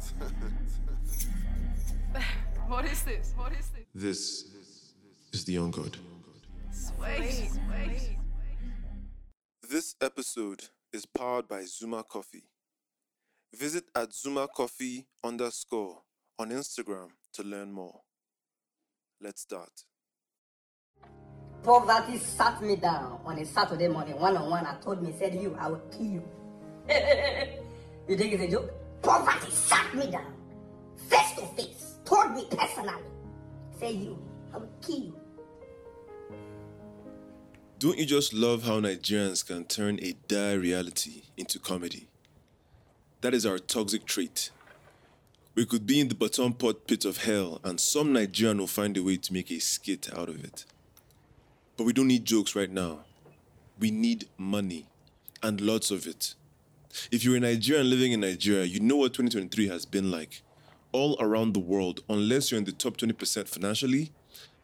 what 2.68 2.86
is 2.86 3.02
this? 3.02 3.34
What 3.36 3.52
is 3.52 3.68
this? 3.68 3.84
This 3.94 4.46
is 5.32 5.44
the 5.44 5.52
young 5.52 5.70
god. 5.70 5.98
Wait, 6.98 7.50
wait. 7.68 8.16
This 9.68 9.94
episode 10.00 10.62
is 10.92 11.04
powered 11.04 11.48
by 11.48 11.64
Zuma 11.64 12.02
Coffee. 12.02 12.44
Visit 13.54 13.84
at 13.94 14.14
Zuma 14.14 14.48
Coffee 14.48 15.06
underscore 15.22 15.98
on 16.38 16.48
Instagram 16.50 17.08
to 17.34 17.42
learn 17.42 17.70
more. 17.70 18.00
Let's 19.20 19.42
start. 19.42 19.84
Poverty 21.62 22.16
sat 22.16 22.62
me 22.62 22.76
down 22.76 23.20
on 23.26 23.38
a 23.38 23.44
Saturday 23.44 23.88
morning, 23.88 24.18
one 24.18 24.34
on 24.34 24.48
one, 24.48 24.64
and 24.64 24.80
told 24.80 25.02
me, 25.02 25.14
said, 25.18 25.34
You, 25.34 25.54
I 25.60 25.68
will 25.68 25.82
kill 25.90 26.06
you. 26.06 26.22
you 28.08 28.16
think 28.16 28.32
it's 28.32 28.44
a 28.44 28.48
joke? 28.48 28.79
Poverty 29.02 29.50
sat 29.50 29.94
me 29.94 30.10
down, 30.10 30.32
face 31.08 31.32
to 31.36 31.46
face, 31.56 31.94
told 32.04 32.32
me 32.32 32.46
personally, 32.50 33.02
said, 33.78 33.94
You, 33.94 34.18
I 34.52 34.58
will 34.58 34.70
kill 34.82 34.98
you. 34.98 35.16
Don't 37.78 37.98
you 37.98 38.04
just 38.04 38.34
love 38.34 38.64
how 38.64 38.78
Nigerians 38.80 39.46
can 39.46 39.64
turn 39.64 39.98
a 40.02 40.12
dire 40.28 40.58
reality 40.58 41.22
into 41.38 41.58
comedy? 41.58 42.08
That 43.22 43.32
is 43.32 43.46
our 43.46 43.58
toxic 43.58 44.04
trait. 44.04 44.50
We 45.54 45.64
could 45.64 45.86
be 45.86 45.98
in 45.98 46.08
the 46.08 46.14
bottom 46.14 46.52
pot 46.52 46.86
pit 46.86 47.04
of 47.06 47.24
hell, 47.24 47.60
and 47.64 47.80
some 47.80 48.12
Nigerian 48.12 48.58
will 48.58 48.66
find 48.66 48.96
a 48.96 49.02
way 49.02 49.16
to 49.16 49.32
make 49.32 49.50
a 49.50 49.58
skit 49.60 50.08
out 50.14 50.28
of 50.28 50.44
it. 50.44 50.66
But 51.78 51.84
we 51.84 51.94
don't 51.94 52.08
need 52.08 52.26
jokes 52.26 52.54
right 52.54 52.70
now. 52.70 53.00
We 53.78 53.90
need 53.90 54.28
money, 54.36 54.86
and 55.42 55.60
lots 55.60 55.90
of 55.90 56.06
it. 56.06 56.34
If 57.12 57.24
you're 57.24 57.36
a 57.36 57.40
Nigerian 57.40 57.88
living 57.88 58.12
in 58.12 58.20
Nigeria, 58.20 58.64
you 58.64 58.80
know 58.80 58.96
what 58.96 59.14
2023 59.14 59.68
has 59.68 59.86
been 59.86 60.10
like. 60.10 60.42
All 60.92 61.16
around 61.20 61.54
the 61.54 61.60
world, 61.60 62.00
unless 62.08 62.50
you're 62.50 62.58
in 62.58 62.64
the 62.64 62.72
top 62.72 62.96
20% 62.96 63.48
financially, 63.48 64.10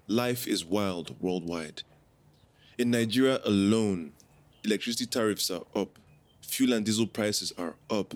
life 0.09 0.47
is 0.47 0.65
wild 0.65 1.15
worldwide. 1.21 1.83
In 2.79 2.91
Nigeria 2.91 3.41
alone, 3.45 4.13
electricity 4.65 5.07
tariffs 5.07 5.51
are 5.51 5.63
up, 5.75 5.99
fuel 6.43 6.73
and 6.73 6.85
diesel 6.85 7.07
prices 7.07 7.53
are 7.57 7.77
up, 7.89 8.15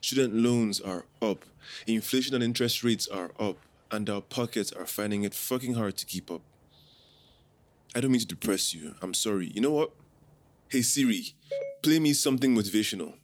student 0.00 0.34
loans 0.34 0.80
are 0.80 1.06
up, 1.20 1.44
inflation 1.86 2.34
and 2.34 2.44
interest 2.44 2.84
rates 2.84 3.08
are 3.08 3.32
up, 3.38 3.56
and 3.90 4.08
our 4.08 4.20
pockets 4.20 4.70
are 4.72 4.86
finding 4.86 5.24
it 5.24 5.34
fucking 5.34 5.74
hard 5.74 5.96
to 5.96 6.06
keep 6.06 6.30
up. 6.30 6.42
I 7.96 8.00
don't 8.00 8.12
mean 8.12 8.20
to 8.20 8.26
depress 8.26 8.72
you. 8.72 8.94
I'm 9.02 9.14
sorry. 9.14 9.50
You 9.52 9.60
know 9.60 9.72
what? 9.72 9.90
Hey 10.68 10.82
Siri, 10.82 11.34
play 11.82 11.98
me 11.98 12.12
something 12.12 12.54
motivational. 12.54 13.14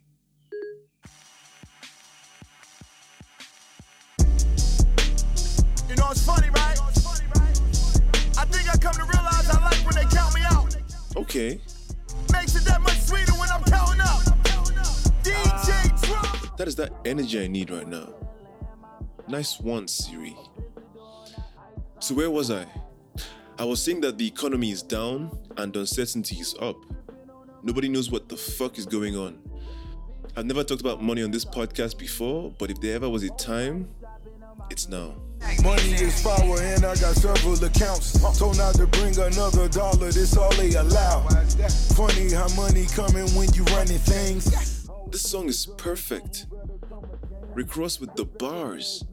Know 6.06 6.12
it's 6.12 6.24
funny, 6.24 6.48
right? 6.50 6.78
I 8.38 8.44
think 8.44 8.72
I 8.72 8.78
come 8.78 8.94
to 8.94 9.04
realize 9.04 9.48
I 9.50 9.60
like 9.64 9.84
when 9.84 9.94
they 9.94 10.16
count 10.16 10.34
me 10.34 10.42
out. 10.44 10.76
Okay, 11.16 11.60
Makes 12.32 12.56
it 12.56 12.64
that 12.64 12.80
much 12.82 13.00
sweeter 13.00 13.32
when 13.32 13.48
I'm 13.50 13.64
counting 13.64 14.00
up. 14.00 14.22
DJ 15.22 16.02
Drum. 16.02 16.50
that 16.56 16.68
is 16.68 16.76
that 16.76 16.92
energy 17.04 17.42
I 17.42 17.46
need 17.48 17.70
right 17.70 17.88
now. 17.88 18.14
Nice 19.28 19.58
one, 19.58 19.88
Siri. 19.88 20.36
So, 21.98 22.14
where 22.14 22.30
was 22.30 22.50
I? 22.50 22.66
I 23.58 23.64
was 23.64 23.82
saying 23.82 24.02
that 24.02 24.18
the 24.18 24.26
economy 24.26 24.70
is 24.70 24.82
down 24.82 25.36
and 25.56 25.74
uncertainty 25.74 26.36
is 26.36 26.54
up. 26.60 26.76
Nobody 27.62 27.88
knows 27.88 28.10
what 28.10 28.28
the 28.28 28.36
fuck 28.36 28.78
is 28.78 28.86
going 28.86 29.16
on. 29.16 29.38
I've 30.36 30.44
never 30.44 30.62
talked 30.62 30.82
about 30.82 31.02
money 31.02 31.22
on 31.22 31.30
this 31.30 31.44
podcast 31.44 31.98
before, 31.98 32.52
but 32.58 32.70
if 32.70 32.80
there 32.80 32.94
ever 32.94 33.08
was 33.08 33.22
a 33.22 33.30
time, 33.30 33.88
it's 34.70 34.88
now. 34.88 35.14
Money 35.62 35.92
is 35.92 36.22
power, 36.22 36.60
and 36.60 36.84
I 36.84 36.96
got 36.96 37.14
several 37.14 37.62
accounts. 37.64 38.38
Told 38.38 38.58
not 38.58 38.74
to 38.76 38.86
bring 38.86 39.18
another 39.18 39.68
dollar, 39.68 40.10
this 40.10 40.36
all 40.36 40.52
they 40.54 40.74
allow. 40.74 41.26
Funny 41.94 42.32
how 42.32 42.48
money 42.56 42.86
coming 42.86 43.28
when 43.34 43.52
you 43.54 43.64
running 43.64 43.98
things. 43.98 44.88
This 45.10 45.22
song 45.22 45.48
is 45.48 45.66
perfect. 45.76 46.46
Rick 47.54 47.76
Ross 47.76 48.00
with 48.00 48.14
the 48.16 48.24
bars. 48.24 49.04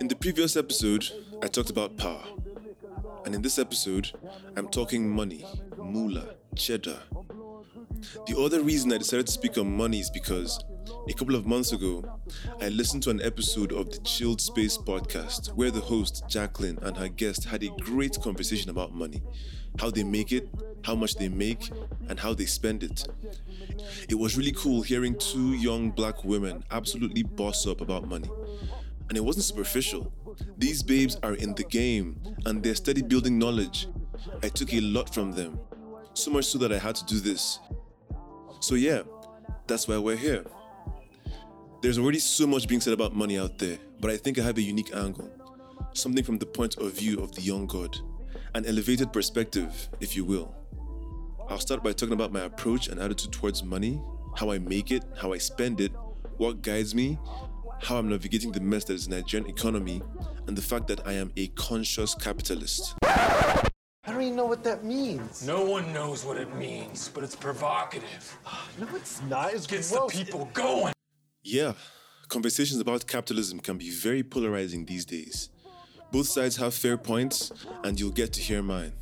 In 0.00 0.08
the 0.08 0.16
previous 0.16 0.56
episode, 0.56 1.06
I 1.42 1.48
talked 1.48 1.70
about 1.70 1.96
power. 1.96 2.24
And 3.24 3.34
in 3.34 3.42
this 3.42 3.58
episode, 3.58 4.12
I'm 4.56 4.68
talking 4.68 5.08
money, 5.08 5.44
moolah, 5.76 6.34
cheddar. 6.56 6.98
The 8.26 8.38
other 8.38 8.62
reason 8.62 8.92
I 8.92 8.98
decided 8.98 9.26
to 9.26 9.32
speak 9.32 9.58
on 9.58 9.76
money 9.76 10.00
is 10.00 10.10
because 10.10 10.62
a 11.08 11.12
couple 11.14 11.34
of 11.34 11.46
months 11.46 11.72
ago, 11.72 12.04
I 12.60 12.68
listened 12.68 13.02
to 13.04 13.10
an 13.10 13.22
episode 13.22 13.72
of 13.72 13.90
the 13.90 13.98
Chill 14.00 14.36
Space 14.38 14.76
podcast 14.76 15.48
where 15.54 15.70
the 15.70 15.80
host, 15.80 16.24
Jacqueline, 16.28 16.78
and 16.82 16.96
her 16.96 17.08
guest 17.08 17.44
had 17.44 17.62
a 17.62 17.68
great 17.80 18.20
conversation 18.20 18.70
about 18.70 18.94
money 18.94 19.22
how 19.78 19.90
they 19.90 20.02
make 20.02 20.32
it, 20.32 20.48
how 20.84 20.94
much 20.94 21.14
they 21.14 21.28
make, 21.28 21.70
and 22.08 22.18
how 22.18 22.34
they 22.34 22.46
spend 22.46 22.82
it. 22.82 23.06
It 24.08 24.16
was 24.16 24.36
really 24.36 24.52
cool 24.52 24.82
hearing 24.82 25.16
two 25.18 25.54
young 25.54 25.90
black 25.90 26.24
women 26.24 26.64
absolutely 26.70 27.22
boss 27.22 27.66
up 27.66 27.80
about 27.80 28.08
money. 28.08 28.28
And 29.08 29.16
it 29.16 29.24
wasn't 29.24 29.44
superficial. 29.44 30.12
These 30.56 30.82
babes 30.82 31.16
are 31.22 31.34
in 31.34 31.54
the 31.54 31.64
game 31.64 32.20
and 32.44 32.62
they're 32.62 32.74
steady 32.74 33.02
building 33.02 33.38
knowledge. 33.38 33.88
I 34.42 34.48
took 34.48 34.72
a 34.72 34.80
lot 34.80 35.14
from 35.14 35.32
them, 35.32 35.58
so 36.14 36.30
much 36.30 36.46
so 36.46 36.58
that 36.58 36.72
I 36.72 36.78
had 36.78 36.96
to 36.96 37.04
do 37.06 37.20
this. 37.20 37.60
So, 38.60 38.74
yeah, 38.74 39.02
that's 39.66 39.86
why 39.86 39.98
we're 39.98 40.16
here. 40.16 40.44
There's 41.80 41.98
already 41.98 42.18
so 42.18 42.46
much 42.46 42.66
being 42.66 42.80
said 42.80 42.92
about 42.92 43.14
money 43.14 43.38
out 43.38 43.58
there, 43.58 43.78
but 44.00 44.10
I 44.10 44.16
think 44.16 44.38
I 44.38 44.42
have 44.42 44.58
a 44.58 44.62
unique 44.62 44.94
angle. 44.96 45.30
Something 45.92 46.24
from 46.24 46.38
the 46.38 46.46
point 46.46 46.76
of 46.78 46.92
view 46.92 47.20
of 47.22 47.32
the 47.34 47.40
young 47.42 47.66
God. 47.66 47.96
An 48.54 48.66
elevated 48.66 49.12
perspective, 49.12 49.88
if 50.00 50.16
you 50.16 50.24
will. 50.24 50.52
I'll 51.48 51.60
start 51.60 51.84
by 51.84 51.92
talking 51.92 52.14
about 52.14 52.32
my 52.32 52.40
approach 52.40 52.88
and 52.88 53.00
attitude 53.00 53.32
towards 53.32 53.62
money, 53.62 54.00
how 54.36 54.50
I 54.50 54.58
make 54.58 54.90
it, 54.90 55.04
how 55.16 55.32
I 55.32 55.38
spend 55.38 55.80
it, 55.80 55.92
what 56.36 56.62
guides 56.62 56.96
me, 56.96 57.16
how 57.80 57.96
I'm 57.98 58.08
navigating 58.08 58.50
the 58.50 58.60
mess 58.60 58.82
that 58.84 58.94
is 58.94 59.08
Nigerian 59.08 59.48
economy, 59.48 60.02
and 60.48 60.58
the 60.58 60.62
fact 60.62 60.88
that 60.88 61.06
I 61.06 61.12
am 61.12 61.30
a 61.36 61.46
conscious 61.48 62.12
capitalist. 62.14 62.94
I 63.04 63.62
don't 64.04 64.22
even 64.22 64.36
know 64.36 64.46
what 64.46 64.64
that 64.64 64.84
means. 64.84 65.46
No 65.46 65.64
one 65.64 65.92
knows 65.92 66.24
what 66.24 66.38
it 66.38 66.52
means, 66.56 67.08
but 67.14 67.22
it's 67.22 67.36
provocative. 67.36 68.36
No, 68.80 68.86
it's 68.94 69.22
not. 69.22 69.52
It's 69.54 69.66
Gets 69.66 69.92
gross. 69.92 70.12
the 70.12 70.24
people 70.24 70.48
going. 70.54 70.92
Yeah, 71.42 71.74
conversations 72.28 72.80
about 72.80 73.06
capitalism 73.06 73.60
can 73.60 73.78
be 73.78 73.90
very 73.90 74.22
polarizing 74.22 74.84
these 74.84 75.04
days. 75.04 75.50
Both 76.10 76.28
sides 76.28 76.56
have 76.56 76.74
fair 76.74 76.96
points, 76.96 77.52
and 77.84 77.98
you'll 77.98 78.10
get 78.10 78.32
to 78.34 78.40
hear 78.40 78.62
mine. 78.62 78.92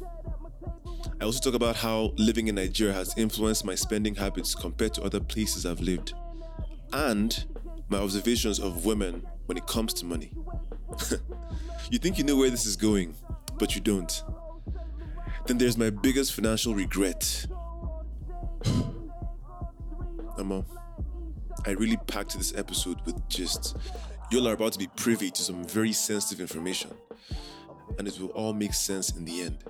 I 1.21 1.25
also 1.25 1.41
talk 1.41 1.55
about 1.55 1.77
how 1.77 2.13
living 2.19 2.49
in 2.49 2.57
Nigeria 2.57 2.93
has 2.93 3.17
influenced 3.17 3.65
my 3.65 3.75
spending 3.75 4.15
habits 4.15 4.55
compared 4.55 4.93
to 4.95 5.03
other 5.03 5.21
places 5.21 5.65
I've 5.65 5.81
lived, 5.81 6.13
and 6.93 7.45
my 7.89 7.99
observations 7.99 8.59
of 8.59 8.85
women 8.85 9.27
when 9.47 9.57
it 9.57 9.67
comes 9.67 9.95
to 9.95 10.05
money. 10.05 10.33
you 11.91 11.99
think 11.99 12.19
you 12.19 12.25
know 12.25 12.37
where 12.37 12.51
this 12.51 12.67
is 12.67 12.77
going, 12.77 13.15
but 13.59 13.75
you 13.75 13.81
don't. 13.81 14.23
Then 15.47 15.59
there's 15.59 15.79
my 15.79 15.91
biggest 15.91 16.33
financial 16.33 16.75
regret. 16.75 17.47
Amo, 20.39 20.67
I 21.67 21.71
really 21.73 21.97
packed 22.07 22.39
this 22.39 22.55
episode 22.55 23.05
with 23.05 23.29
gist. 23.29 23.77
Y'all 24.31 24.47
are 24.47 24.53
about 24.53 24.73
to 24.75 24.79
be 24.79 24.87
privy 24.95 25.33
to 25.33 25.43
some 25.43 25.65
very 25.65 25.93
sensitive 25.93 26.41
information, 26.41 26.91
and 27.99 28.07
it 28.07 28.21
will 28.21 28.29
all 28.29 28.53
make 28.53 28.73
sense 28.73 29.17
in 29.17 29.25
the 29.25 29.43
end. 29.43 29.65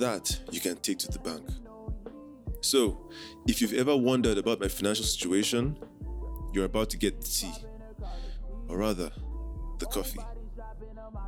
That 0.00 0.40
you 0.50 0.60
can 0.60 0.76
take 0.78 0.98
to 0.98 1.12
the 1.12 1.20
bank. 1.20 1.48
So, 2.60 3.08
if 3.46 3.62
you've 3.62 3.72
ever 3.74 3.96
wondered 3.96 4.36
about 4.36 4.58
my 4.58 4.66
financial 4.66 5.04
situation, 5.04 5.78
you're 6.52 6.64
about 6.64 6.90
to 6.90 6.96
get 6.96 7.20
the 7.20 7.26
tea, 7.26 7.54
or 8.66 8.78
rather, 8.78 9.12
the 9.78 9.86
coffee. 9.86 10.18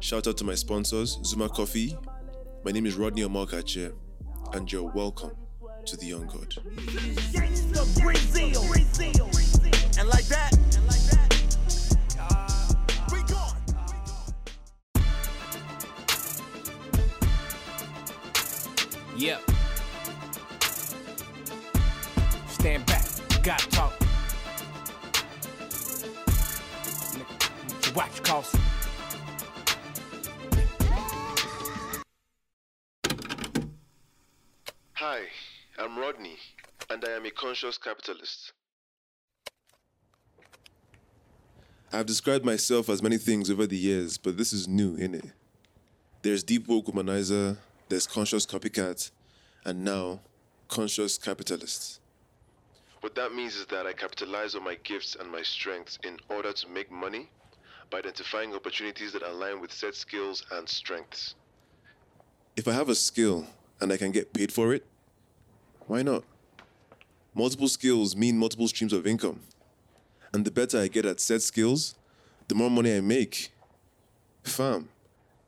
Shout 0.00 0.26
out 0.26 0.36
to 0.38 0.44
my 0.44 0.56
sponsors, 0.56 1.20
Zuma 1.24 1.48
Coffee. 1.48 1.96
My 2.64 2.72
name 2.72 2.86
is 2.86 2.96
Rodney 2.96 3.22
Omalkache, 3.22 3.92
and 4.54 4.72
you're 4.72 4.90
welcome 4.90 5.30
to 5.86 5.96
the 5.96 6.06
Young 6.06 6.26
God. 6.26 6.52
Gangsta 10.02 10.28
Brazil. 10.28 10.72
And 10.72 10.86
like 10.86 10.98
that, 11.04 11.26
we. 13.12 13.22
Yeah. 19.14 19.38
Stand 22.48 22.86
back, 22.86 23.04
gotta 23.42 23.70
talk. 23.70 23.92
Nigga, 27.12 27.94
Watch 27.94 28.22
cost. 28.22 28.56
Hi, 34.94 35.20
I'm 35.78 35.98
Rodney, 35.98 36.38
and 36.90 37.04
I 37.04 37.10
am 37.10 37.26
a 37.26 37.30
conscious 37.30 37.76
capitalist. 37.78 38.52
I've 41.94 42.06
described 42.06 42.42
myself 42.42 42.88
as 42.88 43.02
many 43.02 43.18
things 43.18 43.50
over 43.50 43.66
the 43.66 43.76
years, 43.76 44.16
but 44.16 44.38
this 44.38 44.54
is 44.54 44.66
new, 44.66 44.96
innit? 44.96 45.30
There's 46.22 46.42
deep 46.42 46.66
woke 46.66 46.86
womanizer, 46.86 47.58
there's 47.90 48.06
conscious 48.06 48.46
copycat, 48.46 49.10
and 49.66 49.84
now 49.84 50.20
conscious 50.68 51.18
capitalist. 51.18 52.00
What 53.02 53.14
that 53.16 53.34
means 53.34 53.56
is 53.56 53.66
that 53.66 53.86
I 53.86 53.92
capitalize 53.92 54.54
on 54.54 54.64
my 54.64 54.76
gifts 54.84 55.18
and 55.20 55.30
my 55.30 55.42
strengths 55.42 55.98
in 56.02 56.16
order 56.30 56.54
to 56.54 56.68
make 56.70 56.90
money 56.90 57.28
by 57.90 57.98
identifying 57.98 58.54
opportunities 58.54 59.12
that 59.12 59.22
align 59.22 59.60
with 59.60 59.70
said 59.70 59.94
skills 59.94 60.46
and 60.50 60.66
strengths. 60.66 61.34
If 62.56 62.66
I 62.68 62.72
have 62.72 62.88
a 62.88 62.94
skill 62.94 63.46
and 63.82 63.92
I 63.92 63.98
can 63.98 64.12
get 64.12 64.32
paid 64.32 64.50
for 64.50 64.72
it, 64.72 64.86
why 65.88 66.00
not? 66.00 66.24
Multiple 67.34 67.68
skills 67.68 68.16
mean 68.16 68.38
multiple 68.38 68.68
streams 68.68 68.94
of 68.94 69.06
income. 69.06 69.40
And 70.34 70.44
the 70.44 70.50
better 70.50 70.78
I 70.78 70.88
get 70.88 71.04
at 71.04 71.20
said 71.20 71.42
skills, 71.42 71.94
the 72.48 72.54
more 72.54 72.70
money 72.70 72.96
I 72.96 73.00
make. 73.00 73.52
Fam, 74.42 74.88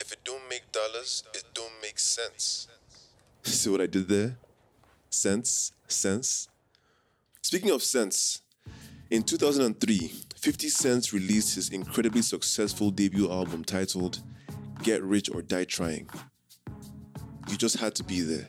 if 0.01 0.13
it 0.13 0.19
don't 0.25 0.49
make 0.49 0.71
dollars, 0.73 1.25
it 1.35 1.45
don't 1.55 1.73
make 1.83 1.99
sense. 1.99 2.69
See 3.43 3.71
what 3.71 3.81
I 3.81 3.87
did 3.87 4.09
there? 4.09 4.37
Sense, 5.11 5.73
sense. 5.89 6.49
Speaking 7.41 7.71
of 7.71 7.83
sense, 7.83 8.43
in 9.11 9.23
2003, 9.23 10.13
50 10.37 10.69
Cent 10.69 11.13
released 11.13 11.55
his 11.55 11.71
incredibly 11.71 12.23
successful 12.23 12.91
debut 12.91 13.31
album 13.31 13.65
titled 13.65 14.21
Get 14.83 15.03
Rich 15.03 15.31
or 15.31 15.43
Die 15.43 15.65
Trying. 15.65 16.09
You 17.49 17.57
just 17.57 17.79
had 17.79 17.95
to 17.97 18.05
be 18.05 18.21
there. 18.21 18.47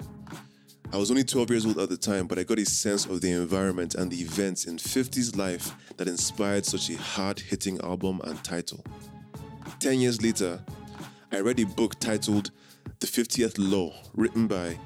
I 0.96 0.98
was 0.98 1.12
only 1.12 1.26
12 1.26 1.50
years 1.50 1.66
old 1.66 1.78
at 1.78 1.90
the 1.90 1.98
time, 1.98 2.26
but 2.26 2.40
I 2.40 2.44
got 2.44 2.58
a 2.58 2.66
sense 2.66 3.06
of 3.06 3.20
the 3.20 3.30
environment 3.30 3.96
and 3.96 4.10
the 4.10 4.22
events 4.22 4.64
in 4.64 4.78
50's 4.78 5.36
life 5.36 5.76
that 5.98 6.08
inspired 6.08 6.66
such 6.66 6.90
a 6.90 6.96
hard 6.96 7.38
hitting 7.38 7.82
album 7.82 8.22
and 8.24 8.42
title. 8.46 8.82
Ten 9.82 10.00
years 10.00 10.22
later, 10.22 10.64
I 11.34 11.42
read 11.42 11.60
a 11.60 11.66
book 11.66 12.00
titled 12.00 12.52
The 13.02 13.08
50th 13.08 13.56
Law, 13.58 13.92
written 14.14 14.48
by, 14.48 14.80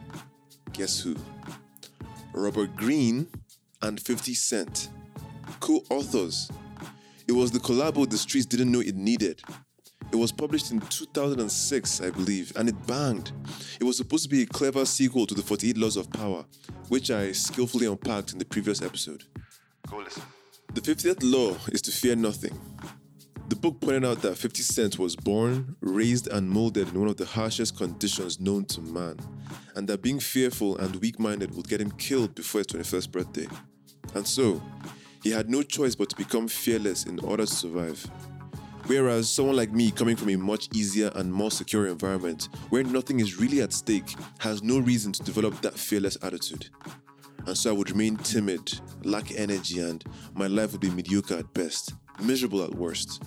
guess 0.73 1.00
who? 1.00 1.15
Robert 2.33 2.75
Greene 2.75 3.27
and 3.83 4.01
50 4.01 4.33
Cent, 4.33 4.89
co 5.59 5.83
authors. 5.91 6.50
It 7.27 7.33
was 7.33 7.51
the 7.51 7.59
collabo 7.59 8.09
the 8.09 8.17
streets 8.17 8.47
didn't 8.47 8.71
know 8.71 8.81
it 8.81 8.95
needed. 8.95 9.44
It 10.11 10.15
was 10.15 10.31
published 10.31 10.71
in 10.71 10.79
2006, 10.79 12.01
I 12.01 12.09
believe, 12.09 12.51
and 12.56 12.67
it 12.67 12.88
banged. 12.88 13.31
It 13.79 13.83
was 13.83 13.97
supposed 13.97 14.23
to 14.23 14.29
be 14.29 14.41
a 14.41 14.45
clever 14.45 14.85
sequel 14.85 15.27
to 15.27 15.35
the 15.35 15.41
48 15.41 15.77
Laws 15.77 15.97
of 15.97 16.11
Power, 16.11 16.45
which 16.88 17.11
I 17.11 17.31
skillfully 17.31 17.85
unpacked 17.85 18.33
in 18.33 18.39
the 18.39 18.45
previous 18.45 18.81
episode. 18.81 19.23
Go 19.88 19.97
listen. 19.97 20.23
The 20.73 20.81
50th 20.81 21.19
law 21.21 21.56
is 21.71 21.81
to 21.83 21.91
fear 21.91 22.15
nothing. 22.15 22.59
The 23.50 23.56
book 23.56 23.81
pointed 23.81 24.06
out 24.06 24.21
that 24.21 24.38
50 24.38 24.61
Cent 24.61 25.00
was 25.00 25.15
born, 25.15 25.75
raised, 25.81 26.27
and 26.27 26.50
molded 26.50 26.89
in 26.89 27.00
one 27.00 27.09
of 27.09 27.17
the 27.17 27.25
harshest 27.25 27.77
conditions 27.77 28.39
known 28.39 28.65
to 28.65 28.81
man, 28.81 29.17
and 29.75 29.88
that 29.88 30.03
being 30.03 30.19
fearful 30.19 30.77
and 30.77 30.95
weak 30.97 31.19
minded 31.19 31.56
would 31.56 31.67
get 31.67 31.81
him 31.81 31.91
killed 31.91 32.35
before 32.35 32.59
his 32.59 32.67
21st 32.67 33.11
birthday. 33.11 33.47
And 34.13 34.27
so, 34.27 34.61
he 35.23 35.31
had 35.31 35.50
no 35.50 35.63
choice 35.63 35.95
but 35.95 36.09
to 36.09 36.15
become 36.15 36.47
fearless 36.47 37.06
in 37.06 37.19
order 37.19 37.45
to 37.45 37.51
survive. 37.51 38.06
Whereas 38.89 39.30
someone 39.30 39.56
like 39.56 39.71
me, 39.71 39.91
coming 39.91 40.15
from 40.15 40.30
a 40.30 40.36
much 40.36 40.68
easier 40.74 41.12
and 41.13 41.31
more 41.31 41.51
secure 41.51 41.86
environment 41.86 42.50
where 42.69 42.83
nothing 42.83 43.19
is 43.19 43.39
really 43.39 43.62
at 43.62 43.71
stake, 43.71 44.15
has 44.39 44.63
no 44.63 44.80
reason 44.80 45.12
to 45.12 45.21
develop 45.21 45.62
that 45.62 45.77
fearless 45.77 46.18
attitude. 46.24 46.69
And 47.45 47.56
so 47.56 47.69
I 47.69 47.74
would 47.74 47.91
remain 47.91 48.18
timid, 48.18 48.80
lack 49.03 49.31
energy, 49.38 49.80
and 49.80 50.03
my 50.33 50.47
life 50.47 50.71
would 50.71 50.81
be 50.81 50.89
mediocre 50.89 51.36
at 51.36 51.53
best, 51.53 51.94
miserable 52.19 52.63
at 52.63 52.74
worst. 52.74 53.21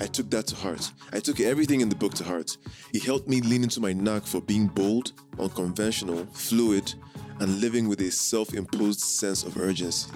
I 0.00 0.06
took 0.06 0.28
that 0.30 0.48
to 0.48 0.56
heart. 0.56 0.90
I 1.12 1.20
took 1.20 1.38
everything 1.38 1.80
in 1.80 1.88
the 1.88 1.94
book 1.94 2.14
to 2.14 2.24
heart. 2.24 2.56
It 2.92 3.04
helped 3.04 3.28
me 3.28 3.40
lean 3.40 3.62
into 3.62 3.78
my 3.78 3.92
knack 3.92 4.24
for 4.24 4.40
being 4.40 4.66
bold, 4.66 5.12
unconventional, 5.38 6.26
fluid, 6.32 6.92
and 7.38 7.60
living 7.60 7.88
with 7.88 8.00
a 8.00 8.10
self 8.10 8.52
imposed 8.52 8.98
sense 8.98 9.44
of 9.44 9.60
urgency. 9.60 10.10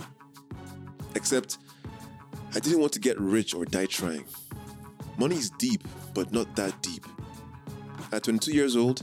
Except, 1.15 1.59
I 2.57 2.59
didn't 2.59 2.81
want 2.81 2.95
to 2.95 3.01
get 3.01 3.21
rich 3.21 3.53
or 3.53 3.67
die 3.67 3.85
trying. 3.85 4.25
Money 5.19 5.37
is 5.37 5.51
deep, 5.51 5.87
but 6.15 6.33
not 6.33 6.57
that 6.57 6.83
deep. 6.83 7.05
At 8.13 8.23
22 8.23 8.51
years 8.51 8.77
old, 8.77 9.03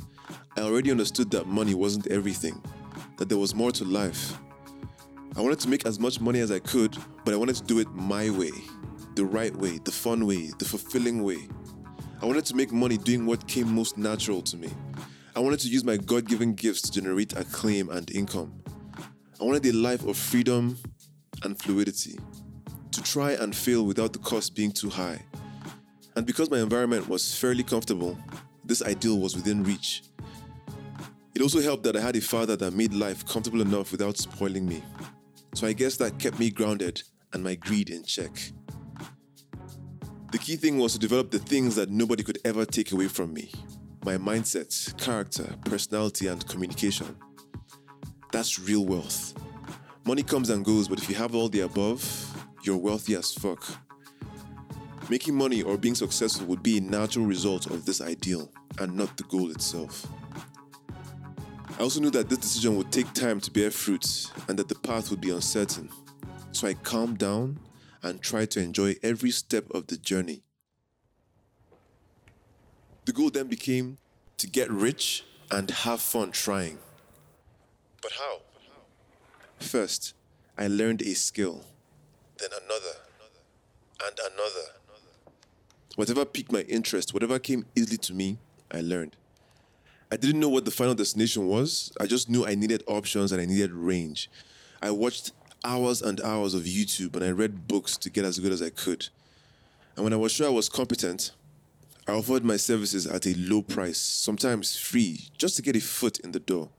I 0.57 0.61
already 0.61 0.89
understood 0.89 1.29
that 1.29 1.45
money 1.45 1.75
wasn't 1.75 2.07
everything, 2.07 2.59
that 3.17 3.29
there 3.29 3.37
was 3.37 3.53
more 3.53 3.71
to 3.73 3.83
life. 3.85 4.33
I 5.37 5.41
wanted 5.41 5.59
to 5.59 5.69
make 5.69 5.85
as 5.85 5.99
much 5.99 6.19
money 6.19 6.39
as 6.39 6.51
I 6.51 6.57
could, 6.57 6.97
but 7.23 7.35
I 7.35 7.37
wanted 7.37 7.57
to 7.57 7.63
do 7.65 7.77
it 7.77 7.87
my 7.93 8.31
way 8.31 8.49
the 9.13 9.23
right 9.23 9.55
way, 9.55 9.77
the 9.83 9.91
fun 9.91 10.25
way, 10.25 10.49
the 10.57 10.65
fulfilling 10.65 11.21
way. 11.21 11.47
I 12.23 12.25
wanted 12.25 12.45
to 12.45 12.55
make 12.55 12.71
money 12.71 12.97
doing 12.97 13.27
what 13.27 13.47
came 13.47 13.71
most 13.71 13.99
natural 13.99 14.41
to 14.41 14.57
me. 14.57 14.69
I 15.35 15.39
wanted 15.39 15.59
to 15.59 15.67
use 15.67 15.83
my 15.83 15.97
God 15.97 16.27
given 16.27 16.55
gifts 16.55 16.81
to 16.81 16.91
generate 16.91 17.37
acclaim 17.37 17.89
and 17.89 18.09
income. 18.09 18.63
I 19.39 19.43
wanted 19.43 19.63
a 19.67 19.73
life 19.73 20.03
of 20.07 20.17
freedom 20.17 20.75
and 21.43 21.61
fluidity, 21.61 22.17
to 22.93 23.03
try 23.03 23.31
and 23.31 23.55
fail 23.55 23.85
without 23.85 24.13
the 24.13 24.19
cost 24.19 24.55
being 24.55 24.71
too 24.71 24.89
high. 24.89 25.19
And 26.15 26.25
because 26.25 26.49
my 26.49 26.59
environment 26.59 27.09
was 27.09 27.35
fairly 27.35 27.63
comfortable, 27.63 28.17
this 28.63 28.81
ideal 28.81 29.19
was 29.19 29.35
within 29.35 29.63
reach. 29.63 30.03
It 31.35 31.41
also 31.41 31.59
helped 31.59 31.83
that 31.83 31.95
I 31.95 32.01
had 32.01 32.15
a 32.15 32.21
father 32.21 32.55
that 32.55 32.73
made 32.73 32.93
life 32.93 33.27
comfortable 33.27 33.61
enough 33.61 33.91
without 33.91 34.17
spoiling 34.17 34.67
me. 34.67 34.83
So 35.55 35.65
I 35.65 35.73
guess 35.73 35.97
that 35.97 36.19
kept 36.19 36.39
me 36.39 36.51
grounded 36.51 37.01
and 37.33 37.43
my 37.43 37.55
greed 37.55 37.89
in 37.89 38.03
check. 38.03 38.31
The 40.31 40.37
key 40.37 40.55
thing 40.55 40.77
was 40.77 40.93
to 40.93 40.99
develop 40.99 41.31
the 41.31 41.39
things 41.39 41.75
that 41.75 41.89
nobody 41.89 42.23
could 42.23 42.39
ever 42.45 42.65
take 42.65 42.91
away 42.91 43.07
from 43.07 43.33
me 43.33 43.51
my 44.05 44.17
mindset, 44.17 44.97
character, 44.97 45.55
personality, 45.63 46.27
and 46.27 46.45
communication. 46.47 47.15
That's 48.33 48.59
real 48.59 48.85
wealth. 48.85 49.33
Money 50.05 50.23
comes 50.23 50.49
and 50.49 50.65
goes, 50.65 50.89
but 50.89 50.99
if 50.99 51.07
you 51.07 51.15
have 51.15 51.33
all 51.35 51.47
the 51.47 51.61
above, 51.61 52.01
you're 52.63 52.77
wealthy 52.77 53.15
as 53.15 53.33
fuck. 53.33 53.63
Making 55.09 55.35
money 55.35 55.61
or 55.61 55.77
being 55.77 55.95
successful 55.95 56.47
would 56.47 56.63
be 56.63 56.77
a 56.77 56.81
natural 56.81 57.25
result 57.25 57.67
of 57.67 57.85
this 57.85 58.01
ideal 58.01 58.49
and 58.79 58.95
not 58.95 59.15
the 59.17 59.23
goal 59.23 59.51
itself. 59.51 60.07
I 61.77 61.81
also 61.81 61.99
knew 61.99 62.11
that 62.11 62.29
this 62.29 62.37
decision 62.37 62.77
would 62.77 62.91
take 62.91 63.11
time 63.13 63.39
to 63.41 63.51
bear 63.51 63.71
fruit 63.71 64.31
and 64.47 64.57
that 64.59 64.69
the 64.69 64.75
path 64.75 65.09
would 65.09 65.21
be 65.21 65.31
uncertain. 65.31 65.89
So 66.51 66.67
I 66.67 66.75
calmed 66.75 67.17
down 67.17 67.59
and 68.01 68.21
tried 68.21 68.51
to 68.51 68.61
enjoy 68.61 68.95
every 69.01 69.31
step 69.31 69.69
of 69.71 69.87
the 69.87 69.97
journey. 69.97 70.43
The 73.05 73.11
goal 73.11 73.29
then 73.29 73.47
became 73.47 73.97
to 74.37 74.47
get 74.47 74.69
rich 74.71 75.25
and 75.51 75.69
have 75.69 75.99
fun 75.99 76.31
trying. 76.31 76.77
But 78.01 78.13
how? 78.13 78.41
First, 79.59 80.13
I 80.57 80.67
learned 80.67 81.01
a 81.01 81.13
skill, 81.13 81.65
then 82.43 82.59
another, 82.65 82.97
and 84.05 84.19
another. 84.19 84.67
Whatever 85.95 86.25
piqued 86.25 86.51
my 86.51 86.61
interest, 86.61 87.13
whatever 87.13 87.39
came 87.39 87.65
easily 87.75 87.97
to 87.97 88.13
me, 88.13 88.37
I 88.71 88.81
learned. 88.81 89.15
I 90.11 90.17
didn't 90.17 90.39
know 90.39 90.49
what 90.49 90.65
the 90.65 90.71
final 90.71 90.95
destination 90.95 91.47
was. 91.47 91.91
I 91.99 92.05
just 92.05 92.29
knew 92.29 92.45
I 92.45 92.55
needed 92.55 92.83
options 92.87 93.31
and 93.31 93.41
I 93.41 93.45
needed 93.45 93.71
range. 93.71 94.29
I 94.81 94.91
watched 94.91 95.31
hours 95.63 96.01
and 96.01 96.19
hours 96.21 96.53
of 96.53 96.63
YouTube 96.63 97.15
and 97.15 97.23
I 97.23 97.31
read 97.31 97.67
books 97.67 97.97
to 97.97 98.09
get 98.09 98.25
as 98.25 98.39
good 98.39 98.51
as 98.51 98.61
I 98.61 98.69
could. 98.69 99.07
And 99.95 100.03
when 100.03 100.13
I 100.13 100.17
was 100.17 100.31
sure 100.31 100.47
I 100.47 100.51
was 100.51 100.69
competent, 100.69 101.31
I 102.07 102.11
offered 102.11 102.43
my 102.43 102.57
services 102.57 103.07
at 103.07 103.25
a 103.25 103.33
low 103.35 103.61
price, 103.61 103.97
sometimes 103.99 104.75
free, 104.75 105.29
just 105.37 105.55
to 105.55 105.61
get 105.61 105.75
a 105.75 105.81
foot 105.81 106.19
in 106.19 106.31
the 106.31 106.39
door. 106.39 106.69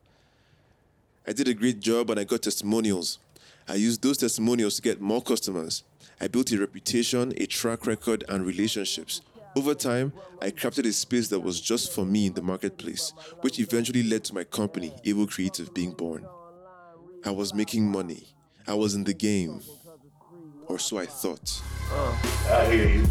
I 1.27 1.33
did 1.33 1.49
a 1.49 1.55
great 1.55 1.81
job 1.81 2.11
and 2.11 2.21
I 2.21 2.25
got 2.25 2.43
testimonials. 2.43 3.19
I 3.67 3.77
used 3.77 4.03
those 4.03 4.19
testimonials 4.19 4.77
to 4.77 4.83
get 4.83 5.01
more 5.01 5.23
customers. 5.23 5.85
I 6.21 6.29
built 6.29 6.53
a 6.53 6.59
reputation, 6.59 7.33
a 7.39 7.47
track 7.47 7.87
record, 7.87 8.23
and 8.29 8.45
relationships. 8.45 9.23
Over 9.57 9.75
time, 9.75 10.13
I 10.43 10.51
crafted 10.51 10.85
a 10.87 10.93
space 10.93 11.29
that 11.29 11.41
was 11.41 11.61
just 11.61 11.93
for 11.93 12.05
me 12.05 12.27
in 12.27 12.35
the 12.35 12.43
marketplace, 12.43 13.13
which 13.41 13.59
eventually 13.59 14.03
led 14.03 14.25
to 14.25 14.35
my 14.35 14.45
company, 14.45 14.93
Avo 15.07 15.31
Creative, 15.31 15.73
being 15.73 15.93
born. 15.93 16.27
I 17.25 17.31
was 17.31 17.55
making 17.55 17.91
money. 17.91 18.29
I 18.67 18.75
was 18.75 18.95
in 18.95 19.05
the 19.05 19.15
game. 19.15 19.61
Or 20.67 20.79
so 20.79 20.99
I 20.99 21.07
thought. 21.07 21.63
I 22.51 22.67
hear 22.71 22.89
you. 22.89 23.07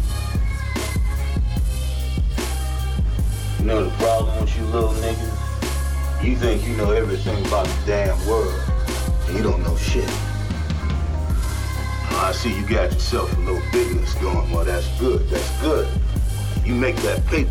You 3.58 3.64
know 3.64 3.84
the 3.84 3.96
problem 3.96 4.40
with 4.40 4.56
you 4.56 4.64
little 4.66 4.90
niggas? 4.90 6.24
You 6.24 6.36
think 6.36 6.66
you 6.66 6.76
know 6.76 6.92
everything 6.92 7.44
about 7.46 7.66
the 7.66 7.86
damn 7.86 8.26
world, 8.26 8.54
and 9.26 9.36
you 9.36 9.42
don't 9.42 9.62
know 9.62 9.76
shit. 9.76 10.08
I 12.16 12.32
see 12.32 12.54
you 12.54 12.66
got 12.66 12.92
yourself 12.92 13.36
a 13.36 13.40
little 13.40 13.62
business 13.72 14.14
going. 14.14 14.50
Well, 14.50 14.64
that's 14.64 14.88
good. 14.98 15.28
That's 15.28 15.60
good. 15.60 15.88
You 16.64 16.74
make 16.74 16.96
that 16.96 17.24
paper. 17.26 17.50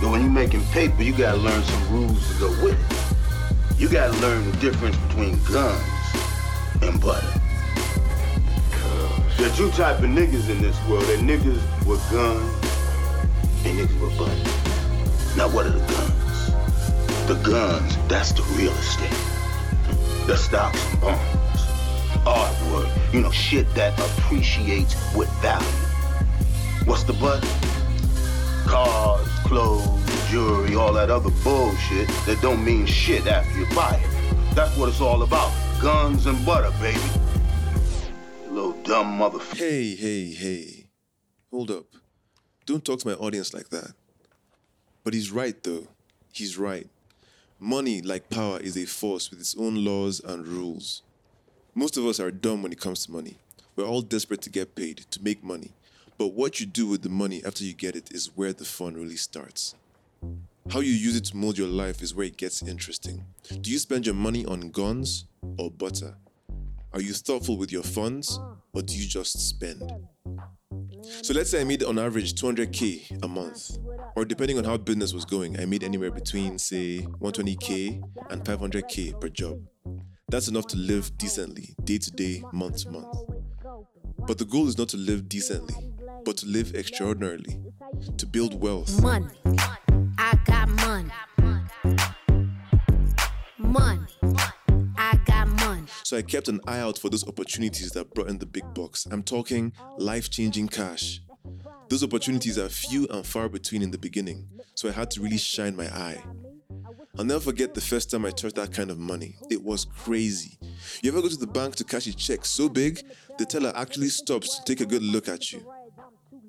But 0.00 0.10
when 0.10 0.22
you're 0.22 0.30
making 0.30 0.64
paper, 0.66 1.02
you 1.02 1.12
gotta 1.12 1.36
learn 1.36 1.62
some 1.62 1.92
rules 1.92 2.26
to 2.32 2.38
go 2.40 2.48
with 2.62 2.78
it. 2.78 3.80
You 3.80 3.88
gotta 3.88 4.16
learn 4.20 4.50
the 4.50 4.56
difference 4.58 4.96
between 4.96 5.38
guns 5.44 5.82
and 6.82 7.00
butter. 7.00 7.40
Are 9.40 9.56
two 9.56 9.70
type 9.70 10.00
of 10.00 10.04
niggas 10.04 10.50
in 10.50 10.60
this 10.60 10.76
world. 10.86 11.04
There 11.04 11.16
niggas 11.16 11.86
with 11.86 12.10
guns 12.10 12.42
and 13.64 13.78
niggas 13.78 14.00
with 14.00 14.18
buttons. 14.18 15.34
Now 15.34 15.48
what 15.48 15.64
are 15.64 15.70
the 15.70 15.78
guns? 15.78 17.26
The 17.26 17.34
guns, 17.42 17.96
that's 18.06 18.32
the 18.32 18.42
real 18.58 18.72
estate. 18.72 20.26
The 20.26 20.36
stocks 20.36 20.84
and 20.92 21.00
bonds. 21.00 21.49
Artwork, 22.24 23.12
you 23.12 23.20
know, 23.20 23.30
shit 23.30 23.72
that 23.74 23.98
appreciates 23.98 24.94
with 25.14 25.28
value. 25.40 25.66
What's 26.84 27.04
the 27.04 27.12
button? 27.14 27.48
Cars, 28.66 29.28
clothes, 29.44 30.30
jewelry, 30.30 30.74
all 30.76 30.92
that 30.92 31.10
other 31.10 31.30
bullshit 31.42 32.08
that 32.26 32.38
don't 32.40 32.64
mean 32.64 32.86
shit 32.86 33.26
after 33.26 33.58
you 33.58 33.66
buy 33.74 34.00
it. 34.02 34.54
That's 34.54 34.76
what 34.76 34.88
it's 34.88 35.00
all 35.00 35.22
about. 35.22 35.52
Guns 35.80 36.26
and 36.26 36.44
butter, 36.44 36.70
baby. 36.80 37.00
You 38.44 38.52
little 38.52 38.72
dumb 38.82 39.18
motherfucker. 39.18 39.56
Hey, 39.56 39.94
hey, 39.94 40.30
hey. 40.32 40.86
Hold 41.50 41.70
up. 41.70 41.86
Don't 42.66 42.84
talk 42.84 43.00
to 43.00 43.08
my 43.08 43.14
audience 43.14 43.54
like 43.54 43.70
that. 43.70 43.92
But 45.02 45.14
he's 45.14 45.30
right, 45.30 45.60
though. 45.62 45.88
He's 46.32 46.58
right. 46.58 46.88
Money, 47.58 48.00
like 48.02 48.30
power, 48.30 48.58
is 48.60 48.76
a 48.76 48.84
force 48.84 49.30
with 49.30 49.40
its 49.40 49.56
own 49.58 49.84
laws 49.84 50.20
and 50.20 50.46
rules. 50.46 51.02
Most 51.74 51.96
of 51.96 52.04
us 52.04 52.18
are 52.18 52.32
dumb 52.32 52.62
when 52.62 52.72
it 52.72 52.80
comes 52.80 53.06
to 53.06 53.12
money. 53.12 53.36
We're 53.76 53.86
all 53.86 54.02
desperate 54.02 54.42
to 54.42 54.50
get 54.50 54.74
paid, 54.74 55.06
to 55.10 55.22
make 55.22 55.44
money. 55.44 55.70
But 56.18 56.32
what 56.32 56.58
you 56.58 56.66
do 56.66 56.88
with 56.88 57.02
the 57.02 57.08
money 57.08 57.42
after 57.46 57.64
you 57.64 57.72
get 57.72 57.94
it 57.94 58.12
is 58.12 58.30
where 58.34 58.52
the 58.52 58.64
fun 58.64 58.94
really 58.94 59.16
starts. 59.16 59.76
How 60.70 60.80
you 60.80 60.92
use 60.92 61.16
it 61.16 61.26
to 61.26 61.36
mold 61.36 61.56
your 61.56 61.68
life 61.68 62.02
is 62.02 62.14
where 62.14 62.26
it 62.26 62.36
gets 62.36 62.62
interesting. 62.62 63.24
Do 63.60 63.70
you 63.70 63.78
spend 63.78 64.04
your 64.04 64.16
money 64.16 64.44
on 64.44 64.70
guns 64.70 65.26
or 65.58 65.70
butter? 65.70 66.16
Are 66.92 67.00
you 67.00 67.12
thoughtful 67.12 67.56
with 67.56 67.70
your 67.70 67.84
funds 67.84 68.40
or 68.72 68.82
do 68.82 68.94
you 68.96 69.06
just 69.06 69.48
spend? 69.48 69.92
So 71.22 71.34
let's 71.34 71.50
say 71.50 71.60
I 71.60 71.64
made 71.64 71.84
on 71.84 71.98
average 71.98 72.34
200k 72.34 73.22
a 73.22 73.28
month, 73.28 73.78
or 74.16 74.24
depending 74.24 74.58
on 74.58 74.64
how 74.64 74.76
business 74.76 75.14
was 75.14 75.24
going, 75.24 75.58
I 75.58 75.64
made 75.64 75.82
anywhere 75.82 76.10
between 76.10 76.58
say 76.58 77.06
120k 77.20 78.02
and 78.30 78.44
500k 78.44 79.20
per 79.20 79.28
job. 79.28 79.60
That's 80.30 80.46
enough 80.46 80.68
to 80.68 80.76
live 80.76 81.18
decently, 81.18 81.74
day 81.82 81.98
to 81.98 82.10
day, 82.12 82.44
month 82.52 82.84
to 82.84 82.90
month. 82.90 83.18
But 84.28 84.38
the 84.38 84.44
goal 84.44 84.68
is 84.68 84.78
not 84.78 84.88
to 84.90 84.96
live 84.96 85.28
decently, 85.28 85.74
but 86.24 86.36
to 86.36 86.46
live 86.46 86.72
extraordinarily, 86.76 87.60
to 88.16 88.26
build 88.26 88.60
wealth. 88.60 89.02
Money. 89.02 89.26
I 90.18 90.38
got 90.44 90.68
money. 90.68 91.10
Money. 93.58 94.06
I 94.96 95.18
got 95.26 95.48
money. 95.48 95.86
So 96.04 96.16
I 96.16 96.22
kept 96.22 96.46
an 96.46 96.60
eye 96.64 96.78
out 96.78 96.96
for 96.96 97.08
those 97.08 97.26
opportunities 97.26 97.90
that 97.90 98.14
brought 98.14 98.28
in 98.28 98.38
the 98.38 98.46
big 98.46 98.72
bucks. 98.72 99.06
I'm 99.10 99.24
talking 99.24 99.72
life 99.98 100.30
changing 100.30 100.68
cash. 100.68 101.22
Those 101.88 102.04
opportunities 102.04 102.56
are 102.56 102.68
few 102.68 103.08
and 103.08 103.26
far 103.26 103.48
between 103.48 103.82
in 103.82 103.90
the 103.90 103.98
beginning, 103.98 104.46
so 104.76 104.88
I 104.88 104.92
had 104.92 105.10
to 105.10 105.20
really 105.20 105.38
shine 105.38 105.74
my 105.74 105.86
eye. 105.86 106.22
I'll 107.20 107.26
never 107.26 107.40
forget 107.40 107.74
the 107.74 107.82
first 107.82 108.10
time 108.10 108.24
I 108.24 108.30
touched 108.30 108.56
that 108.56 108.72
kind 108.72 108.90
of 108.90 108.98
money. 108.98 109.36
It 109.50 109.62
was 109.62 109.84
crazy. 109.84 110.56
You 111.02 111.12
ever 111.12 111.20
go 111.20 111.28
to 111.28 111.36
the 111.36 111.46
bank 111.46 111.76
to 111.76 111.84
cash 111.84 112.06
a 112.06 112.16
check 112.16 112.46
so 112.46 112.66
big, 112.66 113.02
the 113.36 113.44
teller 113.44 113.74
actually 113.76 114.08
stops 114.08 114.56
to 114.56 114.64
take 114.64 114.80
a 114.80 114.86
good 114.86 115.02
look 115.02 115.28
at 115.28 115.52
you? 115.52 115.70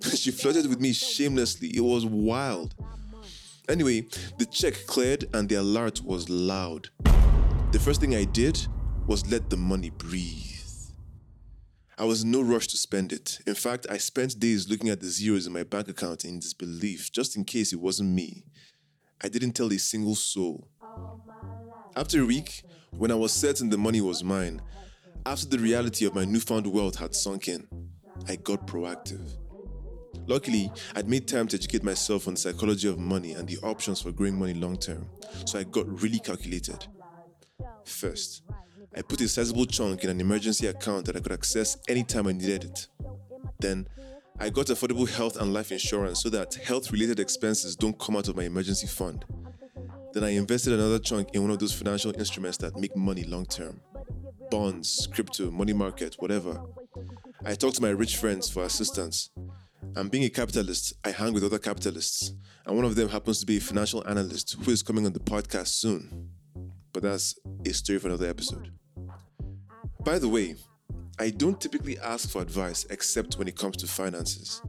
she 0.16 0.32
flirted 0.32 0.70
with 0.70 0.80
me 0.80 0.94
shamelessly. 0.94 1.75
It 1.75 1.82
was 1.82 2.06
wild. 2.06 2.74
Anyway, 3.68 4.08
the 4.38 4.46
check 4.46 4.75
cleared 4.88 5.25
and 5.34 5.50
the 5.50 5.56
alert 5.56 6.00
was 6.06 6.30
loud. 6.30 6.88
The 7.74 7.80
first 7.84 8.00
thing 8.00 8.16
I 8.16 8.24
did 8.24 8.66
was 9.08 9.30
let 9.30 9.50
the 9.50 9.58
money 9.58 9.90
breathe. 9.90 10.48
I 11.98 12.06
was 12.06 12.24
in 12.24 12.32
no 12.32 12.42
rush 12.42 12.68
to 12.68 12.78
spend 12.78 13.12
it. 13.12 13.40
In 13.46 13.56
fact, 13.56 13.88
I 13.90 13.98
spent 13.98 14.40
days 14.40 14.70
looking 14.70 14.88
at 14.88 15.01
the 15.01 15.08
zeros 15.08 15.48
in 15.48 15.51
my 15.51 15.63
bank 15.63 15.90
account 15.90 16.24
in 16.24 16.40
disbelief, 16.40 17.12
just 17.12 17.36
in 17.36 17.44
case 17.44 17.74
it 17.74 17.82
wasn't 17.82 18.12
me. 18.12 18.46
I 19.24 19.30
didn't 19.30 19.54
tell 19.54 19.72
a 19.72 19.78
single 19.78 20.16
soul. 20.16 20.68
Oh, 20.82 21.22
after 21.96 22.22
a 22.22 22.25
week, 22.25 22.63
when 22.92 23.12
I 23.12 23.16
was 23.16 23.32
certain 23.32 23.70
the 23.70 23.78
money 23.78 24.01
was 24.01 24.24
mine, 24.24 24.62
after 25.25 25.46
the 25.46 25.60
reality 25.60 26.06
of 26.06 26.16
my 26.16 26.25
newfound 26.25 26.66
wealth 26.66 26.96
had 26.98 27.13
sunk 27.13 27.48
in, 27.48 27.68
I 28.28 28.38
got 28.38 28.66
proactive. 28.66 29.38
Luckily, 30.28 30.72
I'd 30.96 31.10
made 31.10 31.28
time 31.28 31.48
to 31.50 31.58
educate 31.58 31.84
myself 31.84 32.28
on 32.28 32.34
the 32.34 32.40
psychology 32.40 32.88
of 32.88 32.98
money 32.98 33.34
and 33.34 33.48
the 33.48 33.58
options 33.63 34.01
for 34.01 34.12
growing 34.12 34.38
money 34.38 34.54
long 34.54 34.78
term, 34.78 35.08
so 35.46 35.60
I 35.60 35.63
got 35.63 35.88
really 36.01 36.20
calculated. 36.20 36.88
First, 37.86 38.44
I 38.96 39.01
put 39.01 39.22
a 39.22 39.28
sizable 39.28 39.66
chunk 39.66 40.04
in 40.04 40.10
an 40.10 40.20
emergency 40.20 40.68
account 40.68 41.06
that 41.06 41.16
I 41.16 41.20
could 41.20 41.32
access 41.32 41.78
anytime 41.88 42.28
I 42.28 42.34
needed 42.34 42.63
it. 42.66 42.88
Then, 43.60 43.88
I 44.41 44.50
got 44.50 44.65
affordable 44.65 45.07
health 45.07 45.39
and 45.39 45.53
life 45.53 45.71
insurance 45.71 46.24
so 46.24 46.29
that 46.29 46.55
health 46.55 46.91
related 46.91 47.19
expenses 47.19 47.75
don't 47.75 47.98
come 48.00 48.15
out 48.15 48.27
of 48.27 48.36
my 48.36 48.45
emergency 48.45 48.88
fund. 48.88 49.24
Then 50.13 50.24
I 50.24 50.29
invested 50.29 50.74
another 50.74 50.98
chunk 50.98 51.29
in 51.36 51.43
one 51.43 51.51
of 51.51 51.60
those 51.60 51.71
financial 51.71 52.12
instruments 52.17 52.57
that 52.57 52.75
make 52.75 52.95
money 52.95 53.24
long 53.24 53.45
term 53.45 53.81
bonds, 54.50 55.07
crypto, 55.13 55.51
money 55.51 55.74
market, 55.74 56.15
whatever. 56.17 56.60
I 57.45 57.53
talked 57.53 57.75
to 57.75 57.83
my 57.83 57.91
rich 57.91 58.17
friends 58.17 58.50
for 58.50 58.63
assistance. 58.63 59.29
And 59.95 60.10
being 60.10 60.24
a 60.24 60.29
capitalist, 60.29 60.93
I 61.05 61.12
hang 61.12 61.33
with 61.33 61.43
other 61.43 61.60
capitalists, 61.60 62.33
and 62.65 62.75
one 62.75 62.86
of 62.86 62.95
them 62.95 63.10
happens 63.10 63.41
to 63.41 63.45
be 63.45 63.57
a 63.57 63.62
financial 63.62 64.03
analyst 64.07 64.57
who 64.63 64.71
is 64.71 64.81
coming 64.81 65.05
on 65.05 65.13
the 65.13 65.19
podcast 65.19 65.67
soon. 65.67 66.29
But 66.93 67.03
that's 67.03 67.36
a 67.63 67.74
story 67.74 68.00
for 68.00 68.07
another 68.07 68.27
episode. 68.27 68.71
By 70.03 70.17
the 70.17 70.29
way, 70.29 70.55
I 71.22 71.30
don't 71.30 71.62
typically 71.62 72.00
ask 72.00 72.32
for 72.32 72.42
advice 72.42 72.88
except 72.90 73.36
when 73.36 73.48
it 73.48 73.56
comes 73.56 73.78
to 73.78 73.86
finances. 73.86 74.63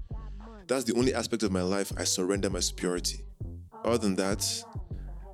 That's 0.67 0.85
the 0.85 0.95
only 0.97 1.15
aspect 1.15 1.43
of 1.45 1.51
my 1.51 1.63
life 1.63 1.91
I 1.97 2.05
surrender 2.05 2.51
my 2.51 2.61
superiority. 2.61 3.25
Other 3.83 3.97
than 3.97 4.17
that, 4.17 4.47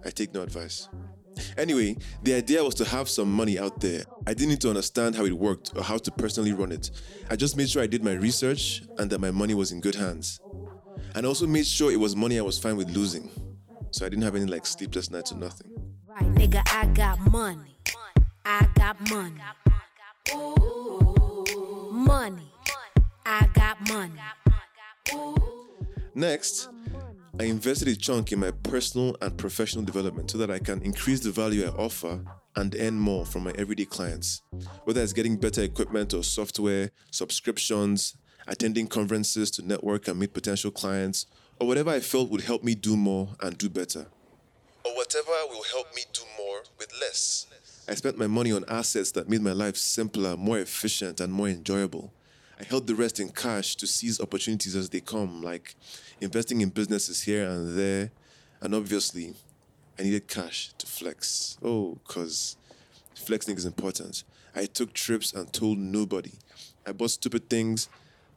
I 0.07 0.11
take 0.11 0.33
no 0.33 0.43
advice. 0.43 0.89
Anyway, 1.57 1.97
the 2.23 2.35
idea 2.35 2.63
was 2.63 2.77
to 2.77 2.85
have 2.85 3.09
some 3.09 3.33
money 3.33 3.59
out 3.59 3.81
there. 3.81 4.05
I 4.29 4.35
didn't 4.35 4.51
need 4.51 4.61
to 4.61 4.69
understand 4.69 5.17
how 5.17 5.25
it 5.25 5.33
worked 5.33 5.73
or 5.75 5.83
how 5.83 5.99
to 5.99 6.11
personally 6.13 6.53
run 6.53 6.71
it. 6.71 6.93
I 7.29 7.35
just 7.35 7.57
made 7.57 7.69
sure 7.69 7.83
I 7.83 7.89
did 7.89 8.05
my 8.05 8.13
research 8.13 8.85
and 8.99 9.11
that 9.11 9.21
my 9.21 9.33
money 9.33 9.55
was 9.55 9.73
in 9.73 9.81
good 9.81 9.97
hands. 9.97 10.41
And 11.17 11.27
also 11.27 11.49
made 11.49 11.67
sure 11.67 11.91
it 11.91 11.99
was 11.99 12.15
money 12.15 12.39
I 12.39 12.43
was 12.43 12.61
fine 12.61 12.77
with 12.77 12.91
losing. 12.91 13.29
So 13.91 14.07
I 14.07 14.09
didn't 14.09 14.23
have 14.23 14.37
any 14.37 14.47
like 14.47 14.67
sleepless 14.67 15.11
nights 15.11 15.33
or 15.33 15.39
nothing. 15.39 15.73
Right, 16.07 16.33
nigga, 16.37 16.63
I 16.73 16.87
got 16.87 17.19
money. 17.33 17.75
I 18.45 18.69
got 18.77 19.11
money. 19.11 19.41
Money. 21.93 22.53
I 23.25 23.49
got 23.55 23.89
money. 23.89 24.21
Next, 26.15 26.69
I 27.39 27.45
invested 27.45 27.89
a 27.89 27.97
chunk 27.97 28.33
in 28.33 28.41
my 28.41 28.51
personal 28.51 29.17
and 29.21 29.37
professional 29.37 29.85
development 29.85 30.31
so 30.31 30.39
that 30.39 30.51
I 30.51 30.59
can 30.59 30.83
increase 30.83 31.21
the 31.21 31.31
value 31.31 31.65
I 31.65 31.69
offer 31.69 32.25
and 32.57 32.75
earn 32.79 32.99
more 32.99 33.25
from 33.25 33.45
my 33.45 33.53
everyday 33.53 33.85
clients. 33.85 34.43
Whether 34.85 35.03
it's 35.03 35.13
getting 35.13 35.37
better 35.37 35.63
equipment 35.63 36.13
or 36.15 36.25
software, 36.25 36.91
subscriptions, 37.11 38.17
attending 38.49 38.89
conferences 38.89 39.51
to 39.53 39.63
network 39.63 40.09
and 40.09 40.19
meet 40.19 40.35
potential 40.35 40.71
clients, 40.71 41.27
or 41.61 41.69
whatever 41.69 41.91
I 41.91 42.01
felt 42.01 42.31
would 42.31 42.43
help 42.43 42.65
me 42.65 42.75
do 42.75 42.97
more 42.97 43.29
and 43.41 43.57
do 43.57 43.69
better. 43.69 44.07
Or 44.85 44.97
whatever 44.97 45.31
will 45.51 45.65
help 45.71 45.95
me 45.95 46.03
do 46.13 46.23
more 46.37 46.63
with 46.79 46.93
less. 47.01 47.47
I 47.89 47.95
spent 47.95 48.19
my 48.19 48.27
money 48.27 48.53
on 48.53 48.67
assets 48.69 49.13
that 49.13 49.31
made 49.31 49.41
my 49.41 49.53
life 49.53 49.77
simpler, 49.77 50.37
more 50.37 50.59
efficient, 50.59 51.21
and 51.21 51.33
more 51.33 51.49
enjoyable. 51.49 52.13
I 52.61 52.65
held 52.65 52.87
the 52.87 52.95
rest 52.95 53.19
in 53.19 53.31
cash 53.31 53.77
to 53.77 53.87
seize 53.87 54.21
opportunities 54.21 54.77
as 54.77 54.91
they 54.91 55.01
come, 55.01 55.43
like 55.43 55.75
investing 56.21 56.61
in 56.61 56.69
businesses 56.69 57.23
here 57.23 57.49
and 57.49 57.79
there. 57.79 58.11
And 58.61 58.75
obviously, 58.75 59.35
I 59.99 60.03
needed 60.03 60.29
cash 60.29 60.73
to 60.77 60.87
flex. 60.87 61.57
Oh, 61.63 61.99
because 62.07 62.57
flexing 63.15 63.57
is 63.57 63.65
important. 63.65 64.25
I 64.55 64.67
took 64.67 64.93
trips 64.93 65.33
and 65.33 65.51
told 65.51 65.79
nobody. 65.79 66.33
I 66.87 66.93
bought 66.93 67.13
stupid 67.13 67.49
things 67.49 67.89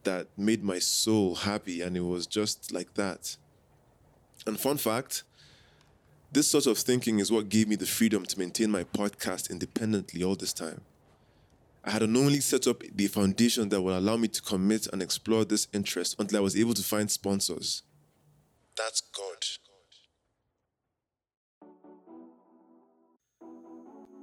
that 0.03 0.27
made 0.37 0.63
my 0.63 0.79
soul 0.79 1.35
happy, 1.35 1.81
and 1.81 1.97
it 1.97 2.01
was 2.01 2.25
just 2.25 2.71
like 2.71 2.93
that. 2.93 3.35
And 4.47 4.57
fun 4.57 4.77
fact 4.77 5.23
this 6.31 6.47
sort 6.47 6.65
of 6.65 6.77
thinking 6.77 7.19
is 7.19 7.31
what 7.31 7.49
gave 7.49 7.67
me 7.67 7.75
the 7.75 7.85
freedom 7.85 8.25
to 8.25 8.39
maintain 8.39 8.71
my 8.71 8.83
podcast 8.85 9.49
independently 9.49 10.23
all 10.23 10.35
this 10.35 10.53
time. 10.53 10.81
I 11.83 11.91
had 11.91 12.03
unknowingly 12.03 12.39
set 12.39 12.67
up 12.67 12.83
the 12.95 13.07
foundation 13.07 13.69
that 13.69 13.81
would 13.81 13.95
allow 13.95 14.15
me 14.15 14.27
to 14.29 14.41
commit 14.41 14.87
and 14.93 15.01
explore 15.01 15.43
this 15.43 15.67
interest 15.73 16.15
until 16.19 16.37
I 16.37 16.41
was 16.41 16.55
able 16.55 16.73
to 16.75 16.83
find 16.83 17.09
sponsors. 17.09 17.83
That's 18.77 19.01
God. 19.01 19.45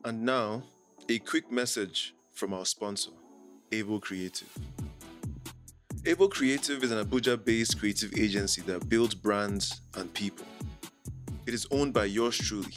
And 0.04 0.22
now, 0.22 0.62
a 1.08 1.18
quick 1.18 1.50
message 1.50 2.14
from 2.32 2.54
our 2.54 2.64
sponsor, 2.64 3.10
Avo 3.70 4.00
Creative. 4.00 4.48
Avo 6.04 6.30
Creative 6.30 6.82
is 6.82 6.92
an 6.92 7.04
Abuja 7.04 7.44
based 7.44 7.78
creative 7.78 8.16
agency 8.16 8.62
that 8.62 8.88
builds 8.88 9.14
brands 9.14 9.82
and 9.96 10.12
people. 10.14 10.46
It 11.48 11.54
is 11.54 11.66
owned 11.70 11.94
by 11.94 12.04
yours 12.04 12.36
truly. 12.36 12.74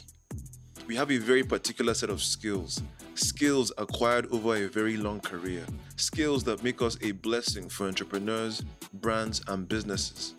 We 0.86 0.96
have 0.96 1.10
a 1.10 1.18
very 1.18 1.42
particular 1.42 1.92
set 1.92 2.08
of 2.08 2.22
skills, 2.22 2.80
skills 3.16 3.70
acquired 3.76 4.32
over 4.32 4.56
a 4.56 4.66
very 4.66 4.96
long 4.96 5.20
career, 5.20 5.66
skills 5.96 6.42
that 6.44 6.64
make 6.64 6.80
us 6.80 6.96
a 7.02 7.12
blessing 7.12 7.68
for 7.68 7.86
entrepreneurs, 7.86 8.62
brands, 8.94 9.42
and 9.48 9.68
businesses. 9.68 10.32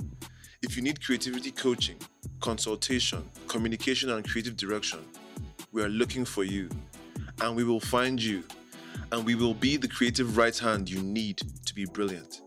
If 0.63 0.75
you 0.75 0.82
need 0.82 1.06
creativity 1.06 1.52
coaching, 1.52 1.98
consultation, 2.40 3.24
communication, 3.48 4.10
and 4.10 4.28
creative 4.28 4.58
direction, 4.58 5.02
we 5.72 5.84
are 5.84 5.90
looking 5.90 6.25
for 6.25 6.44
you, 6.44 6.70
and 7.40 7.56
we 7.56 7.63
will 7.63 7.80
find 7.80 8.20
you, 8.20 8.44
and 9.12 9.24
we 9.24 9.36
will 9.36 9.54
be 9.54 9.78
the 9.78 9.88
creative 9.88 10.38
right 10.38 10.58
hand 10.58 10.90
you 10.90 11.04
need 11.04 11.40
to 11.68 11.75
be 11.75 11.86
brilliant. 11.86 12.42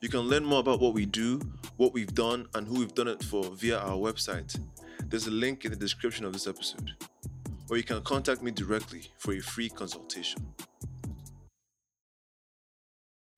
You 0.00 0.08
can 0.08 0.20
learn 0.20 0.44
more 0.44 0.60
about 0.60 0.78
what 0.78 0.94
we 0.94 1.04
do, 1.04 1.40
what 1.78 1.92
we've 1.92 2.14
done, 2.14 2.46
and 2.54 2.64
who 2.64 2.78
we've 2.78 2.94
done 2.94 3.08
it 3.08 3.24
for 3.24 3.42
via 3.46 3.78
our 3.78 3.96
website. 3.96 4.56
There's 5.12 5.26
a 5.26 5.30
link 5.30 5.66
in 5.66 5.70
the 5.70 5.76
description 5.76 6.24
of 6.24 6.32
this 6.32 6.46
episode. 6.46 6.92
Or 7.68 7.76
you 7.76 7.82
can 7.82 8.00
contact 8.00 8.40
me 8.40 8.50
directly 8.50 9.10
for 9.18 9.34
a 9.34 9.40
free 9.40 9.68
consultation. 9.68 10.40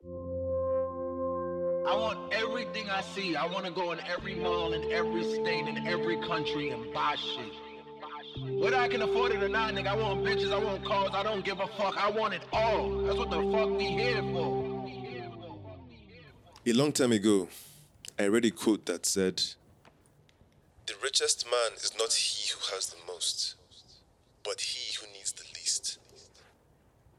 I 0.04 1.96
want 1.96 2.32
everything 2.32 2.88
I 2.88 3.02
see. 3.02 3.34
I 3.34 3.46
want 3.46 3.66
to 3.66 3.72
go 3.72 3.90
in 3.90 3.98
every 4.06 4.36
mall 4.36 4.72
in 4.72 4.92
every 4.92 5.24
state 5.24 5.66
in 5.66 5.84
every 5.84 6.16
country 6.20 6.70
and 6.70 6.94
buy 6.94 7.16
shit. 7.16 7.52
Whether 8.56 8.76
I 8.76 8.86
can 8.86 9.02
afford 9.02 9.32
it 9.32 9.42
or 9.42 9.48
not, 9.48 9.74
nigga, 9.74 9.88
I 9.88 9.96
want 9.96 10.22
bitches, 10.22 10.52
I 10.52 10.58
want 10.58 10.84
cars, 10.84 11.10
I 11.12 11.24
don't 11.24 11.44
give 11.44 11.58
a 11.58 11.66
fuck. 11.66 11.96
I 11.98 12.08
want 12.08 12.34
it 12.34 12.42
all. 12.52 12.98
That's 12.98 13.18
what 13.18 13.30
the 13.30 13.42
fuck 13.50 13.76
we 13.76 13.86
here 13.86 14.22
for. 14.22 14.88
A 16.66 16.72
long 16.72 16.92
time 16.92 17.10
ago, 17.10 17.48
I 18.16 18.28
read 18.28 18.44
a 18.44 18.52
quote 18.52 18.86
that 18.86 19.06
said, 19.06 19.42
The 20.86 20.94
richest 21.02 21.46
man 21.46 21.78
is 21.82 21.92
not 21.98 22.12
he 22.12 22.52
who 22.52 22.74
has 22.74 22.88
the 22.88 22.98
most, 23.06 23.54
but 24.42 24.60
he 24.60 24.94
who 25.00 25.10
needs 25.14 25.32
the 25.32 25.44
least. 25.54 25.98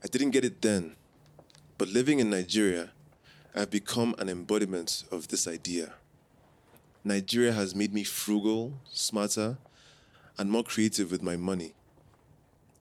I 0.04 0.08
didn't 0.08 0.32
get 0.32 0.46
it 0.46 0.62
then, 0.62 0.96
but 1.80 1.88
living 1.88 2.20
in 2.20 2.30
Nigeria, 2.30 2.92
I've 3.56 3.72
become 3.72 4.14
an 4.20 4.30
embodiment 4.30 5.06
of 5.12 5.30
this 5.30 5.48
idea. 5.48 5.94
Nigeria 7.04 7.54
has 7.54 7.74
made 7.74 7.92
me 7.92 8.04
frugal, 8.04 8.74
smarter, 8.92 9.58
and 10.38 10.52
more 10.52 10.64
creative 10.64 11.10
with 11.10 11.24
my 11.24 11.36
money. 11.36 11.74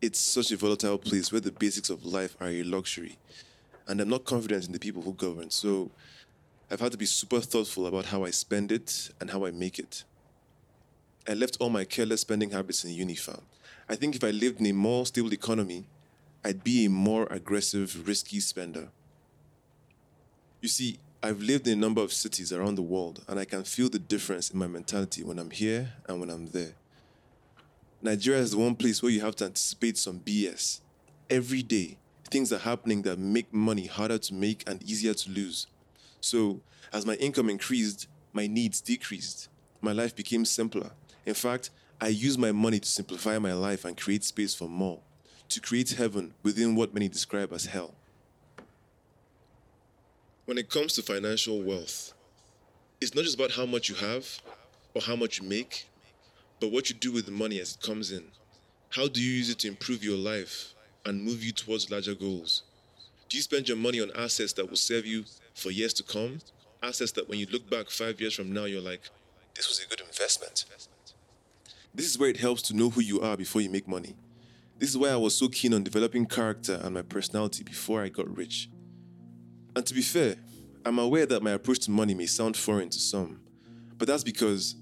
It's 0.03 0.21
such 0.21 0.53
a 0.53 0.57
volatile 0.59 0.99
place 0.99 1.33
where 1.33 1.41
the 1.41 1.53
basics 1.53 1.89
of 1.89 2.05
life 2.05 2.37
are 2.41 2.49
a 2.49 2.63
luxury, 2.63 3.17
and 3.89 4.03
I'm 4.03 4.11
not 4.11 4.27
confident 4.27 4.67
in 4.67 4.73
the 4.73 4.79
people 4.79 5.01
who 5.01 5.15
govern, 5.15 5.49
so 5.49 5.91
I've 6.71 6.81
had 6.81 6.93
to 6.93 6.99
be 6.99 7.07
super 7.07 7.41
thoughtful 7.41 7.87
about 7.87 8.07
how 8.07 8.25
I 8.25 8.31
spend 8.33 8.71
it 8.71 9.11
and 9.19 9.31
how 9.31 9.47
I 9.47 9.51
make 9.51 9.79
it. 9.79 10.05
I 11.27 11.33
left 11.33 11.57
all 11.59 11.71
my 11.71 11.85
careless 11.85 12.21
spending 12.21 12.51
habits 12.51 12.85
in 12.85 12.91
Unifam. 12.91 13.41
I 13.89 13.97
think 13.97 14.15
if 14.15 14.23
I 14.23 14.31
lived 14.31 14.61
in 14.61 14.67
a 14.67 14.73
more 14.73 15.07
stable 15.07 15.33
economy, 15.33 15.85
I'd 16.45 16.63
be 16.63 16.85
a 16.85 16.91
more 16.91 17.27
aggressive, 17.31 18.07
risky 18.07 18.41
spender. 18.41 18.89
You 20.61 20.69
see, 20.69 20.99
I've 21.23 21.41
lived 21.41 21.67
in 21.67 21.79
a 21.79 21.81
number 21.81 22.03
of 22.03 22.13
cities 22.13 22.53
around 22.53 22.75
the 22.75 22.83
world, 22.83 23.25
and 23.27 23.41
I 23.41 23.47
can 23.47 23.65
feel 23.65 23.89
the 23.89 23.99
difference 23.99 24.51
in 24.51 24.59
my 24.59 24.67
mentality 24.67 25.23
when 25.23 25.39
I'm 25.39 25.51
here 25.51 25.95
and 26.07 26.21
when 26.21 26.29
I'm 26.29 26.49
there. 26.49 26.75
Nigeria 28.03 28.41
is 28.41 28.51
the 28.51 28.59
one 28.59 28.75
place 28.75 29.03
where 29.03 29.11
you 29.11 29.23
have 29.23 29.37
to 29.37 29.47
anticipate 29.47 29.97
some 29.97 30.21
BS. 30.21 30.81
Every 31.31 31.63
day, 31.63 31.97
things 32.29 32.53
are 32.53 32.59
happening 32.59 33.01
that 33.03 33.19
make 33.19 33.51
money 33.55 33.87
harder 33.87 34.19
to 34.19 34.35
make 34.35 34.63
and 34.69 34.83
easier 34.83 35.15
to 35.15 35.31
lose. 35.31 35.67
So, 36.21 36.61
as 36.93 37.07
my 37.07 37.15
income 37.15 37.49
increased, 37.49 38.07
my 38.35 38.47
needs 38.47 38.83
decreased. 38.83 39.49
My 39.81 39.93
life 39.93 40.15
became 40.15 40.45
simpler. 40.45 40.91
In 41.27 41.35
fact, 41.35 41.71
I 42.01 42.09
use 42.09 42.37
my 42.37 42.53
money 42.53 42.81
to 42.81 42.89
simplify 42.89 43.39
my 43.39 43.53
life 43.53 43.85
and 43.85 43.97
create 43.97 44.25
space 44.25 44.55
for 44.55 44.69
more, 44.69 45.01
to 45.49 45.61
create 45.61 45.93
heaven 45.93 46.35
within 46.43 46.75
what 46.75 46.93
many 46.93 47.09
describe 47.09 47.53
as 47.53 47.67
hell. 47.67 47.95
When 50.45 50.59
it 50.59 50.69
comes 50.69 50.95
to 50.95 51.03
financial 51.03 51.63
wealth, 51.63 52.13
it's 53.01 53.15
not 53.15 53.25
just 53.25 53.37
about 53.37 53.53
how 53.53 53.65
much 53.65 53.89
you 53.89 53.95
have 53.95 54.27
or 54.95 55.03
how 55.03 55.17
much 55.17 55.41
you 55.41 55.49
make, 55.49 55.89
but 56.61 56.71
what 56.71 56.91
you 56.91 56.97
do 56.97 57.13
with 57.13 57.27
the 57.27 57.33
money 57.33 57.59
as 57.61 57.75
it 57.75 57.83
comes 57.83 58.13
in. 58.13 58.25
How 58.91 59.09
do 59.09 59.23
you 59.23 59.33
use 59.33 59.51
it 59.51 59.59
to 59.61 59.69
improve 59.69 60.05
your 60.05 60.19
life 60.19 60.75
and 61.07 61.23
move 61.23 61.43
you 61.43 61.53
towards 61.53 61.91
larger 61.91 62.15
goals? 62.15 62.63
Do 63.29 63.37
you 63.37 63.43
spend 63.43 63.69
your 63.69 63.77
money 63.77 64.01
on 64.01 64.11
assets 64.15 64.53
that 64.55 64.69
will 64.69 64.77
serve 64.77 65.07
you 65.07 65.25
for 65.55 65.71
years 65.71 65.95
to 65.95 66.03
come? 66.03 66.41
Assets 66.83 67.13
that 67.13 67.29
when 67.29 67.39
you 67.39 67.47
look 67.51 67.69
back 67.71 67.89
five 67.89 68.21
years 68.21 68.35
from 68.35 68.53
now, 68.53 68.65
you're 68.65 68.83
like, 68.83 69.01
this 69.55 69.69
was 69.69 69.83
a 69.85 69.89
good 69.89 70.01
investment. 70.01 70.67
This 71.95 72.07
is 72.07 72.19
where 72.19 72.29
it 72.29 72.39
helps 72.39 72.63
to 72.63 72.75
know 72.75 72.91
who 72.91 73.01
you 73.01 73.21
are 73.21 73.37
before 73.37 73.61
you 73.61 73.71
make 73.71 73.87
money. 73.87 74.17
This 74.79 74.91
is 74.91 74.99
why 74.99 75.11
I 75.11 75.17
was 75.17 75.37
so 75.37 75.49
keen 75.49 75.73
on 75.73 75.85
developing 75.85 76.27
character 76.27 76.81
and 76.83 76.95
my 76.95 77.03
personality 77.03 77.63
before 77.63 78.03
I 78.03 78.09
got 78.09 78.37
rich. 78.37 78.69
And 79.77 79.87
to 79.87 79.95
be 79.95 80.03
fair, 80.03 80.37
I'm 80.85 80.99
aware 80.99 81.27
that 81.27 81.43
my 81.43 81.53
approach 81.53 81.81
to 81.81 81.91
money 81.91 82.15
may 82.15 82.27
sound 82.27 82.57
foreign 82.57 82.91
to 82.91 82.99
some, 82.99 83.41
but 83.97 84.09
that's 84.09 84.25
because 84.25 84.75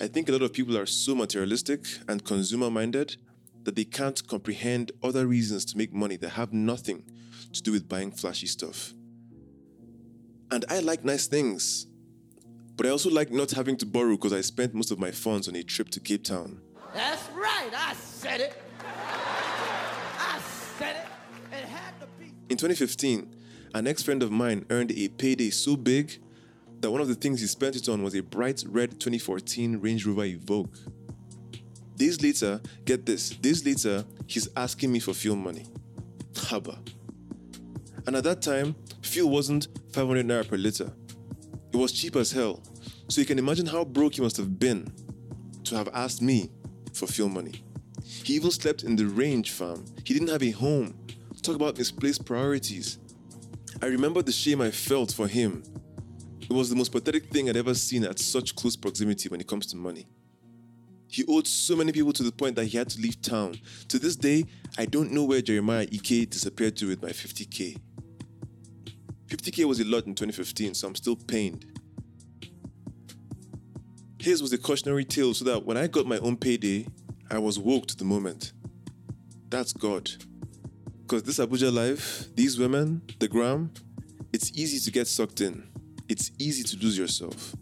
I 0.00 0.08
think 0.08 0.28
a 0.28 0.32
lot 0.32 0.42
of 0.42 0.52
people 0.52 0.76
are 0.76 0.86
so 0.86 1.14
materialistic 1.14 1.84
and 2.08 2.24
consumer 2.24 2.70
minded 2.70 3.16
that 3.64 3.76
they 3.76 3.84
can't 3.84 4.26
comprehend 4.26 4.92
other 5.02 5.26
reasons 5.26 5.64
to 5.66 5.78
make 5.78 5.92
money 5.92 6.16
that 6.16 6.30
have 6.30 6.52
nothing 6.52 7.04
to 7.52 7.62
do 7.62 7.72
with 7.72 7.88
buying 7.88 8.10
flashy 8.10 8.46
stuff. 8.46 8.92
And 10.50 10.64
I 10.68 10.80
like 10.80 11.04
nice 11.04 11.26
things, 11.26 11.86
but 12.80 12.86
I 12.86 12.92
also 12.92 13.10
like 13.10 13.30
not 13.30 13.50
having 13.50 13.76
to 13.76 13.84
borrow 13.84 14.12
because 14.12 14.32
I 14.32 14.40
spent 14.40 14.72
most 14.72 14.90
of 14.90 14.98
my 14.98 15.10
funds 15.10 15.46
on 15.48 15.54
a 15.54 15.62
trip 15.62 15.90
to 15.90 16.00
Cape 16.00 16.24
Town. 16.24 16.62
That's 16.94 17.28
right, 17.32 17.68
I 17.76 17.92
said 17.92 18.40
it. 18.40 18.56
I 18.82 20.40
said 20.78 20.96
it. 20.96 21.54
It 21.54 21.64
had 21.66 22.00
to 22.00 22.06
be. 22.18 22.32
In 22.48 22.56
2015, 22.56 23.36
an 23.74 23.86
ex 23.86 24.02
friend 24.02 24.22
of 24.22 24.32
mine 24.32 24.64
earned 24.70 24.92
a 24.92 25.08
payday 25.08 25.50
so 25.50 25.76
big 25.76 26.22
that 26.80 26.90
one 26.90 27.02
of 27.02 27.08
the 27.08 27.14
things 27.14 27.42
he 27.42 27.46
spent 27.46 27.76
it 27.76 27.86
on 27.86 28.02
was 28.02 28.14
a 28.14 28.22
bright 28.22 28.64
red 28.66 28.92
2014 28.92 29.78
Range 29.78 30.06
Rover 30.06 30.22
Evoque. 30.22 30.78
Days 31.96 32.22
later, 32.22 32.62
get 32.86 33.04
this, 33.04 33.28
days 33.28 33.62
later, 33.62 34.06
he's 34.26 34.48
asking 34.56 34.90
me 34.90 35.00
for 35.00 35.12
fuel 35.12 35.36
money. 35.36 35.66
Haba. 36.32 36.78
And 38.06 38.16
at 38.16 38.24
that 38.24 38.40
time, 38.40 38.74
fuel 39.02 39.28
wasn't 39.28 39.68
500 39.92 40.26
naira 40.26 40.48
per 40.48 40.56
liter. 40.56 40.90
It 41.72 41.76
was 41.76 41.92
cheap 41.92 42.16
as 42.16 42.32
hell. 42.32 42.62
So 43.10 43.20
you 43.20 43.26
can 43.26 43.40
imagine 43.40 43.66
how 43.66 43.84
broke 43.84 44.14
he 44.14 44.20
must 44.22 44.36
have 44.36 44.60
been 44.60 44.92
to 45.64 45.74
have 45.74 45.88
asked 45.92 46.22
me 46.22 46.48
for 46.94 47.08
fuel 47.08 47.28
money. 47.28 47.64
He 48.04 48.34
even 48.34 48.52
slept 48.52 48.84
in 48.84 48.94
the 48.94 49.04
range, 49.04 49.50
fam. 49.50 49.84
He 50.04 50.14
didn't 50.14 50.28
have 50.28 50.44
a 50.44 50.52
home. 50.52 50.96
Talk 51.42 51.56
about 51.56 51.76
misplaced 51.76 52.24
priorities. 52.24 52.98
I 53.82 53.86
remember 53.86 54.22
the 54.22 54.30
shame 54.30 54.60
I 54.60 54.70
felt 54.70 55.10
for 55.12 55.26
him. 55.26 55.64
It 56.40 56.52
was 56.52 56.70
the 56.70 56.76
most 56.76 56.92
pathetic 56.92 57.30
thing 57.30 57.48
I'd 57.48 57.56
ever 57.56 57.74
seen 57.74 58.04
at 58.04 58.20
such 58.20 58.54
close 58.54 58.76
proximity 58.76 59.28
when 59.28 59.40
it 59.40 59.48
comes 59.48 59.66
to 59.68 59.76
money. 59.76 60.06
He 61.08 61.24
owed 61.26 61.48
so 61.48 61.74
many 61.74 61.90
people 61.90 62.12
to 62.12 62.22
the 62.22 62.30
point 62.30 62.54
that 62.54 62.66
he 62.66 62.78
had 62.78 62.90
to 62.90 63.00
leave 63.00 63.20
town. 63.20 63.56
To 63.88 63.98
this 63.98 64.14
day, 64.14 64.44
I 64.78 64.84
don't 64.84 65.10
know 65.10 65.24
where 65.24 65.42
Jeremiah 65.42 65.88
Ike 65.92 66.30
disappeared 66.30 66.76
to 66.76 66.86
with 66.86 67.02
my 67.02 67.08
50k. 67.08 67.76
50k 69.26 69.64
was 69.64 69.80
a 69.80 69.84
lot 69.84 70.06
in 70.06 70.14
2015, 70.14 70.74
so 70.74 70.86
I'm 70.86 70.94
still 70.94 71.16
pained. 71.16 71.79
His 74.20 74.42
was 74.42 74.52
a 74.52 74.58
cautionary 74.58 75.06
tale 75.06 75.32
so 75.32 75.46
that 75.46 75.64
when 75.64 75.78
I 75.78 75.86
got 75.86 76.06
my 76.06 76.18
own 76.18 76.36
payday, 76.36 76.86
I 77.30 77.38
was 77.38 77.58
woke 77.58 77.86
to 77.86 77.96
the 77.96 78.04
moment. 78.04 78.52
That's 79.48 79.72
God. 79.72 80.10
Because 81.00 81.22
this 81.22 81.38
Abuja 81.38 81.72
life, 81.72 82.26
these 82.36 82.58
women, 82.58 83.00
the 83.18 83.28
gram, 83.28 83.72
it's 84.32 84.52
easy 84.52 84.78
to 84.80 84.90
get 84.90 85.06
sucked 85.06 85.40
in. 85.40 85.66
It's 86.06 86.32
easy 86.38 86.62
to 86.64 86.84
lose 86.84 86.98
yourself. 86.98 87.54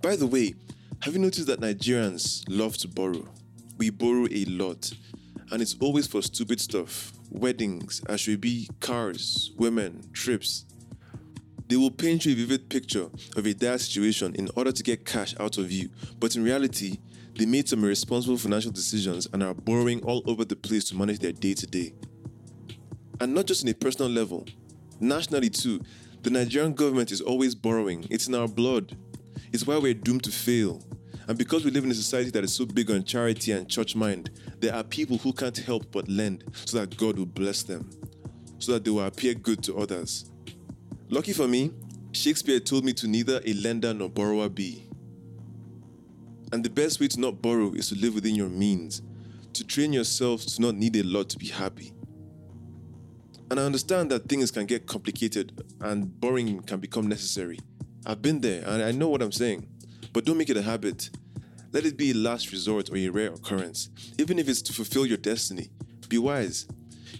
By 0.00 0.16
the 0.16 0.26
way, 0.26 0.54
have 1.02 1.12
you 1.12 1.20
noticed 1.20 1.48
that 1.48 1.60
Nigerians 1.60 2.42
love 2.48 2.78
to 2.78 2.88
borrow? 2.88 3.28
We 3.76 3.90
borrow 3.90 4.26
a 4.30 4.46
lot, 4.46 4.90
and 5.52 5.60
it's 5.60 5.76
always 5.80 6.06
for 6.06 6.22
stupid 6.22 6.62
stuff 6.62 7.12
weddings, 7.30 8.00
aso 8.08 8.34
ebi 8.36 8.68
cars, 8.80 9.52
women, 9.58 10.02
trips. 10.14 10.64
They 11.68 11.76
will 11.76 11.90
paint 11.90 12.24
you 12.24 12.32
a 12.32 12.36
vivid 12.36 12.68
picture 12.68 13.08
of 13.36 13.44
a 13.44 13.52
dire 13.52 13.78
situation 13.78 14.34
in 14.36 14.48
order 14.54 14.70
to 14.70 14.82
get 14.82 15.04
cash 15.04 15.34
out 15.40 15.58
of 15.58 15.72
you, 15.72 15.90
but 16.20 16.36
in 16.36 16.44
reality, 16.44 16.98
they 17.34 17.44
made 17.44 17.68
some 17.68 17.82
irresponsible 17.82 18.38
financial 18.38 18.70
decisions 18.70 19.26
and 19.32 19.42
are 19.42 19.52
borrowing 19.52 20.00
all 20.04 20.22
over 20.26 20.44
the 20.44 20.56
place 20.56 20.84
to 20.84 20.96
manage 20.96 21.18
their 21.18 21.32
day 21.32 21.54
to 21.54 21.66
day. 21.66 21.92
And 23.20 23.34
not 23.34 23.46
just 23.46 23.62
in 23.62 23.68
a 23.68 23.74
personal 23.74 24.10
level, 24.10 24.46
nationally 25.00 25.50
too, 25.50 25.80
the 26.22 26.30
Nigerian 26.30 26.72
government 26.72 27.10
is 27.10 27.20
always 27.20 27.54
borrowing. 27.54 28.06
It's 28.10 28.28
in 28.28 28.34
our 28.34 28.48
blood. 28.48 28.96
It's 29.52 29.66
why 29.66 29.78
we're 29.78 29.94
doomed 29.94 30.24
to 30.24 30.30
fail. 30.30 30.82
And 31.28 31.36
because 31.36 31.64
we 31.64 31.70
live 31.72 31.84
in 31.84 31.90
a 31.90 31.94
society 31.94 32.30
that 32.30 32.44
is 32.44 32.54
so 32.54 32.64
big 32.64 32.90
on 32.90 33.02
charity 33.02 33.52
and 33.52 33.68
church 33.68 33.96
mind, 33.96 34.30
there 34.60 34.74
are 34.74 34.84
people 34.84 35.18
who 35.18 35.32
can't 35.32 35.56
help 35.56 35.90
but 35.90 36.08
lend 36.08 36.44
so 36.52 36.78
that 36.78 36.96
God 36.96 37.18
will 37.18 37.26
bless 37.26 37.64
them, 37.64 37.90
so 38.58 38.72
that 38.72 38.84
they 38.84 38.90
will 38.90 39.04
appear 39.04 39.34
good 39.34 39.62
to 39.64 39.76
others. 39.76 40.30
Lucky 41.08 41.32
for 41.32 41.46
me, 41.46 41.70
Shakespeare 42.10 42.58
told 42.58 42.84
me 42.84 42.92
to 42.94 43.06
neither 43.06 43.40
a 43.44 43.52
lender 43.52 43.94
nor 43.94 44.08
borrower 44.08 44.48
be. 44.48 44.88
And 46.52 46.64
the 46.64 46.70
best 46.70 46.98
way 46.98 47.06
to 47.08 47.20
not 47.20 47.40
borrow 47.40 47.72
is 47.74 47.90
to 47.90 47.94
live 47.94 48.14
within 48.14 48.34
your 48.34 48.48
means, 48.48 49.02
to 49.52 49.64
train 49.64 49.92
yourself 49.92 50.44
to 50.46 50.62
not 50.62 50.74
need 50.74 50.96
a 50.96 51.04
lot 51.04 51.28
to 51.30 51.38
be 51.38 51.46
happy. 51.46 51.92
And 53.50 53.60
I 53.60 53.64
understand 53.64 54.10
that 54.10 54.28
things 54.28 54.50
can 54.50 54.66
get 54.66 54.86
complicated 54.86 55.62
and 55.80 56.20
boring 56.20 56.62
can 56.62 56.80
become 56.80 57.06
necessary. 57.06 57.60
I've 58.04 58.20
been 58.20 58.40
there 58.40 58.64
and 58.66 58.82
I 58.82 58.90
know 58.90 59.08
what 59.08 59.22
I'm 59.22 59.32
saying. 59.32 59.68
But 60.12 60.24
don't 60.24 60.38
make 60.38 60.50
it 60.50 60.56
a 60.56 60.62
habit. 60.62 61.10
Let 61.72 61.84
it 61.86 61.96
be 61.96 62.10
a 62.10 62.14
last 62.14 62.50
resort 62.50 62.90
or 62.90 62.96
a 62.96 63.08
rare 63.10 63.32
occurrence, 63.32 63.90
even 64.18 64.38
if 64.38 64.48
it's 64.48 64.62
to 64.62 64.72
fulfill 64.72 65.06
your 65.06 65.18
destiny. 65.18 65.68
Be 66.08 66.18
wise. 66.18 66.66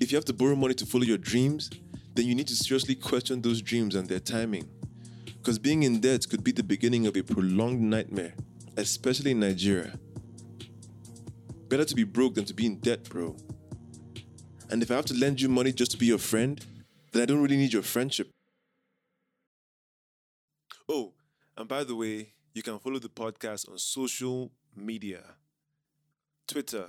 If 0.00 0.10
you 0.10 0.16
have 0.16 0.24
to 0.26 0.32
borrow 0.32 0.56
money 0.56 0.74
to 0.74 0.86
follow 0.86 1.04
your 1.04 1.18
dreams, 1.18 1.70
then 2.16 2.26
you 2.26 2.34
need 2.34 2.48
to 2.48 2.56
seriously 2.56 2.94
question 2.94 3.42
those 3.42 3.60
dreams 3.62 3.94
and 3.94 4.08
their 4.08 4.20
timing. 4.20 4.68
Because 5.38 5.58
being 5.58 5.82
in 5.82 6.00
debt 6.00 6.28
could 6.28 6.42
be 6.42 6.50
the 6.50 6.62
beginning 6.62 7.06
of 7.06 7.16
a 7.16 7.22
prolonged 7.22 7.80
nightmare, 7.80 8.34
especially 8.76 9.30
in 9.32 9.40
Nigeria. 9.40 9.98
Better 11.68 11.84
to 11.84 11.94
be 11.94 12.04
broke 12.04 12.34
than 12.34 12.44
to 12.46 12.54
be 12.54 12.66
in 12.66 12.80
debt, 12.80 13.08
bro. 13.08 13.36
And 14.70 14.82
if 14.82 14.90
I 14.90 14.94
have 14.94 15.04
to 15.06 15.14
lend 15.14 15.40
you 15.40 15.48
money 15.48 15.72
just 15.72 15.92
to 15.92 15.98
be 15.98 16.06
your 16.06 16.18
friend, 16.18 16.64
then 17.12 17.22
I 17.22 17.26
don't 17.26 17.42
really 17.42 17.56
need 17.56 17.72
your 17.72 17.82
friendship. 17.82 18.30
Oh, 20.88 21.12
and 21.56 21.68
by 21.68 21.84
the 21.84 21.94
way, 21.94 22.32
you 22.54 22.62
can 22.62 22.78
follow 22.78 22.98
the 22.98 23.08
podcast 23.08 23.70
on 23.70 23.78
social 23.78 24.50
media 24.74 25.22
Twitter 26.46 26.86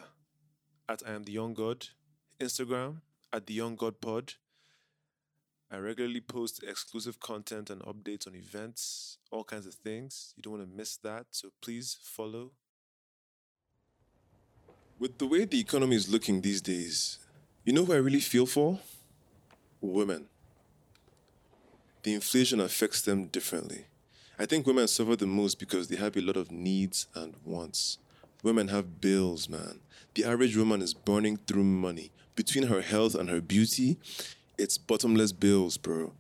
at 0.88 1.04
I 1.06 1.12
am 1.12 1.24
the 1.24 1.32
Young 1.32 1.54
God, 1.54 1.88
Instagram 2.40 3.02
at 3.34 3.46
the 3.46 3.54
Young 3.54 3.76
God 3.76 4.00
Pod. 4.00 4.34
I 5.70 5.78
regularly 5.78 6.22
post 6.22 6.64
exclusive 6.64 7.20
content 7.20 7.70
and 7.70 7.82
updates 7.82 8.26
on 8.26 8.36
events, 8.36 9.18
all 9.32 9.44
kinds 9.44 9.66
of 9.66 9.74
things. 9.74 10.34
You 10.38 10.44
don't 10.44 10.60
want 10.60 10.70
to 10.70 10.78
miss 10.78 10.96
that, 10.98 11.26
so 11.32 11.50
please 11.62 11.98
follow. 12.02 12.52
With 14.98 15.18
the 15.18 15.28
way 15.28 15.44
the 15.44 15.60
economy 15.60 15.98
is 15.98 16.10
looking 16.10 16.40
these 16.42 16.62
days, 16.62 17.20
you 17.66 17.74
know 17.74 17.84
who 17.84 17.94
I 17.94 17.98
really 17.98 18.22
feel 18.22 18.46
for? 18.46 18.80
Women. 19.82 20.28
The 22.04 22.14
inflation 22.14 22.62
affects 22.62 23.02
them 23.02 23.28
differently. 23.28 23.88
I 24.40 24.46
think 24.46 24.66
women 24.66 24.88
suffer 24.88 25.18
the 25.18 25.28
most 25.28 25.60
because 25.60 25.90
they 25.90 25.98
have 25.98 26.16
a 26.16 26.22
lot 26.22 26.38
of 26.38 26.50
needs 26.50 27.08
and 27.14 27.36
wants. 27.44 27.98
Women 28.42 28.70
have 28.70 29.02
bills, 29.02 29.50
man. 29.50 29.82
The 30.14 30.24
average 30.24 30.56
woman 30.56 30.82
is 30.82 30.94
burning 30.94 31.38
through 31.38 31.66
money. 31.66 32.12
Between 32.36 32.68
her 32.68 32.82
health 32.82 33.16
and 33.16 33.30
her 33.30 33.42
beauty, 33.42 33.98
it's 34.58 34.78
bottomless 34.78 35.32
bills, 35.32 35.78
bro. 35.78 36.14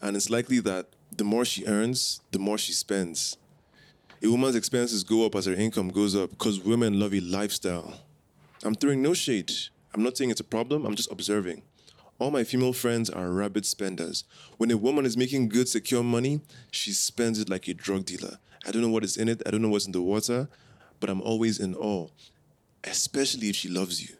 And 0.00 0.16
it's 0.16 0.30
likely 0.30 0.60
that 0.60 0.86
the 1.16 1.24
more 1.24 1.44
she 1.44 1.66
earns, 1.66 2.20
the 2.30 2.38
more 2.38 2.58
she 2.58 2.72
spends. 2.72 3.36
A 4.22 4.28
woman's 4.28 4.56
expenses 4.56 5.04
go 5.04 5.24
up 5.24 5.34
as 5.34 5.46
her 5.46 5.54
income 5.54 5.88
goes 5.88 6.16
up 6.16 6.30
because 6.30 6.60
women 6.60 6.98
love 6.98 7.14
a 7.14 7.20
lifestyle. 7.20 8.00
I'm 8.64 8.74
throwing 8.74 9.02
no 9.02 9.14
shade. 9.14 9.52
I'm 9.94 10.02
not 10.02 10.16
saying 10.16 10.30
it's 10.30 10.40
a 10.40 10.44
problem, 10.44 10.84
I'm 10.84 10.96
just 10.96 11.10
observing. 11.10 11.62
All 12.18 12.32
my 12.32 12.42
female 12.42 12.72
friends 12.72 13.08
are 13.08 13.30
rabid 13.30 13.64
spenders. 13.64 14.24
When 14.56 14.72
a 14.72 14.76
woman 14.76 15.06
is 15.06 15.16
making 15.16 15.50
good, 15.50 15.68
secure 15.68 16.02
money, 16.02 16.40
she 16.72 16.90
spends 16.90 17.38
it 17.38 17.48
like 17.48 17.68
a 17.68 17.74
drug 17.74 18.04
dealer. 18.06 18.38
I 18.66 18.72
don't 18.72 18.82
know 18.82 18.88
what 18.88 19.04
is 19.04 19.16
in 19.16 19.28
it, 19.28 19.42
I 19.46 19.50
don't 19.50 19.62
know 19.62 19.68
what's 19.68 19.86
in 19.86 19.92
the 19.92 20.02
water, 20.02 20.48
but 20.98 21.10
I'm 21.10 21.22
always 21.22 21.60
in 21.60 21.76
awe, 21.76 22.08
especially 22.82 23.48
if 23.48 23.56
she 23.56 23.68
loves 23.68 24.02
you. 24.02 24.16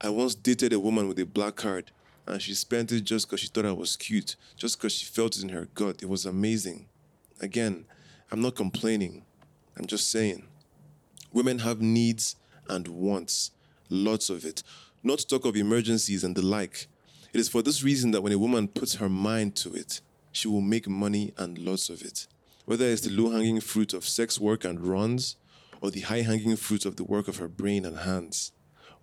I 0.00 0.10
once 0.10 0.36
dated 0.36 0.72
a 0.72 0.78
woman 0.78 1.08
with 1.08 1.18
a 1.18 1.26
black 1.26 1.56
card, 1.56 1.90
and 2.26 2.42
she 2.42 2.54
spent 2.54 2.92
it 2.92 3.02
just 3.02 3.26
because 3.26 3.40
she 3.40 3.46
thought 3.48 3.66
I 3.66 3.72
was 3.72 3.96
cute, 3.96 4.36
just 4.56 4.78
because 4.78 4.92
she 4.92 5.06
felt 5.06 5.36
it 5.36 5.42
in 5.42 5.50
her 5.50 5.68
gut. 5.74 6.02
It 6.02 6.08
was 6.08 6.26
amazing. 6.26 6.86
Again, 7.40 7.84
I'm 8.30 8.40
not 8.40 8.56
complaining, 8.56 9.24
I'm 9.76 9.86
just 9.86 10.10
saying. 10.10 10.46
Women 11.32 11.60
have 11.60 11.80
needs 11.80 12.36
and 12.68 12.88
wants, 12.88 13.52
lots 13.88 14.30
of 14.30 14.44
it 14.44 14.62
not 15.06 15.20
to 15.20 15.26
talk 15.26 15.44
of 15.44 15.56
emergencies 15.56 16.24
and 16.24 16.34
the 16.34 16.44
like. 16.44 16.88
It 17.32 17.38
is 17.38 17.48
for 17.48 17.62
this 17.62 17.84
reason 17.84 18.10
that 18.10 18.22
when 18.22 18.32
a 18.32 18.38
woman 18.38 18.66
puts 18.66 18.96
her 18.96 19.08
mind 19.08 19.54
to 19.56 19.72
it, 19.72 20.00
she 20.32 20.48
will 20.48 20.60
make 20.60 20.88
money 20.88 21.32
and 21.38 21.58
lots 21.58 21.88
of 21.88 22.02
it. 22.02 22.26
Whether 22.64 22.86
it's 22.86 23.02
the 23.02 23.10
low 23.10 23.30
hanging 23.30 23.60
fruit 23.60 23.94
of 23.94 24.04
sex 24.04 24.40
work 24.40 24.64
and 24.64 24.84
runs, 24.84 25.36
or 25.80 25.92
the 25.92 26.00
high 26.00 26.22
hanging 26.22 26.56
fruit 26.56 26.84
of 26.84 26.96
the 26.96 27.04
work 27.04 27.28
of 27.28 27.36
her 27.36 27.46
brain 27.46 27.84
and 27.84 27.98
hands, 27.98 28.50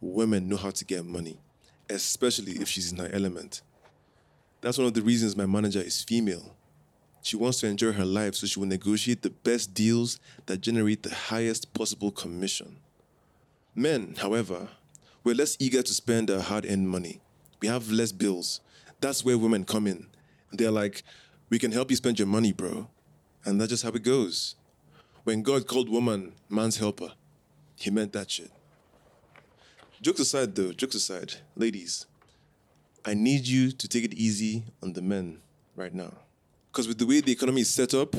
women 0.01 0.49
know 0.49 0.57
how 0.57 0.71
to 0.71 0.83
get 0.83 1.05
money, 1.05 1.39
especially 1.89 2.54
if 2.54 2.67
she's 2.67 2.91
in 2.91 2.98
her 3.00 3.10
element. 3.13 3.62
That's 4.62 4.78
one 4.78 4.88
of 4.88 4.93
the 4.93 5.02
reasons 5.02 5.36
my 5.36 5.46
manager 5.46 5.82
is 5.82 6.04
female. 6.04 6.56
She 7.22 7.38
wants 7.38 7.60
to 7.62 7.67
enjoy 7.67 7.93
her 7.93 8.06
life, 8.06 8.36
so 8.36 8.48
she 8.48 8.60
will 8.60 8.67
negotiate 8.67 9.22
the 9.22 9.30
best 9.30 9.74
deals 9.74 10.19
that 10.46 10.62
generate 10.62 11.04
the 11.04 11.13
highest 11.13 11.74
possible 11.74 12.12
commission. 12.12 12.78
Men, 13.76 14.15
however, 14.17 14.69
we're 15.24 15.36
less 15.36 15.56
eager 15.60 15.82
to 15.82 15.93
spend 15.93 16.30
our 16.30 16.41
hard 16.41 16.65
earned 16.65 16.89
money. 16.89 17.22
We 17.62 17.69
have 17.69 17.89
less 17.89 18.12
bills. 18.12 18.60
That's 19.00 19.24
where 19.24 19.38
women 19.38 19.63
come 19.63 19.88
in. 19.88 20.08
They're 20.52 20.72
like, 20.72 21.04
we 21.50 21.60
can 21.60 21.72
help 21.72 21.89
you 21.89 21.96
spend 21.96 22.19
your 22.19 22.28
money, 22.28 22.52
bro. 22.52 22.89
And 23.46 23.60
that's 23.60 23.69
just 23.69 23.84
how 23.84 23.89
it 23.89 24.04
goes. 24.04 24.56
When 25.24 25.41
God 25.41 25.67
called 25.67 25.88
woman 25.88 26.34
man's 26.50 26.78
helper, 26.78 27.13
he 27.76 27.89
meant 27.89 28.13
that 28.13 28.32
shit. 28.32 28.52
Jokes 30.04 30.20
aside, 30.20 30.54
though, 30.54 30.74
jokes 30.74 30.96
aside, 30.96 31.36
ladies, 31.56 32.08
I 33.06 33.13
need 33.13 33.48
you 33.48 33.72
to 33.72 33.88
take 33.88 34.04
it 34.04 34.13
easy 34.13 34.63
on 34.82 34.92
the 34.92 35.02
men 35.02 35.39
right 35.78 35.94
now. 35.94 36.12
Because 36.70 36.89
with 36.89 36.98
the 36.98 37.06
way 37.06 37.22
the 37.22 37.32
economy 37.32 37.62
is 37.62 37.70
set 37.70 37.94
up, 37.94 38.13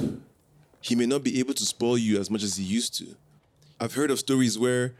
he 0.81 0.94
may 0.94 1.05
not 1.05 1.23
be 1.23 1.38
able 1.38 1.53
to 1.53 1.66
spoil 1.66 1.99
you 1.99 2.18
as 2.18 2.31
much 2.31 2.42
as 2.42 2.57
he 2.57 2.64
used 2.64 2.94
to. 2.94 3.14
I've 3.79 3.92
heard 3.92 4.11
of 4.11 4.18
stories 4.18 4.59
where 4.59 4.94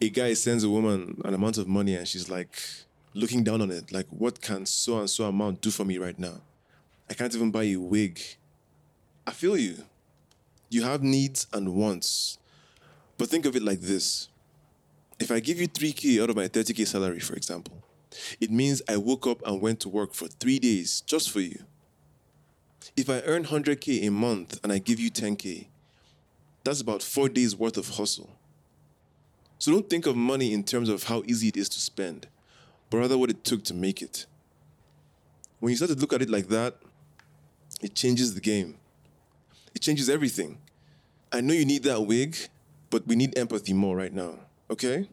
a 0.00 0.10
guy 0.10 0.34
sends 0.34 0.64
a 0.64 0.68
woman 0.68 1.20
an 1.24 1.34
amount 1.34 1.56
of 1.56 1.68
money 1.68 1.94
and 1.94 2.08
she's 2.08 2.28
like 2.28 2.60
looking 3.14 3.44
down 3.44 3.62
on 3.62 3.70
it, 3.70 3.92
like, 3.92 4.08
what 4.08 4.40
can 4.40 4.66
so 4.66 4.98
and 4.98 5.08
so 5.08 5.26
amount 5.26 5.60
do 5.60 5.70
for 5.70 5.84
me 5.84 5.98
right 5.98 6.18
now? 6.18 6.40
I 7.08 7.14
can't 7.14 7.32
even 7.32 7.52
buy 7.52 7.62
a 7.62 7.76
wig. 7.76 8.20
I 9.24 9.30
feel 9.30 9.56
you. 9.56 9.84
You 10.68 10.82
have 10.82 11.00
needs 11.00 11.46
and 11.52 11.76
wants. 11.76 12.38
But 13.18 13.28
think 13.28 13.46
of 13.46 13.54
it 13.54 13.62
like 13.62 13.82
this 13.82 14.30
if 15.18 15.30
I 15.30 15.40
give 15.40 15.60
you 15.60 15.68
3K 15.68 16.22
out 16.22 16.30
of 16.30 16.36
my 16.36 16.48
30K 16.48 16.86
salary, 16.86 17.20
for 17.20 17.34
example, 17.34 17.82
it 18.40 18.50
means 18.50 18.82
I 18.88 18.96
woke 18.96 19.26
up 19.26 19.44
and 19.46 19.60
went 19.60 19.80
to 19.80 19.88
work 19.88 20.14
for 20.14 20.28
three 20.28 20.58
days 20.58 21.02
just 21.02 21.30
for 21.30 21.40
you. 21.40 21.64
If 22.96 23.10
I 23.10 23.22
earn 23.24 23.44
100K 23.44 24.06
a 24.06 24.10
month 24.10 24.60
and 24.62 24.72
I 24.72 24.78
give 24.78 25.00
you 25.00 25.10
10K, 25.10 25.66
that's 26.62 26.80
about 26.80 27.02
four 27.02 27.28
days 27.28 27.56
worth 27.56 27.76
of 27.76 27.90
hustle. 27.90 28.30
So 29.58 29.72
don't 29.72 29.88
think 29.88 30.06
of 30.06 30.16
money 30.16 30.52
in 30.52 30.64
terms 30.64 30.88
of 30.88 31.04
how 31.04 31.22
easy 31.26 31.48
it 31.48 31.56
is 31.56 31.68
to 31.70 31.80
spend, 31.80 32.26
but 32.90 32.98
rather 32.98 33.16
what 33.16 33.30
it 33.30 33.44
took 33.44 33.64
to 33.64 33.74
make 33.74 34.02
it. 34.02 34.26
When 35.60 35.70
you 35.70 35.76
start 35.76 35.90
to 35.90 35.96
look 35.96 36.12
at 36.12 36.22
it 36.22 36.30
like 36.30 36.48
that, 36.48 36.76
it 37.80 37.94
changes 37.94 38.34
the 38.34 38.40
game. 38.40 38.76
It 39.74 39.82
changes 39.82 40.08
everything. 40.08 40.58
I 41.32 41.40
know 41.40 41.54
you 41.54 41.64
need 41.64 41.82
that 41.84 42.02
wig, 42.02 42.36
but 42.90 43.06
we 43.06 43.16
need 43.16 43.36
empathy 43.36 43.72
more 43.72 43.96
right 43.96 44.12
now, 44.12 44.38
okay? 44.70 45.08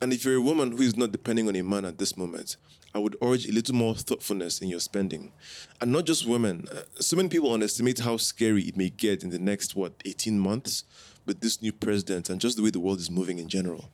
And 0.00 0.12
if 0.12 0.24
you're 0.24 0.36
a 0.36 0.40
woman 0.40 0.72
who 0.72 0.82
is 0.82 0.96
not 0.96 1.12
depending 1.12 1.48
on 1.48 1.56
a 1.56 1.62
man 1.62 1.84
at 1.84 1.98
this 1.98 2.16
moment, 2.16 2.56
I 2.94 2.98
would 2.98 3.16
urge 3.22 3.46
a 3.46 3.52
little 3.52 3.74
more 3.74 3.94
thoughtfulness 3.94 4.60
in 4.60 4.68
your 4.68 4.80
spending. 4.80 5.32
And 5.80 5.92
not 5.92 6.06
just 6.06 6.26
women. 6.26 6.66
Uh, 6.70 6.82
so 7.00 7.16
many 7.16 7.28
people 7.28 7.52
underestimate 7.52 7.98
how 8.00 8.16
scary 8.16 8.62
it 8.62 8.76
may 8.76 8.90
get 8.90 9.22
in 9.22 9.30
the 9.30 9.38
next, 9.38 9.76
what, 9.76 9.92
18 10.04 10.38
months 10.38 10.84
with 11.26 11.40
this 11.40 11.60
new 11.60 11.72
president 11.72 12.30
and 12.30 12.40
just 12.40 12.56
the 12.56 12.62
way 12.62 12.70
the 12.70 12.80
world 12.80 12.98
is 12.98 13.10
moving 13.10 13.38
in 13.38 13.48
general. 13.48 13.90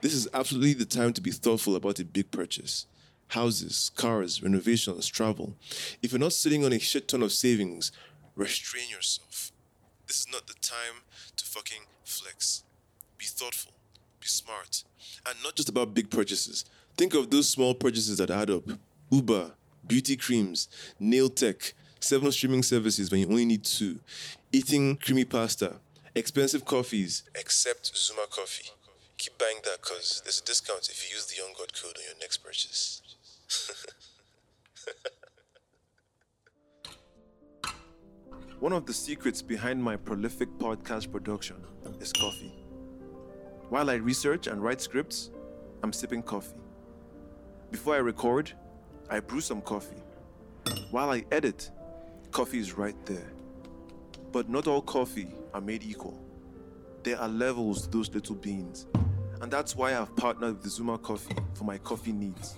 This 0.00 0.14
is 0.14 0.28
absolutely 0.32 0.74
the 0.74 0.84
time 0.84 1.12
to 1.12 1.20
be 1.20 1.30
thoughtful 1.30 1.76
about 1.76 1.98
a 1.98 2.04
big 2.04 2.30
purchase. 2.30 2.86
Houses, 3.28 3.90
cars, 3.96 4.42
renovations, 4.42 5.06
travel. 5.06 5.54
If 6.02 6.12
you're 6.12 6.18
not 6.18 6.32
sitting 6.32 6.64
on 6.64 6.72
a 6.72 6.78
shit 6.78 7.08
ton 7.08 7.22
of 7.22 7.32
savings, 7.32 7.90
restrain 8.36 8.88
yourself. 8.90 9.50
This 10.06 10.20
is 10.20 10.26
not 10.30 10.46
the 10.46 10.54
time 10.60 11.02
to 11.36 11.44
fucking 11.44 11.82
flex. 12.04 12.64
Be 13.24 13.28
thoughtful, 13.28 13.72
be 14.20 14.26
smart, 14.26 14.84
and 15.26 15.34
not 15.42 15.56
just 15.56 15.70
about 15.70 15.94
big 15.94 16.10
purchases. 16.10 16.66
Think 16.94 17.14
of 17.14 17.30
those 17.30 17.48
small 17.48 17.72
purchases 17.72 18.18
that 18.18 18.28
add 18.30 18.50
up 18.50 18.64
Uber, 19.08 19.52
beauty 19.86 20.14
creams, 20.14 20.68
nail 21.00 21.30
tech, 21.30 21.72
seven 22.00 22.30
streaming 22.30 22.62
services 22.62 23.10
when 23.10 23.20
you 23.20 23.26
only 23.26 23.46
need 23.46 23.64
two, 23.64 23.98
eating 24.52 24.96
creamy 24.96 25.24
pasta, 25.24 25.76
expensive 26.14 26.66
coffees, 26.66 27.22
except 27.34 27.96
Zuma 27.96 28.26
Coffee. 28.28 28.68
Keep 29.16 29.38
buying 29.38 29.60
that 29.64 29.78
because 29.80 30.20
there's 30.22 30.42
a 30.42 30.44
discount 30.44 30.90
if 30.90 31.02
you 31.08 31.16
use 31.16 31.24
the 31.24 31.36
Young 31.42 31.54
God 31.58 31.72
code 31.72 31.96
on 31.96 32.02
your 32.04 32.18
next 32.20 32.44
purchase. 32.44 33.00
One 38.60 38.74
of 38.74 38.84
the 38.84 38.92
secrets 38.92 39.40
behind 39.40 39.82
my 39.82 39.96
prolific 39.96 40.50
podcast 40.58 41.10
production 41.10 41.56
is 42.02 42.12
coffee. 42.12 42.63
While 43.70 43.90
I 43.90 43.94
research 43.94 44.46
and 44.46 44.62
write 44.62 44.80
scripts, 44.80 45.30
I'm 45.82 45.92
sipping 45.92 46.22
coffee. 46.22 46.60
Before 47.70 47.94
I 47.94 47.98
record, 47.98 48.52
I 49.10 49.20
brew 49.20 49.40
some 49.40 49.62
coffee. 49.62 50.02
While 50.90 51.10
I 51.10 51.24
edit, 51.32 51.70
coffee 52.30 52.58
is 52.58 52.76
right 52.76 52.96
there. 53.06 53.32
But 54.32 54.48
not 54.48 54.66
all 54.66 54.82
coffee 54.82 55.28
are 55.54 55.60
made 55.60 55.82
equal. 55.82 56.20
There 57.02 57.18
are 57.18 57.28
levels 57.28 57.82
to 57.82 57.90
those 57.90 58.14
little 58.14 58.36
beans. 58.36 58.86
And 59.40 59.50
that's 59.50 59.74
why 59.74 59.96
I've 59.96 60.14
partnered 60.14 60.62
with 60.62 60.70
Zuma 60.70 60.98
Coffee 60.98 61.36
for 61.54 61.64
my 61.64 61.78
coffee 61.78 62.12
needs. 62.12 62.56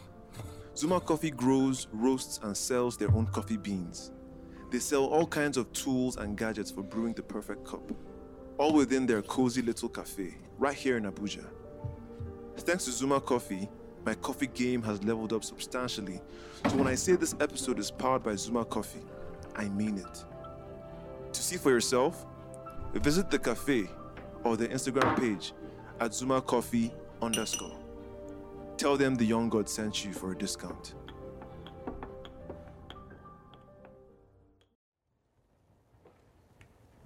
Zuma 0.76 1.00
Coffee 1.00 1.30
grows, 1.30 1.86
roasts, 1.92 2.38
and 2.42 2.56
sells 2.56 2.96
their 2.96 3.10
own 3.12 3.26
coffee 3.26 3.56
beans. 3.56 4.12
They 4.70 4.78
sell 4.80 5.04
all 5.04 5.26
kinds 5.26 5.56
of 5.56 5.72
tools 5.72 6.16
and 6.16 6.36
gadgets 6.36 6.70
for 6.70 6.82
brewing 6.82 7.14
the 7.14 7.22
perfect 7.22 7.64
cup, 7.64 7.90
all 8.58 8.72
within 8.72 9.06
their 9.06 9.22
cozy 9.22 9.62
little 9.62 9.88
cafe, 9.88 10.34
right 10.58 10.74
here 10.74 10.96
in 10.96 11.04
Abuja. 11.04 11.44
Thanks 12.58 12.86
to 12.86 12.90
Zuma 12.90 13.20
Coffee, 13.20 13.68
my 14.04 14.14
coffee 14.14 14.46
game 14.46 14.82
has 14.82 15.02
leveled 15.04 15.32
up 15.32 15.44
substantially. 15.44 16.20
So 16.70 16.76
when 16.76 16.86
I 16.86 16.94
say 16.94 17.16
this 17.16 17.34
episode 17.40 17.78
is 17.78 17.90
powered 17.90 18.22
by 18.22 18.34
Zuma 18.36 18.64
Coffee, 18.64 19.04
I 19.54 19.68
mean 19.68 19.98
it. 19.98 20.24
To 21.32 21.42
see 21.42 21.56
for 21.56 21.70
yourself, 21.70 22.24
visit 22.94 23.30
the 23.30 23.38
cafe 23.38 23.88
or 24.44 24.56
the 24.56 24.68
Instagram 24.68 25.18
page 25.18 25.52
at 26.00 26.14
Zuma 26.14 26.40
Coffee 26.40 26.92
underscore. 27.20 27.76
Tell 28.76 28.96
them 28.96 29.14
the 29.14 29.24
young 29.24 29.48
god 29.48 29.68
sent 29.68 30.04
you 30.04 30.12
for 30.12 30.32
a 30.32 30.38
discount. 30.38 30.94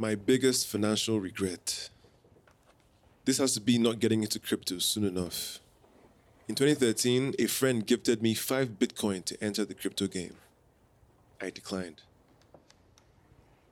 My 0.01 0.15
biggest 0.15 0.67
financial 0.67 1.21
regret. 1.21 1.91
This 3.27 3.37
has 3.37 3.53
to 3.53 3.61
be 3.61 3.77
not 3.77 3.99
getting 3.99 4.23
into 4.23 4.39
crypto 4.39 4.79
soon 4.79 5.05
enough. 5.05 5.61
In 6.49 6.55
2013, 6.55 7.35
a 7.39 7.45
friend 7.45 7.87
gifted 7.87 8.23
me 8.23 8.33
5 8.33 8.79
Bitcoin 8.79 9.23
to 9.27 9.45
enter 9.45 9.67
the 9.67 9.75
crypto 9.75 10.07
game. 10.07 10.37
I 11.39 11.51
declined. 11.51 12.01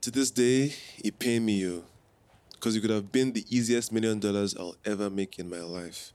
To 0.03 0.11
this 0.11 0.31
day, 0.31 0.75
it 0.99 1.19
pained 1.19 1.47
me, 1.47 1.55
you. 1.55 1.87
because 2.53 2.77
it 2.77 2.83
could 2.83 2.91
have 2.91 3.11
been 3.11 3.33
the 3.33 3.47
easiest 3.49 3.91
million 3.91 4.21
dollars 4.21 4.55
I'll 4.55 4.77
ever 4.85 5.09
make 5.09 5.39
in 5.39 5.49
my 5.49 5.61
life. 5.61 6.13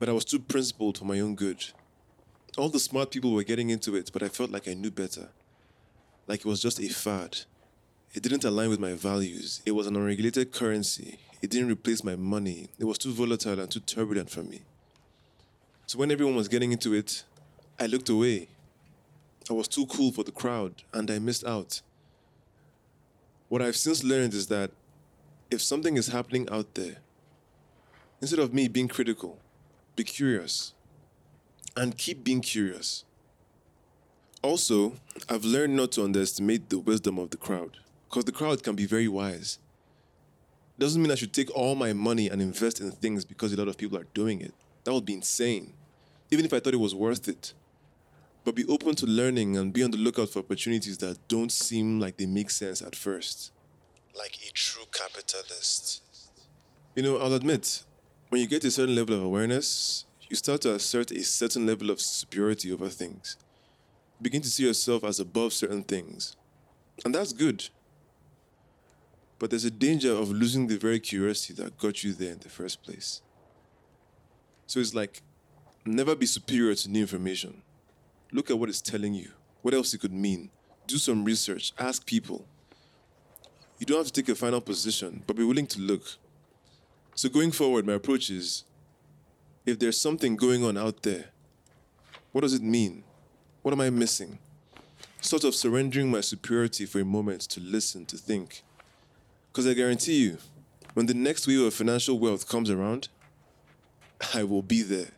But 0.00 0.08
I 0.08 0.12
was 0.14 0.24
too 0.24 0.40
principled 0.40 0.98
for 0.98 1.04
my 1.04 1.20
own 1.20 1.36
good. 1.36 1.64
All 2.58 2.70
the 2.70 2.80
smart 2.80 3.12
people 3.12 3.32
were 3.32 3.44
getting 3.44 3.70
into 3.70 3.94
it, 3.94 4.10
but 4.12 4.24
I 4.24 4.28
felt 4.28 4.50
like 4.50 4.66
I 4.66 4.74
knew 4.74 4.90
better. 4.90 5.28
Like 6.26 6.40
it 6.40 6.46
was 6.46 6.60
just 6.60 6.80
a 6.80 6.88
fad. 6.88 7.42
It 8.16 8.22
didn't 8.22 8.44
align 8.44 8.70
with 8.70 8.80
my 8.80 8.94
values. 8.94 9.60
It 9.66 9.72
was 9.72 9.86
an 9.86 9.94
unregulated 9.94 10.50
currency. 10.50 11.18
It 11.42 11.50
didn't 11.50 11.68
replace 11.68 12.02
my 12.02 12.16
money. 12.16 12.70
It 12.78 12.86
was 12.86 12.96
too 12.96 13.12
volatile 13.12 13.60
and 13.60 13.70
too 13.70 13.80
turbulent 13.80 14.30
for 14.30 14.42
me. 14.42 14.62
So 15.84 15.98
when 15.98 16.10
everyone 16.10 16.34
was 16.34 16.48
getting 16.48 16.72
into 16.72 16.94
it, 16.94 17.24
I 17.78 17.84
looked 17.84 18.08
away. 18.08 18.48
I 19.50 19.52
was 19.52 19.68
too 19.68 19.84
cool 19.84 20.12
for 20.12 20.24
the 20.24 20.32
crowd 20.32 20.82
and 20.94 21.10
I 21.10 21.18
missed 21.18 21.44
out. 21.44 21.82
What 23.50 23.60
I've 23.60 23.76
since 23.76 24.02
learned 24.02 24.32
is 24.32 24.46
that 24.46 24.70
if 25.50 25.60
something 25.60 25.98
is 25.98 26.06
happening 26.06 26.48
out 26.50 26.74
there, 26.74 26.96
instead 28.22 28.38
of 28.38 28.54
me 28.54 28.66
being 28.66 28.88
critical, 28.88 29.38
be 29.94 30.04
curious 30.04 30.72
and 31.76 31.98
keep 31.98 32.24
being 32.24 32.40
curious. 32.40 33.04
Also, 34.40 34.94
I've 35.28 35.44
learned 35.44 35.76
not 35.76 35.92
to 35.92 36.04
underestimate 36.04 36.70
the 36.70 36.78
wisdom 36.78 37.18
of 37.18 37.28
the 37.28 37.36
crowd 37.36 37.76
because 38.16 38.24
the 38.24 38.32
crowd 38.32 38.62
can 38.62 38.74
be 38.74 38.86
very 38.86 39.08
wise. 39.08 39.58
Doesn't 40.78 41.02
mean 41.02 41.12
I 41.12 41.16
should 41.16 41.34
take 41.34 41.54
all 41.54 41.74
my 41.74 41.92
money 41.92 42.30
and 42.30 42.40
invest 42.40 42.80
in 42.80 42.90
things 42.90 43.26
because 43.26 43.52
a 43.52 43.56
lot 43.56 43.68
of 43.68 43.76
people 43.76 43.98
are 43.98 44.06
doing 44.14 44.40
it. 44.40 44.54
That 44.84 44.94
would 44.94 45.04
be 45.04 45.12
insane, 45.12 45.74
even 46.30 46.46
if 46.46 46.54
I 46.54 46.60
thought 46.60 46.72
it 46.72 46.78
was 46.78 46.94
worth 46.94 47.28
it. 47.28 47.52
But 48.42 48.54
be 48.54 48.64
open 48.68 48.94
to 48.94 49.06
learning 49.06 49.58
and 49.58 49.70
be 49.70 49.82
on 49.82 49.90
the 49.90 49.98
lookout 49.98 50.30
for 50.30 50.38
opportunities 50.38 50.96
that 50.98 51.28
don't 51.28 51.52
seem 51.52 52.00
like 52.00 52.16
they 52.16 52.24
make 52.24 52.48
sense 52.48 52.80
at 52.80 52.96
first. 52.96 53.52
Like 54.16 54.38
a 54.48 54.50
true 54.52 54.84
capitalist. 54.92 56.02
You 56.94 57.02
know, 57.02 57.18
I'll 57.18 57.34
admit, 57.34 57.84
when 58.30 58.40
you 58.40 58.46
get 58.46 58.64
a 58.64 58.70
certain 58.70 58.94
level 58.94 59.14
of 59.14 59.22
awareness, 59.24 60.06
you 60.30 60.36
start 60.36 60.62
to 60.62 60.74
assert 60.74 61.10
a 61.10 61.22
certain 61.22 61.66
level 61.66 61.90
of 61.90 62.00
superiority 62.00 62.72
over 62.72 62.88
things. 62.88 63.36
begin 64.22 64.40
to 64.40 64.48
see 64.48 64.64
yourself 64.66 65.04
as 65.04 65.20
above 65.20 65.52
certain 65.52 65.82
things. 65.82 66.34
And 67.04 67.14
that's 67.14 67.34
good. 67.34 67.68
But 69.38 69.50
there's 69.50 69.64
a 69.64 69.70
danger 69.70 70.12
of 70.12 70.30
losing 70.30 70.66
the 70.66 70.78
very 70.78 70.98
curiosity 70.98 71.54
that 71.62 71.78
got 71.78 72.02
you 72.02 72.12
there 72.12 72.32
in 72.32 72.38
the 72.38 72.48
first 72.48 72.82
place. 72.82 73.20
So 74.66 74.80
it's 74.80 74.94
like 74.94 75.22
never 75.84 76.14
be 76.14 76.26
superior 76.26 76.74
to 76.74 76.90
new 76.90 77.02
information. 77.02 77.62
Look 78.32 78.50
at 78.50 78.58
what 78.58 78.68
it's 78.68 78.80
telling 78.80 79.14
you, 79.14 79.30
what 79.62 79.74
else 79.74 79.94
it 79.94 80.00
could 80.00 80.12
mean. 80.12 80.50
Do 80.86 80.98
some 80.98 81.24
research, 81.24 81.72
ask 81.78 82.04
people. 82.06 82.46
You 83.78 83.86
don't 83.86 83.98
have 83.98 84.06
to 84.06 84.12
take 84.12 84.28
a 84.28 84.34
final 84.34 84.60
position, 84.60 85.22
but 85.26 85.36
be 85.36 85.44
willing 85.44 85.66
to 85.68 85.80
look. 85.80 86.02
So 87.14 87.28
going 87.28 87.52
forward, 87.52 87.86
my 87.86 87.94
approach 87.94 88.30
is 88.30 88.64
if 89.64 89.78
there's 89.78 90.00
something 90.00 90.36
going 90.36 90.64
on 90.64 90.76
out 90.76 91.02
there, 91.02 91.26
what 92.32 92.40
does 92.42 92.54
it 92.54 92.62
mean? 92.62 93.04
What 93.62 93.72
am 93.72 93.80
I 93.80 93.90
missing? 93.90 94.38
Sort 95.20 95.44
of 95.44 95.54
surrendering 95.54 96.10
my 96.10 96.20
superiority 96.20 96.86
for 96.86 97.00
a 97.00 97.04
moment 97.04 97.42
to 97.42 97.60
listen, 97.60 98.06
to 98.06 98.16
think. 98.16 98.62
Because 99.56 99.70
I 99.70 99.72
guarantee 99.72 100.22
you, 100.22 100.36
when 100.92 101.06
the 101.06 101.14
next 101.14 101.46
wave 101.46 101.62
of 101.62 101.72
financial 101.72 102.18
wealth 102.18 102.46
comes 102.46 102.68
around, 102.68 103.08
I 104.34 104.44
will 104.44 104.60
be 104.60 104.82
there 104.82 105.12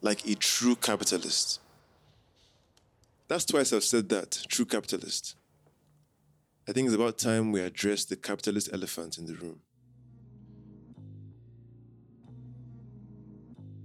like 0.00 0.24
a 0.28 0.36
true 0.36 0.76
capitalist. 0.76 1.58
That's 3.26 3.44
twice 3.44 3.72
I've 3.72 3.82
said 3.82 4.08
that, 4.10 4.44
true 4.46 4.64
capitalist. 4.64 5.34
I 6.68 6.72
think 6.72 6.86
it's 6.86 6.94
about 6.94 7.18
time 7.18 7.50
we 7.50 7.60
address 7.62 8.04
the 8.04 8.14
capitalist 8.14 8.70
elephant 8.72 9.18
in 9.18 9.26
the 9.26 9.34
room. 9.34 9.58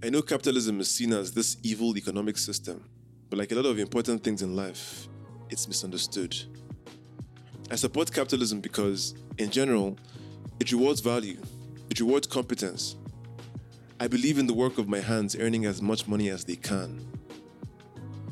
I 0.04 0.10
know 0.10 0.22
capitalism 0.22 0.78
is 0.78 0.88
seen 0.88 1.12
as 1.12 1.32
this 1.32 1.56
evil 1.64 1.98
economic 1.98 2.38
system, 2.38 2.84
but 3.28 3.40
like 3.40 3.50
a 3.50 3.56
lot 3.56 3.66
of 3.66 3.80
important 3.80 4.22
things 4.22 4.40
in 4.40 4.54
life, 4.54 5.08
it's 5.50 5.66
misunderstood. 5.66 6.36
I 7.70 7.76
support 7.76 8.10
capitalism 8.12 8.60
because, 8.60 9.14
in 9.36 9.50
general, 9.50 9.98
it 10.58 10.72
rewards 10.72 11.00
value, 11.00 11.38
it 11.90 12.00
rewards 12.00 12.26
competence. 12.26 12.96
I 14.00 14.08
believe 14.08 14.38
in 14.38 14.46
the 14.46 14.54
work 14.54 14.78
of 14.78 14.88
my 14.88 15.00
hands 15.00 15.36
earning 15.38 15.66
as 15.66 15.82
much 15.82 16.08
money 16.08 16.30
as 16.30 16.44
they 16.44 16.56
can. 16.56 17.06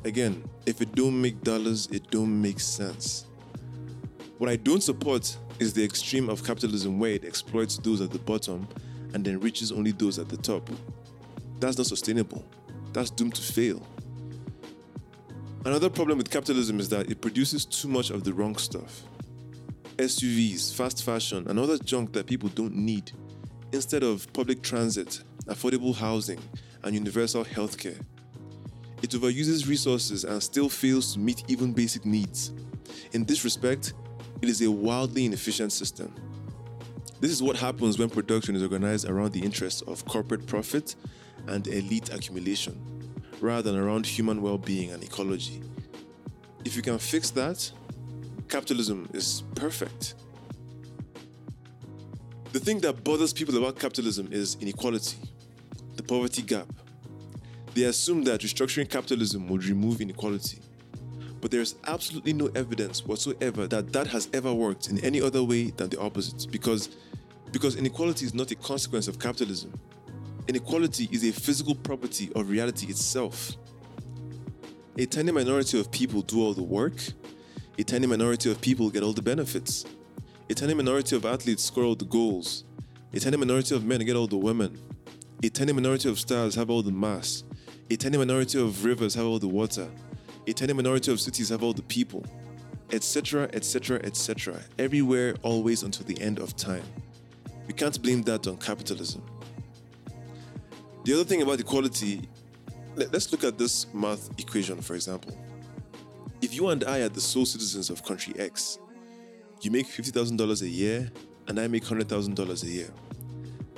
Again, 0.04 0.48
if 0.64 0.80
it 0.80 0.94
don't 0.94 1.20
make 1.20 1.42
dollars, 1.42 1.86
it 1.88 2.10
don't 2.10 2.40
make 2.40 2.60
sense. 2.60 3.26
What 4.38 4.48
I 4.48 4.56
don't 4.56 4.82
support 4.82 5.36
is 5.58 5.74
the 5.74 5.84
extreme 5.84 6.30
of 6.30 6.44
capitalism 6.44 6.98
where 6.98 7.12
it 7.12 7.24
exploits 7.24 7.76
those 7.76 8.00
at 8.00 8.12
the 8.12 8.18
bottom 8.18 8.66
and 9.12 9.26
enriches 9.26 9.70
only 9.70 9.92
those 9.92 10.18
at 10.18 10.28
the 10.28 10.36
top. 10.36 10.70
That's 11.58 11.76
not 11.76 11.86
sustainable. 11.86 12.44
That's 12.92 13.10
doomed 13.10 13.34
to 13.34 13.42
fail. 13.42 13.86
Another 15.64 15.90
problem 15.90 16.18
with 16.18 16.30
capitalism 16.30 16.80
is 16.80 16.88
that 16.90 17.10
it 17.10 17.20
produces 17.20 17.66
too 17.66 17.88
much 17.88 18.10
of 18.10 18.24
the 18.24 18.32
wrong 18.32 18.56
stuff. 18.56 19.02
SUVs, 19.98 20.74
fast 20.74 21.02
fashion, 21.04 21.46
and 21.48 21.58
other 21.58 21.78
junk 21.78 22.12
that 22.12 22.26
people 22.26 22.48
don't 22.50 22.74
need, 22.74 23.12
instead 23.72 24.02
of 24.02 24.30
public 24.32 24.62
transit, 24.62 25.22
affordable 25.46 25.94
housing, 25.94 26.40
and 26.82 26.94
universal 26.94 27.44
healthcare. 27.44 28.00
It 29.02 29.10
overuses 29.10 29.68
resources 29.68 30.24
and 30.24 30.42
still 30.42 30.68
fails 30.68 31.14
to 31.14 31.18
meet 31.18 31.44
even 31.48 31.72
basic 31.72 32.04
needs. 32.04 32.52
In 33.12 33.24
this 33.24 33.44
respect, 33.44 33.94
it 34.42 34.48
is 34.48 34.62
a 34.62 34.70
wildly 34.70 35.24
inefficient 35.24 35.72
system. 35.72 36.14
This 37.20 37.30
is 37.30 37.42
what 37.42 37.56
happens 37.56 37.98
when 37.98 38.10
production 38.10 38.54
is 38.54 38.62
organized 38.62 39.08
around 39.08 39.32
the 39.32 39.40
interests 39.40 39.80
of 39.82 40.04
corporate 40.04 40.46
profit 40.46 40.96
and 41.46 41.66
elite 41.66 42.12
accumulation, 42.12 42.78
rather 43.40 43.72
than 43.72 43.80
around 43.80 44.06
human 44.06 44.42
well 44.42 44.58
being 44.58 44.90
and 44.90 45.02
ecology. 45.02 45.62
If 46.64 46.76
you 46.76 46.82
can 46.82 46.98
fix 46.98 47.30
that, 47.30 47.70
capitalism 48.48 49.08
is 49.12 49.42
perfect. 49.54 50.14
The 52.52 52.60
thing 52.60 52.80
that 52.80 53.04
bothers 53.04 53.32
people 53.32 53.56
about 53.58 53.78
capitalism 53.78 54.28
is 54.32 54.56
inequality, 54.60 55.18
the 55.96 56.02
poverty 56.02 56.42
gap. 56.42 56.66
They 57.74 57.82
assume 57.84 58.24
that 58.24 58.40
restructuring 58.40 58.88
capitalism 58.88 59.48
would 59.48 59.64
remove 59.64 60.00
inequality. 60.00 60.60
But 61.40 61.50
there's 61.50 61.74
absolutely 61.86 62.32
no 62.32 62.46
evidence 62.54 63.04
whatsoever 63.04 63.66
that 63.66 63.92
that 63.92 64.06
has 64.06 64.28
ever 64.32 64.54
worked 64.54 64.88
in 64.88 64.98
any 65.04 65.20
other 65.20 65.44
way 65.44 65.70
than 65.70 65.90
the 65.90 66.00
opposite 66.00 66.50
because, 66.50 66.88
because 67.52 67.76
inequality 67.76 68.24
is 68.24 68.32
not 68.32 68.50
a 68.50 68.54
consequence 68.54 69.06
of 69.06 69.18
capitalism. 69.18 69.78
Inequality 70.48 71.08
is 71.12 71.24
a 71.24 71.32
physical 71.32 71.74
property 71.74 72.30
of 72.34 72.48
reality 72.48 72.86
itself. 72.86 73.52
A 74.96 75.04
tiny 75.04 75.30
minority 75.30 75.78
of 75.78 75.90
people 75.90 76.22
do 76.22 76.40
all 76.40 76.54
the 76.54 76.62
work, 76.62 76.94
a 77.78 77.84
tiny 77.84 78.06
minority 78.06 78.50
of 78.50 78.60
people 78.60 78.88
get 78.88 79.02
all 79.02 79.12
the 79.12 79.20
benefits. 79.20 79.84
A 80.48 80.54
tiny 80.54 80.72
minority 80.72 81.14
of 81.14 81.26
athletes 81.26 81.62
score 81.64 81.84
all 81.84 81.94
the 81.94 82.06
goals. 82.06 82.64
A 83.12 83.20
tiny 83.20 83.36
minority 83.36 83.74
of 83.74 83.84
men 83.84 84.00
get 84.00 84.16
all 84.16 84.26
the 84.26 84.36
women. 84.36 84.78
A 85.42 85.50
tiny 85.50 85.74
minority 85.74 86.08
of 86.08 86.18
stars 86.18 86.54
have 86.54 86.70
all 86.70 86.82
the 86.82 86.90
mass. 86.90 87.44
A 87.90 87.96
tiny 87.96 88.16
minority 88.16 88.58
of 88.58 88.82
rivers 88.84 89.14
have 89.14 89.26
all 89.26 89.38
the 89.38 89.48
water. 89.48 89.88
A 90.46 90.52
tiny 90.54 90.72
minority 90.72 91.12
of 91.12 91.20
cities 91.20 91.50
have 91.50 91.62
all 91.62 91.74
the 91.74 91.82
people. 91.82 92.24
Etc., 92.92 93.48
etc., 93.52 94.00
etc. 94.04 94.60
Everywhere, 94.78 95.34
always 95.42 95.82
until 95.82 96.06
the 96.06 96.18
end 96.22 96.38
of 96.38 96.56
time. 96.56 96.84
We 97.66 97.74
can't 97.74 98.00
blame 98.00 98.22
that 98.22 98.46
on 98.46 98.56
capitalism. 98.56 99.22
The 101.04 101.12
other 101.12 101.24
thing 101.24 101.42
about 101.42 101.60
equality, 101.60 102.26
let, 102.94 103.14
us 103.14 103.30
look 103.30 103.44
at 103.44 103.58
this 103.58 103.92
math 103.92 104.30
equation, 104.38 104.80
for 104.80 104.94
example. 104.94 105.36
If 106.42 106.54
you 106.54 106.68
and 106.68 106.84
I 106.84 107.00
are 107.00 107.08
the 107.08 107.20
sole 107.20 107.46
citizens 107.46 107.90
of 107.90 108.04
country 108.04 108.34
X, 108.38 108.78
you 109.62 109.70
make 109.70 109.86
$50,000 109.86 110.62
a 110.62 110.68
year 110.68 111.10
and 111.48 111.58
I 111.58 111.66
make 111.66 111.84
$100,000 111.84 112.62
a 112.62 112.66
year. 112.66 112.90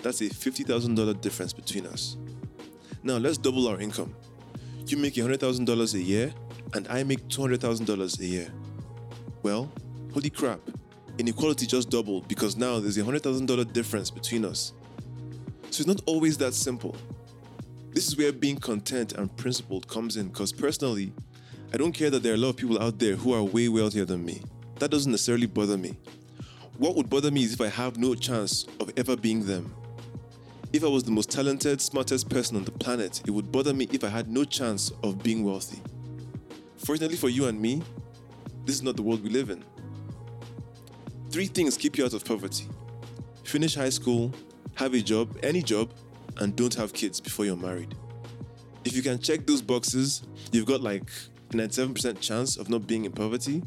That's 0.03 0.21
a 0.21 0.25
$50,000 0.25 1.21
difference 1.21 1.53
between 1.53 1.87
us. 1.87 2.17
Now 3.03 3.17
let's 3.17 3.39
double 3.39 3.69
our 3.69 3.81
income. 3.81 4.15
You 4.87 4.97
make 4.97 5.15
$100,000 5.15 5.95
a 5.95 6.03
year 6.03 6.33
and 6.75 6.87
I 6.89 7.05
make 7.05 7.29
$200,000 7.29 8.21
a 8.21 8.27
year. 8.27 8.49
Well, 9.43 9.71
holy 10.13 10.31
crap, 10.31 10.61
inequality 11.19 11.67
just 11.67 11.91
doubled 11.91 12.27
because 12.27 12.57
now 12.57 12.81
there's 12.81 12.99
a 12.99 13.03
$100,000 13.03 13.73
difference 13.73 14.11
between 14.11 14.45
us. 14.45 14.73
So 15.71 15.83
it's 15.83 15.87
not 15.87 16.01
always 16.07 16.39
that 16.39 16.55
simple. 16.55 16.97
This 17.93 18.09
is 18.09 18.17
where 18.17 18.33
being 18.33 18.57
content 18.57 19.13
and 19.13 19.35
principled 19.37 19.87
comes 19.89 20.17
in 20.17 20.29
because 20.29 20.53
personally, 20.53 21.13
I 21.71 21.77
don't 21.77 21.93
care 21.93 22.09
that 22.09 22.23
there 22.23 22.33
are 22.33 22.37
a 22.37 22.39
lot 22.39 22.51
of 22.51 22.57
people 22.57 22.83
out 22.83 22.99
there 22.99 23.15
who 23.15 23.35
are 23.35 23.43
way 23.43 23.69
wealthier 23.69 24.07
than 24.07 24.25
me. 24.25 24.43
That 24.79 24.91
doesn't 24.91 25.13
necessarily 25.13 25.47
bother 25.47 25.77
me. 25.77 25.97
What 26.79 26.97
would 26.97 27.11
bother 27.11 27.31
me 27.31 27.43
is 27.45 27.53
if 27.53 27.61
I 27.61 27.69
have 27.69 27.99
no 27.99 28.15
chance 28.15 28.65
of 28.81 28.91
ever 28.97 29.17
being 29.17 29.45
them. 29.45 29.75
If 30.73 30.83
I 30.83 30.87
was 30.87 31.05
the 31.05 31.11
most 31.11 31.31
talented, 31.31 31.81
smartest 31.83 32.31
person 32.31 32.57
on 32.57 32.65
the 32.65 32.71
planet, 32.71 33.21
it 33.27 33.31
would 33.31 33.53
bother 33.53 33.75
me 33.75 33.87
if 33.93 34.03
I 34.03 34.09
had 34.09 34.29
no 34.29 34.45
chance 34.45 34.93
of 35.03 35.23
being 35.23 35.45
wealthy. 35.45 35.83
Fortunately 36.79 37.17
for 37.17 37.29
you 37.29 37.47
and 37.47 37.61
me, 37.61 37.83
this 38.65 38.77
is 38.77 38.83
not 38.83 38.97
the 38.97 39.03
world 39.03 39.23
we 39.23 39.29
live 39.29 39.51
in. 39.51 39.63
Three 41.31 41.47
things 41.47 41.77
keep 41.77 41.99
you 41.99 42.05
out 42.05 42.15
of 42.15 42.25
poverty 42.25 42.67
finish 43.45 43.75
high 43.75 43.89
school, 43.89 44.31
have 44.75 44.93
a 44.93 45.01
job, 45.01 45.39
any 45.43 45.63
job, 45.63 45.91
and 46.37 46.55
don't 46.55 46.75
have 46.75 46.93
kids 46.93 47.19
before 47.19 47.47
you're 47.47 47.57
married. 47.57 47.95
If 48.85 48.95
you 48.95 49.03
can 49.03 49.19
check 49.19 49.47
those 49.47 49.63
boxes, 49.63 50.23
you've 50.53 50.67
got 50.67 50.83
like 50.83 51.11
97% 51.51 52.21
chance 52.21 52.57
of 52.57 52.69
not 52.69 52.87
being 52.87 53.05
in 53.05 53.13
poverty. 53.13 53.63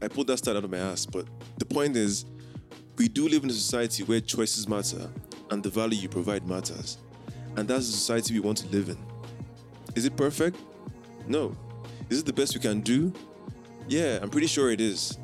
I 0.00 0.08
pulled 0.08 0.26
that 0.26 0.38
stat 0.38 0.56
out 0.56 0.64
of 0.64 0.70
my 0.70 0.78
ass, 0.78 1.06
but 1.06 1.26
the 1.58 1.64
point 1.64 1.96
is, 1.96 2.24
we 2.98 3.08
do 3.08 3.28
live 3.28 3.44
in 3.44 3.50
a 3.50 3.52
society 3.52 4.02
where 4.02 4.20
choices 4.20 4.68
matter 4.68 5.08
and 5.50 5.62
the 5.62 5.70
value 5.70 5.98
you 5.98 6.08
provide 6.08 6.46
matters. 6.46 6.98
And 7.56 7.68
that's 7.68 7.86
the 7.86 7.92
society 7.92 8.34
we 8.34 8.40
want 8.40 8.58
to 8.58 8.68
live 8.68 8.88
in. 8.88 8.98
Is 9.94 10.04
it 10.04 10.16
perfect? 10.16 10.58
No. 11.26 11.56
Is 12.10 12.18
it 12.18 12.26
the 12.26 12.32
best 12.32 12.54
we 12.54 12.60
can 12.60 12.80
do? 12.80 13.12
Yeah, 13.88 14.18
I'm 14.20 14.30
pretty 14.30 14.46
sure 14.46 14.70
it 14.70 14.80
is. 14.80 15.18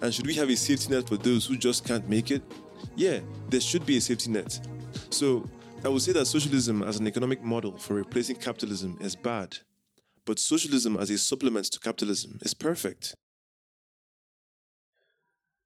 And 0.00 0.14
should 0.14 0.26
we 0.26 0.34
have 0.34 0.48
a 0.48 0.56
safety 0.56 0.94
net 0.94 1.08
for 1.08 1.16
those 1.16 1.46
who 1.46 1.56
just 1.56 1.84
can't 1.84 2.08
make 2.08 2.30
it? 2.30 2.42
Yeah, 2.94 3.20
there 3.48 3.60
should 3.60 3.84
be 3.84 3.96
a 3.98 4.00
safety 4.00 4.30
net. 4.30 4.60
So, 5.10 5.48
I 5.84 5.88
would 5.88 6.02
say 6.02 6.12
that 6.12 6.26
socialism 6.26 6.82
as 6.82 6.98
an 6.98 7.06
economic 7.06 7.42
model 7.42 7.76
for 7.76 7.94
replacing 7.94 8.36
capitalism 8.36 8.96
is 9.00 9.14
bad 9.14 9.56
but 10.26 10.38
socialism 10.38 10.96
as 10.96 11.08
a 11.08 11.16
supplement 11.16 11.66
to 11.66 11.78
capitalism 11.78 12.38
is 12.42 12.52
perfect. 12.52 13.14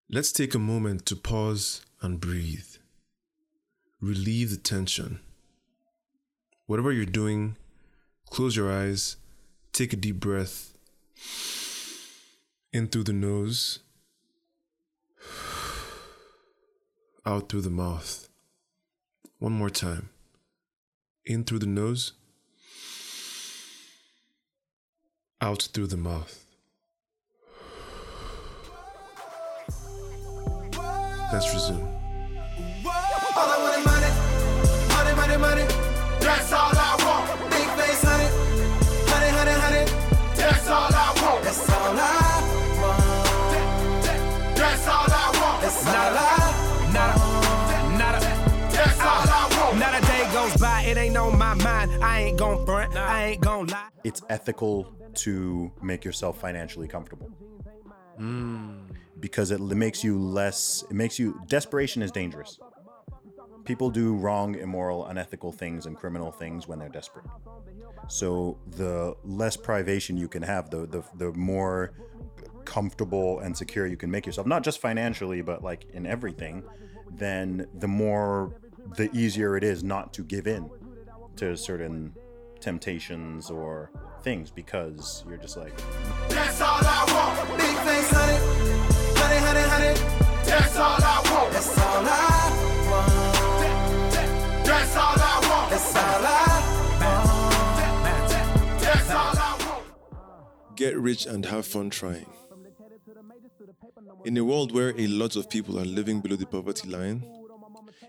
Let's 0.09 0.33
take 0.33 0.55
a 0.55 0.59
moment 0.59 1.07
to 1.07 1.17
pause 1.17 1.81
and 2.03 2.21
breathe. 2.21 2.77
Relieve 4.01 4.51
the 4.51 4.57
tension. 4.57 5.21
Whatever 6.67 6.93
you're 6.93 7.07
doing, 7.07 7.57
close 8.29 8.55
your 8.55 8.71
eyes, 8.71 9.17
take 9.73 9.93
a 9.93 9.97
deep 9.97 10.21
breath 10.21 10.77
in 12.73 12.87
through 12.87 13.05
the 13.05 13.13
nose, 13.13 13.81
out 17.27 17.49
through 17.49 17.63
the 17.63 17.71
mouth. 17.71 18.29
One 19.39 19.53
more 19.53 19.71
time. 19.71 20.11
In 21.25 21.45
through 21.45 21.61
the 21.61 21.67
nose 21.67 22.13
out 25.43 25.63
through 25.73 25.87
the 25.87 25.97
mouth. 25.97 26.45
Let's 31.33 31.55
resume. 31.55 31.81
All 32.85 32.91
I 33.37 33.57
want 33.63 33.79
is 33.79 33.85
money, 33.87 34.11
money, 34.93 35.15
money, 35.17 35.37
money. 35.39 35.67
That's 36.21 36.53
all 36.53 36.73
I 36.75 36.97
want. 37.05 37.51
Big 37.51 37.69
face, 37.79 38.03
honey, 38.03 38.29
honey, 39.09 39.31
honey, 39.39 39.57
honey. 39.65 39.85
That's 40.37 40.69
all 40.69 40.91
I 40.93 41.09
want. 41.23 41.45
That's 41.45 41.71
all 41.71 41.97
I 41.97 42.09
want. 42.81 43.01
That's 44.57 44.87
all 44.89 45.09
I 45.09 45.27
want. 45.41 45.63
That's 45.63 45.87
all 45.87 45.95
I 45.95 46.37
want. 46.85 47.99
Nada, 47.99 48.21
That's 48.73 49.01
all 49.01 49.07
I 49.07 49.49
want. 49.59 49.79
Not 49.79 49.95
a 49.95 50.07
day 50.07 50.29
goes 50.35 50.57
by, 50.61 50.83
it 50.83 50.97
ain't 50.99 51.17
on 51.17 51.39
my 51.39 51.55
mind. 51.55 52.05
I 52.05 52.23
ain't 52.23 52.39
gon' 52.39 52.67
front, 52.67 52.97
I 52.97 53.25
ain't 53.29 53.41
gon' 53.41 53.69
lie. 53.69 53.89
It's 54.05 54.21
ethical 54.29 55.00
to 55.15 55.71
make 55.83 56.05
yourself 56.05 56.41
financially 56.41 56.89
comfortable. 56.89 57.31
Mm. 58.19 58.83
Because 59.19 59.51
it 59.51 59.61
makes 59.61 60.03
you 60.03 60.19
less, 60.19 60.85
it 60.91 60.95
makes 60.95 61.19
you, 61.19 61.41
desperation 61.47 62.03
is 62.03 62.11
dangerous. 62.11 62.59
People 63.65 63.91
do 63.91 64.15
wrong, 64.15 64.55
immoral, 64.55 65.07
unethical 65.07 65.53
things 65.53 65.87
and 65.87 65.97
criminal 65.97 66.33
things 66.33 66.67
when 66.67 66.79
they're 66.79 66.89
desperate. 66.89 67.27
So 68.09 68.59
the 68.67 69.15
less 69.25 69.57
privation 69.57 70.17
you 70.17 70.29
can 70.29 70.43
have, 70.43 70.71
the, 70.71 70.87
the, 70.87 71.03
the 71.17 71.33
more 71.33 71.93
comfortable 72.65 73.41
and 73.41 73.57
secure 73.57 73.87
you 73.87 73.97
can 73.97 74.11
make 74.11 74.27
yourself, 74.27 74.47
not 74.47 74.63
just 74.63 74.81
financially, 74.81 75.43
but 75.43 75.63
like 75.63 75.87
in 75.93 76.07
everything, 76.07 76.65
then 77.13 77.67
the 77.75 77.89
more, 77.89 78.57
the 78.97 79.11
easier 79.13 79.57
it 79.57 79.65
is 79.65 79.85
not 79.85 80.13
to 80.15 80.23
give 80.23 80.47
in 80.47 80.71
to 81.37 81.57
certain 81.57 82.15
temptations 82.61 83.51
or 83.51 83.91
things 84.23 84.51
because 84.51 85.25
you're 85.29 85.39
just 85.39 85.57
like 85.57 85.75
That's 86.29 86.61
all 86.61 86.81
I 86.81 87.05
want. 87.13 87.59
Big 87.59 87.77
face, 87.87 88.11
honey. 88.11 88.39
Honey, 89.19 89.41
honey, 89.47 89.67
honey. 89.73 89.95
That's 90.45 90.77
all 90.77 90.99
I 91.01 91.23
want. 91.31 91.53
That's 91.53 91.79
all 91.79 92.05
I 92.05 92.17
want. 92.91 93.31
That's 94.65 94.97
all 94.97 95.17
I 95.17 95.49
want. 95.49 95.71
That's 95.71 95.97
all 95.97 96.03
I 96.03 96.37
want. 98.05 98.81
That's 98.81 99.11
all 99.11 99.39
I 99.39 99.57
want. 99.67 100.77
Get 100.77 100.97
rich 100.99 101.27
and 101.27 101.47
have 101.47 101.67
fun 101.67 101.91
trying. 101.91 102.27
In 104.25 104.37
a 104.37 104.45
world 104.45 104.73
where 104.73 104.93
a 104.99 105.07
lot 105.07 105.37
of 105.37 105.49
people 105.49 105.79
are 105.79 105.85
living 105.85 106.21
below 106.21 106.37
the 106.37 106.47
poverty 106.47 106.89
line, 106.89 107.25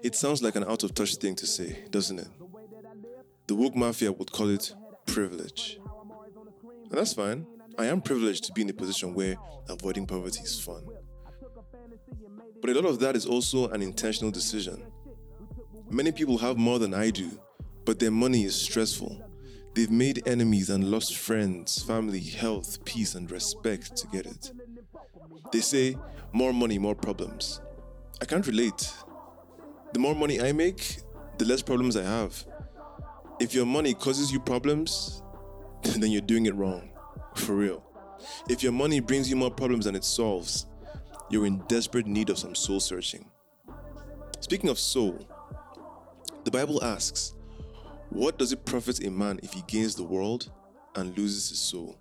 it 0.04 0.16
sounds 0.16 0.42
like 0.44 0.56
an 0.56 0.64
out 0.66 0.84
of 0.84 0.94
touch 0.94 1.16
thing 1.16 1.36
to 1.36 1.48
say, 1.48 1.78
doesn't 1.90 2.20
it? 2.20 2.28
The 3.52 3.56
woke 3.56 3.76
mafia 3.76 4.14
would 4.14 4.32
call 4.32 4.48
it 4.48 4.74
privilege. 5.06 5.78
And 6.90 6.98
that's 6.98 7.12
fine. 7.12 7.46
I 7.78 7.88
am 7.88 8.00
privileged 8.00 8.46
to 8.46 8.54
be 8.54 8.62
in 8.62 8.70
a 8.70 8.74
position 8.74 9.14
where 9.14 9.36
avoiding 9.68 10.08
poverty 10.08 10.40
is 10.40 10.58
fun. 10.58 10.86
But 12.62 12.70
a 12.70 12.74
lot 12.76 12.86
of 12.86 13.00
that 13.00 13.18
is 13.18 13.26
also 13.26 13.68
an 13.72 13.82
intentional 13.82 14.32
decision. 14.32 14.82
Many 15.90 16.14
people 16.14 16.38
have 16.38 16.56
more 16.56 16.80
than 16.80 16.94
I 16.94 17.10
do, 17.10 17.30
but 17.84 18.00
their 18.00 18.10
money 18.10 18.46
is 18.46 18.56
stressful. 18.56 19.22
They've 19.74 19.92
made 19.92 20.26
enemies 20.26 20.70
and 20.70 20.90
lost 20.90 21.18
friends, 21.18 21.84
family, 21.84 22.22
health, 22.22 22.86
peace, 22.86 23.16
and 23.16 23.30
respect 23.30 23.98
to 23.98 24.08
get 24.08 24.28
it. 24.28 24.54
They 25.52 25.60
say, 25.60 25.98
more 26.32 26.54
money, 26.54 26.80
more 26.80 26.96
problems. 26.96 27.60
I 28.22 28.24
can't 28.24 28.48
relate. 28.48 28.94
The 29.92 30.00
more 30.00 30.16
money 30.16 30.40
I 30.40 30.54
make, 30.54 31.00
the 31.38 31.44
less 31.44 31.62
problems 31.62 31.98
I 31.98 32.04
have. 32.04 32.46
If 33.42 33.54
your 33.56 33.66
money 33.66 33.96
causes 33.96 34.32
you 34.32 34.40
problems, 34.40 35.24
then 35.82 36.12
you're 36.12 36.22
doing 36.22 36.46
it 36.46 36.54
wrong. 36.54 36.92
For 37.34 37.56
real. 37.56 37.84
If 38.48 38.62
your 38.62 38.72
money 38.72 39.00
brings 39.00 39.32
you 39.32 39.36
more 39.36 39.50
problems 39.50 39.86
than 39.86 39.96
it 39.96 40.04
solves, 40.04 40.68
you're 41.32 41.48
in 41.48 41.58
desperate 41.68 42.06
need 42.06 42.30
of 42.30 42.38
some 42.38 42.54
soul 42.54 42.80
searching. 42.80 43.32
Speaking 44.42 44.70
of 44.70 44.78
soul, 44.78 45.28
the 46.44 46.52
Bible 46.52 46.84
asks, 46.84 47.34
What 48.12 48.38
does 48.38 48.52
it 48.52 48.64
profit 48.64 49.04
a 49.04 49.10
man 49.10 49.40
if 49.42 49.54
he 49.54 49.64
gains 49.64 49.96
the 49.96 50.04
world 50.04 50.52
and 50.96 51.18
loses 51.18 51.50
his 51.50 51.60
soul? 51.60 51.98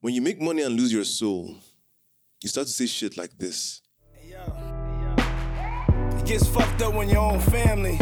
When 0.00 0.14
you 0.14 0.22
make 0.22 0.40
money 0.40 0.62
and 0.62 0.76
lose 0.76 0.92
your 0.92 1.02
soul, 1.02 1.56
you 2.40 2.48
start 2.48 2.68
to 2.68 2.72
say 2.72 2.86
shit 2.86 3.16
like 3.16 3.36
this. 3.36 3.82
It 4.22 4.38
gets 6.24 6.46
fucked 6.46 6.82
up 6.82 6.94
when 6.94 7.08
your 7.08 7.32
own 7.32 7.40
family 7.40 7.98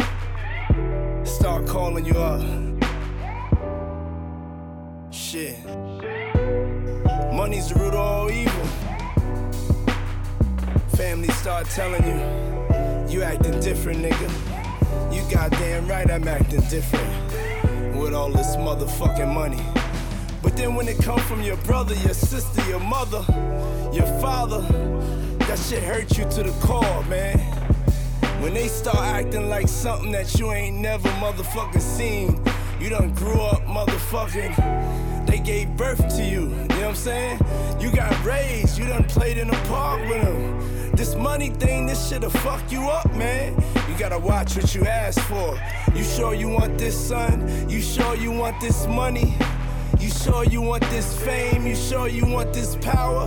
start 1.25 1.65
calling 1.67 2.05
you 2.05 2.13
up. 2.13 2.41
Shit. 5.11 5.57
Money's 7.33 7.69
the 7.69 7.79
root 7.79 7.93
of 7.93 7.99
all 7.99 8.31
evil. 8.31 8.65
Family 10.95 11.29
start 11.29 11.67
telling 11.67 12.03
you, 12.05 13.13
you 13.13 13.23
acting 13.23 13.59
different, 13.59 14.03
nigga. 14.03 15.13
You 15.13 15.21
goddamn 15.31 15.87
right 15.87 16.09
I'm 16.09 16.27
acting 16.27 16.61
different 16.69 17.95
with 17.97 18.13
all 18.13 18.29
this 18.29 18.55
motherfucking 18.55 19.33
money. 19.33 19.63
But 20.41 20.55
then 20.55 20.75
when 20.75 20.87
it 20.87 20.97
come 20.99 21.19
from 21.19 21.41
your 21.41 21.57
brother, 21.57 21.95
your 21.95 22.13
sister, 22.13 22.67
your 22.69 22.79
mother, 22.79 23.25
your 23.91 24.07
father, 24.21 24.61
that 25.47 25.59
shit 25.59 25.83
hurt 25.83 26.17
you 26.17 26.23
to 26.25 26.43
the 26.43 26.55
core, 26.61 27.03
man. 27.05 27.54
When 28.45 28.53
they 28.53 28.67
start 28.67 28.99
acting 28.99 29.49
like 29.49 29.67
something 29.67 30.11
that 30.11 30.37
you 30.37 30.51
ain't 30.51 30.77
never 30.77 31.09
motherfucking 31.17 31.81
seen, 31.81 32.39
you 32.79 32.91
done 32.91 33.11
grew 33.15 33.41
up 33.41 33.63
motherfucking. 33.63 35.25
They 35.25 35.39
gave 35.39 35.75
birth 35.75 36.07
to 36.15 36.23
you, 36.23 36.41
you 36.41 36.47
know 36.49 36.75
what 36.75 36.83
I'm 36.89 36.95
saying? 36.95 37.39
You 37.79 37.91
got 37.91 38.23
raised, 38.23 38.77
you 38.77 38.85
done 38.85 39.05
played 39.05 39.39
in 39.39 39.47
the 39.47 39.57
park 39.67 39.99
with 40.07 40.21
them. 40.21 40.91
This 40.95 41.15
money 41.15 41.49
thing, 41.49 41.87
this 41.87 42.07
shit'll 42.07 42.29
fuck 42.29 42.71
you 42.71 42.81
up, 42.81 43.11
man. 43.15 43.55
You 43.89 43.97
gotta 43.97 44.19
watch 44.19 44.55
what 44.55 44.75
you 44.75 44.85
ask 44.85 45.19
for. 45.21 45.59
You 45.95 46.03
sure 46.03 46.35
you 46.35 46.47
want 46.47 46.77
this, 46.77 46.95
son? 46.95 47.67
You 47.67 47.81
sure 47.81 48.15
you 48.15 48.31
want 48.31 48.61
this 48.61 48.85
money? 48.85 49.33
You 49.99 50.09
sure 50.09 50.45
you 50.45 50.61
want 50.61 50.83
this 50.91 51.19
fame? 51.23 51.65
You 51.65 51.75
sure 51.75 52.07
you 52.07 52.27
want 52.27 52.53
this 52.53 52.75
power? 52.75 53.25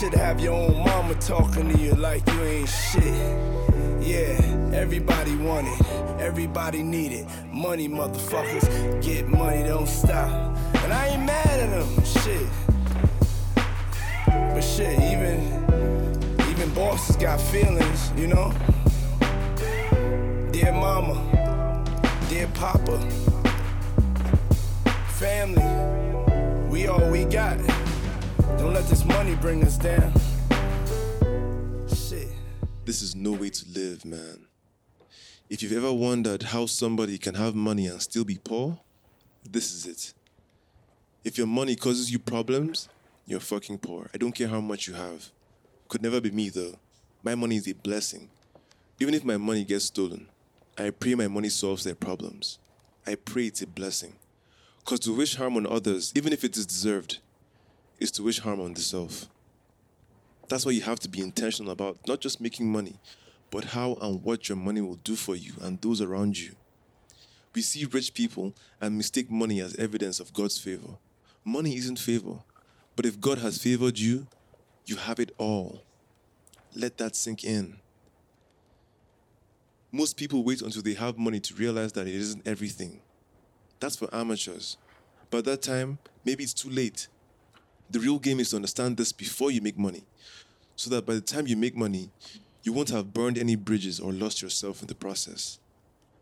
Should 0.00 0.14
have 0.14 0.40
your 0.40 0.54
own 0.54 0.78
mama 0.84 1.14
talking 1.14 1.72
to 1.72 1.78
you 1.78 1.92
like 1.92 2.26
you 2.26 2.42
ain't 2.42 2.68
shit. 2.68 3.65
Yeah, 4.06 4.38
everybody 4.72 5.34
want 5.34 5.66
it, 5.66 5.86
everybody 6.20 6.80
need 6.84 7.10
it. 7.10 7.26
Money, 7.50 7.88
motherfuckers, 7.88 9.04
get 9.04 9.26
money, 9.26 9.64
don't 9.64 9.88
stop. 9.88 10.30
And 10.84 10.92
I 10.92 11.08
ain't 11.08 11.24
mad 11.24 11.58
at 11.58 11.70
them, 11.70 12.04
shit. 12.04 12.46
But 14.26 14.60
shit, 14.60 14.96
even 15.00 15.40
even 16.48 16.72
bosses 16.72 17.16
got 17.16 17.40
feelings, 17.40 18.12
you 18.16 18.28
know. 18.28 18.52
Dear 20.52 20.70
mama, 20.70 21.18
dear 22.28 22.46
papa, 22.54 23.00
family, 25.18 25.66
we 26.70 26.86
all 26.86 27.10
we 27.10 27.24
got. 27.24 27.58
Don't 28.56 28.72
let 28.72 28.86
this 28.86 29.04
money 29.04 29.34
bring 29.34 29.64
us 29.64 29.76
down. 29.76 30.12
This 32.86 33.02
is 33.02 33.16
no 33.16 33.32
way 33.32 33.50
to 33.50 33.66
live, 33.74 34.04
man. 34.04 34.46
If 35.50 35.60
you've 35.60 35.72
ever 35.72 35.92
wondered 35.92 36.44
how 36.44 36.66
somebody 36.66 37.18
can 37.18 37.34
have 37.34 37.52
money 37.52 37.88
and 37.88 38.00
still 38.00 38.24
be 38.24 38.38
poor, 38.38 38.78
this 39.42 39.74
is 39.74 39.86
it. 39.86 40.14
If 41.24 41.36
your 41.36 41.48
money 41.48 41.74
causes 41.74 42.12
you 42.12 42.20
problems, 42.20 42.88
you're 43.26 43.40
fucking 43.40 43.78
poor. 43.78 44.08
I 44.14 44.18
don't 44.18 44.30
care 44.30 44.46
how 44.46 44.60
much 44.60 44.86
you 44.86 44.94
have. 44.94 45.32
Could 45.88 46.00
never 46.00 46.20
be 46.20 46.30
me 46.30 46.48
though. 46.48 46.78
My 47.24 47.34
money 47.34 47.56
is 47.56 47.66
a 47.66 47.72
blessing. 47.72 48.28
Even 49.00 49.14
if 49.14 49.24
my 49.24 49.36
money 49.36 49.64
gets 49.64 49.86
stolen, 49.86 50.28
I 50.78 50.90
pray 50.90 51.16
my 51.16 51.26
money 51.26 51.48
solves 51.48 51.82
their 51.82 51.96
problems. 51.96 52.60
I 53.04 53.16
pray 53.16 53.46
it's 53.46 53.62
a 53.62 53.66
blessing. 53.66 54.12
Because 54.78 55.00
to 55.00 55.16
wish 55.16 55.34
harm 55.34 55.56
on 55.56 55.66
others, 55.66 56.12
even 56.14 56.32
if 56.32 56.44
it 56.44 56.56
is 56.56 56.64
deserved, 56.64 57.18
is 57.98 58.12
to 58.12 58.22
wish 58.22 58.38
harm 58.38 58.60
on 58.60 58.74
the 58.74 58.80
self. 58.80 59.26
That's 60.48 60.64
why 60.64 60.72
you 60.72 60.82
have 60.82 61.00
to 61.00 61.08
be 61.08 61.20
intentional 61.20 61.72
about 61.72 61.98
not 62.06 62.20
just 62.20 62.40
making 62.40 62.70
money, 62.70 63.00
but 63.50 63.64
how 63.64 63.96
and 64.00 64.22
what 64.22 64.48
your 64.48 64.56
money 64.56 64.80
will 64.80 64.96
do 64.96 65.16
for 65.16 65.34
you 65.34 65.52
and 65.60 65.80
those 65.80 66.00
around 66.00 66.38
you. 66.38 66.54
We 67.54 67.62
see 67.62 67.84
rich 67.86 68.14
people 68.14 68.54
and 68.80 68.96
mistake 68.96 69.30
money 69.30 69.60
as 69.60 69.74
evidence 69.76 70.20
of 70.20 70.32
God's 70.32 70.58
favor. 70.58 70.98
Money 71.44 71.76
isn't 71.76 71.98
favor, 71.98 72.40
but 72.94 73.06
if 73.06 73.20
God 73.20 73.38
has 73.38 73.58
favored 73.58 73.98
you, 73.98 74.26
you 74.84 74.96
have 74.96 75.18
it 75.18 75.32
all. 75.38 75.82
Let 76.74 76.98
that 76.98 77.16
sink 77.16 77.44
in. 77.44 77.78
Most 79.90 80.16
people 80.16 80.44
wait 80.44 80.60
until 80.60 80.82
they 80.82 80.94
have 80.94 81.16
money 81.16 81.40
to 81.40 81.54
realize 81.54 81.92
that 81.92 82.06
it 82.06 82.14
isn't 82.14 82.46
everything. 82.46 83.00
That's 83.80 83.96
for 83.96 84.14
amateurs. 84.14 84.76
By 85.30 85.40
that 85.42 85.62
time, 85.62 85.98
maybe 86.24 86.44
it's 86.44 86.54
too 86.54 86.70
late. 86.70 87.08
The 87.90 88.00
real 88.00 88.18
game 88.18 88.40
is 88.40 88.50
to 88.50 88.56
understand 88.56 88.96
this 88.96 89.12
before 89.12 89.50
you 89.50 89.60
make 89.60 89.78
money, 89.78 90.04
so 90.74 90.90
that 90.90 91.06
by 91.06 91.14
the 91.14 91.20
time 91.20 91.46
you 91.46 91.56
make 91.56 91.76
money, 91.76 92.10
you 92.62 92.72
won't 92.72 92.90
have 92.90 93.14
burned 93.14 93.38
any 93.38 93.54
bridges 93.54 94.00
or 94.00 94.12
lost 94.12 94.42
yourself 94.42 94.80
in 94.80 94.88
the 94.88 94.94
process. 94.94 95.58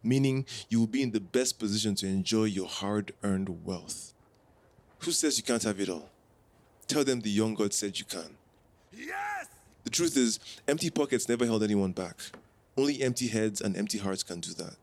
Meaning, 0.02 0.44
you 0.68 0.78
will 0.78 0.86
be 0.86 1.02
in 1.02 1.12
the 1.12 1.20
best 1.20 1.58
position 1.58 1.94
to 1.96 2.06
enjoy 2.06 2.44
your 2.44 2.68
hard 2.68 3.12
earned 3.22 3.64
wealth. 3.64 4.12
Who 4.98 5.12
says 5.12 5.38
you 5.38 5.44
can't 5.44 5.62
have 5.62 5.80
it 5.80 5.88
all? 5.88 6.10
Tell 6.86 7.04
them 7.04 7.22
the 7.22 7.30
young 7.30 7.54
God 7.54 7.72
said 7.72 7.98
you 7.98 8.04
can. 8.04 8.36
Yes! 8.92 9.46
The 9.84 9.90
truth 9.90 10.16
is, 10.16 10.38
empty 10.68 10.90
pockets 10.90 11.28
never 11.28 11.46
held 11.46 11.62
anyone 11.62 11.92
back. 11.92 12.16
Only 12.76 13.02
empty 13.02 13.28
heads 13.28 13.60
and 13.60 13.76
empty 13.76 13.98
hearts 13.98 14.22
can 14.22 14.40
do 14.40 14.52
that. 14.54 14.76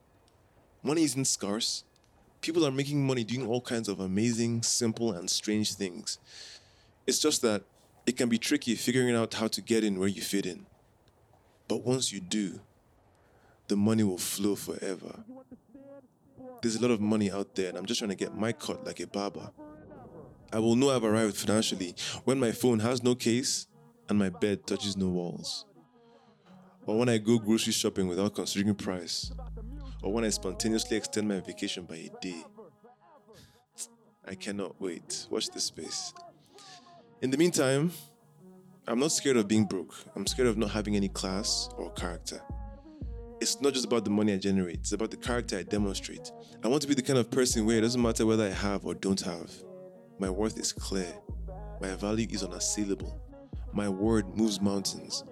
Money 0.81 1.03
isn't 1.03 1.25
scarce. 1.25 1.83
People 2.41 2.65
are 2.65 2.71
making 2.71 3.05
money 3.05 3.23
doing 3.23 3.45
all 3.45 3.61
kinds 3.61 3.87
of 3.87 3.99
amazing, 3.99 4.63
simple, 4.63 5.11
and 5.11 5.29
strange 5.29 5.75
things. 5.75 6.17
It's 7.11 7.19
just 7.19 7.41
that 7.41 7.63
it 8.05 8.15
can 8.15 8.29
be 8.29 8.37
tricky 8.37 8.73
figuring 8.73 9.13
out 9.17 9.33
how 9.33 9.49
to 9.49 9.61
get 9.61 9.83
in 9.83 9.99
where 9.99 10.07
you 10.07 10.21
fit 10.21 10.45
in. 10.45 10.65
But 11.67 11.83
once 11.83 12.13
you 12.13 12.21
do, 12.21 12.61
the 13.67 13.75
money 13.75 14.05
will 14.05 14.17
flow 14.17 14.55
forever. 14.55 15.25
There's 16.61 16.77
a 16.77 16.81
lot 16.81 16.89
of 16.91 17.01
money 17.01 17.29
out 17.29 17.53
there, 17.55 17.67
and 17.67 17.77
I'm 17.77 17.85
just 17.85 17.99
trying 17.99 18.11
to 18.11 18.15
get 18.15 18.37
my 18.37 18.53
cut 18.53 18.85
like 18.85 19.01
a 19.01 19.07
barber. 19.07 19.51
I 20.53 20.59
will 20.59 20.77
know 20.77 20.89
I've 20.89 21.03
arrived 21.03 21.35
financially 21.35 21.95
when 22.23 22.39
my 22.39 22.53
phone 22.53 22.79
has 22.79 23.03
no 23.03 23.13
case 23.13 23.67
and 24.07 24.17
my 24.17 24.29
bed 24.29 24.65
touches 24.65 24.95
no 24.95 25.09
walls. 25.09 25.65
Or 26.85 26.97
when 26.97 27.09
I 27.09 27.17
go 27.17 27.39
grocery 27.39 27.73
shopping 27.73 28.07
without 28.07 28.35
considering 28.35 28.73
price. 28.73 29.33
Or 30.01 30.13
when 30.13 30.23
I 30.23 30.29
spontaneously 30.29 30.95
extend 30.95 31.27
my 31.27 31.41
vacation 31.41 31.83
by 31.83 31.95
a 31.97 32.09
day. 32.21 32.45
I 34.25 34.35
cannot 34.35 34.79
wait. 34.79 35.27
Watch 35.29 35.49
this 35.49 35.65
space. 35.65 36.13
In 37.21 37.29
the 37.29 37.37
meantime, 37.37 37.91
I'm 38.87 38.97
not 38.97 39.11
scared 39.11 39.37
of 39.37 39.47
being 39.47 39.65
broke. 39.65 39.93
I'm 40.15 40.25
scared 40.25 40.47
of 40.47 40.57
not 40.57 40.71
having 40.71 40.95
any 40.95 41.07
class 41.07 41.69
or 41.77 41.91
character. 41.91 42.41
It's 43.39 43.61
not 43.61 43.73
just 43.73 43.85
about 43.85 44.05
the 44.05 44.09
money 44.09 44.33
I 44.33 44.37
generate, 44.37 44.77
it's 44.77 44.93
about 44.93 45.11
the 45.11 45.17
character 45.17 45.59
I 45.59 45.61
demonstrate. 45.61 46.31
I 46.63 46.67
want 46.67 46.81
to 46.81 46.87
be 46.87 46.95
the 46.95 47.03
kind 47.03 47.19
of 47.19 47.29
person 47.29 47.67
where 47.67 47.77
it 47.77 47.81
doesn't 47.81 48.01
matter 48.01 48.25
whether 48.25 48.45
I 48.47 48.49
have 48.49 48.87
or 48.87 48.95
don't 48.95 49.21
have. 49.21 49.51
My 50.17 50.31
worth 50.31 50.57
is 50.57 50.73
clear. 50.73 51.13
My 51.79 51.93
value 51.93 52.25
is 52.31 52.43
unassailable. 52.43 53.21
My 53.71 53.87
word 53.87 54.35
moves 54.35 54.59
mountains. 54.59 55.23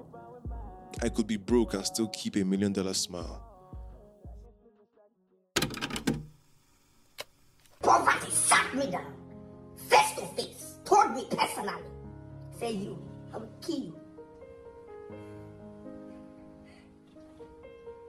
I 1.01 1.09
could 1.09 1.25
be 1.25 1.37
broke 1.37 1.73
and 1.73 1.83
still 1.83 2.09
keep 2.09 2.35
a 2.35 2.43
million 2.45 2.71
dollar 2.71 2.93
smile. 2.93 3.43
Poverty 7.81 8.29
sat 8.29 8.75
me 8.75 8.91
down, 8.91 9.11
told 10.89 11.11
me 11.11 11.25
personally, 11.29 11.83
say 12.59 12.71
you, 12.71 12.97
I 13.31 13.37
will 13.37 13.49
kill 13.61 13.77
you. 13.77 13.95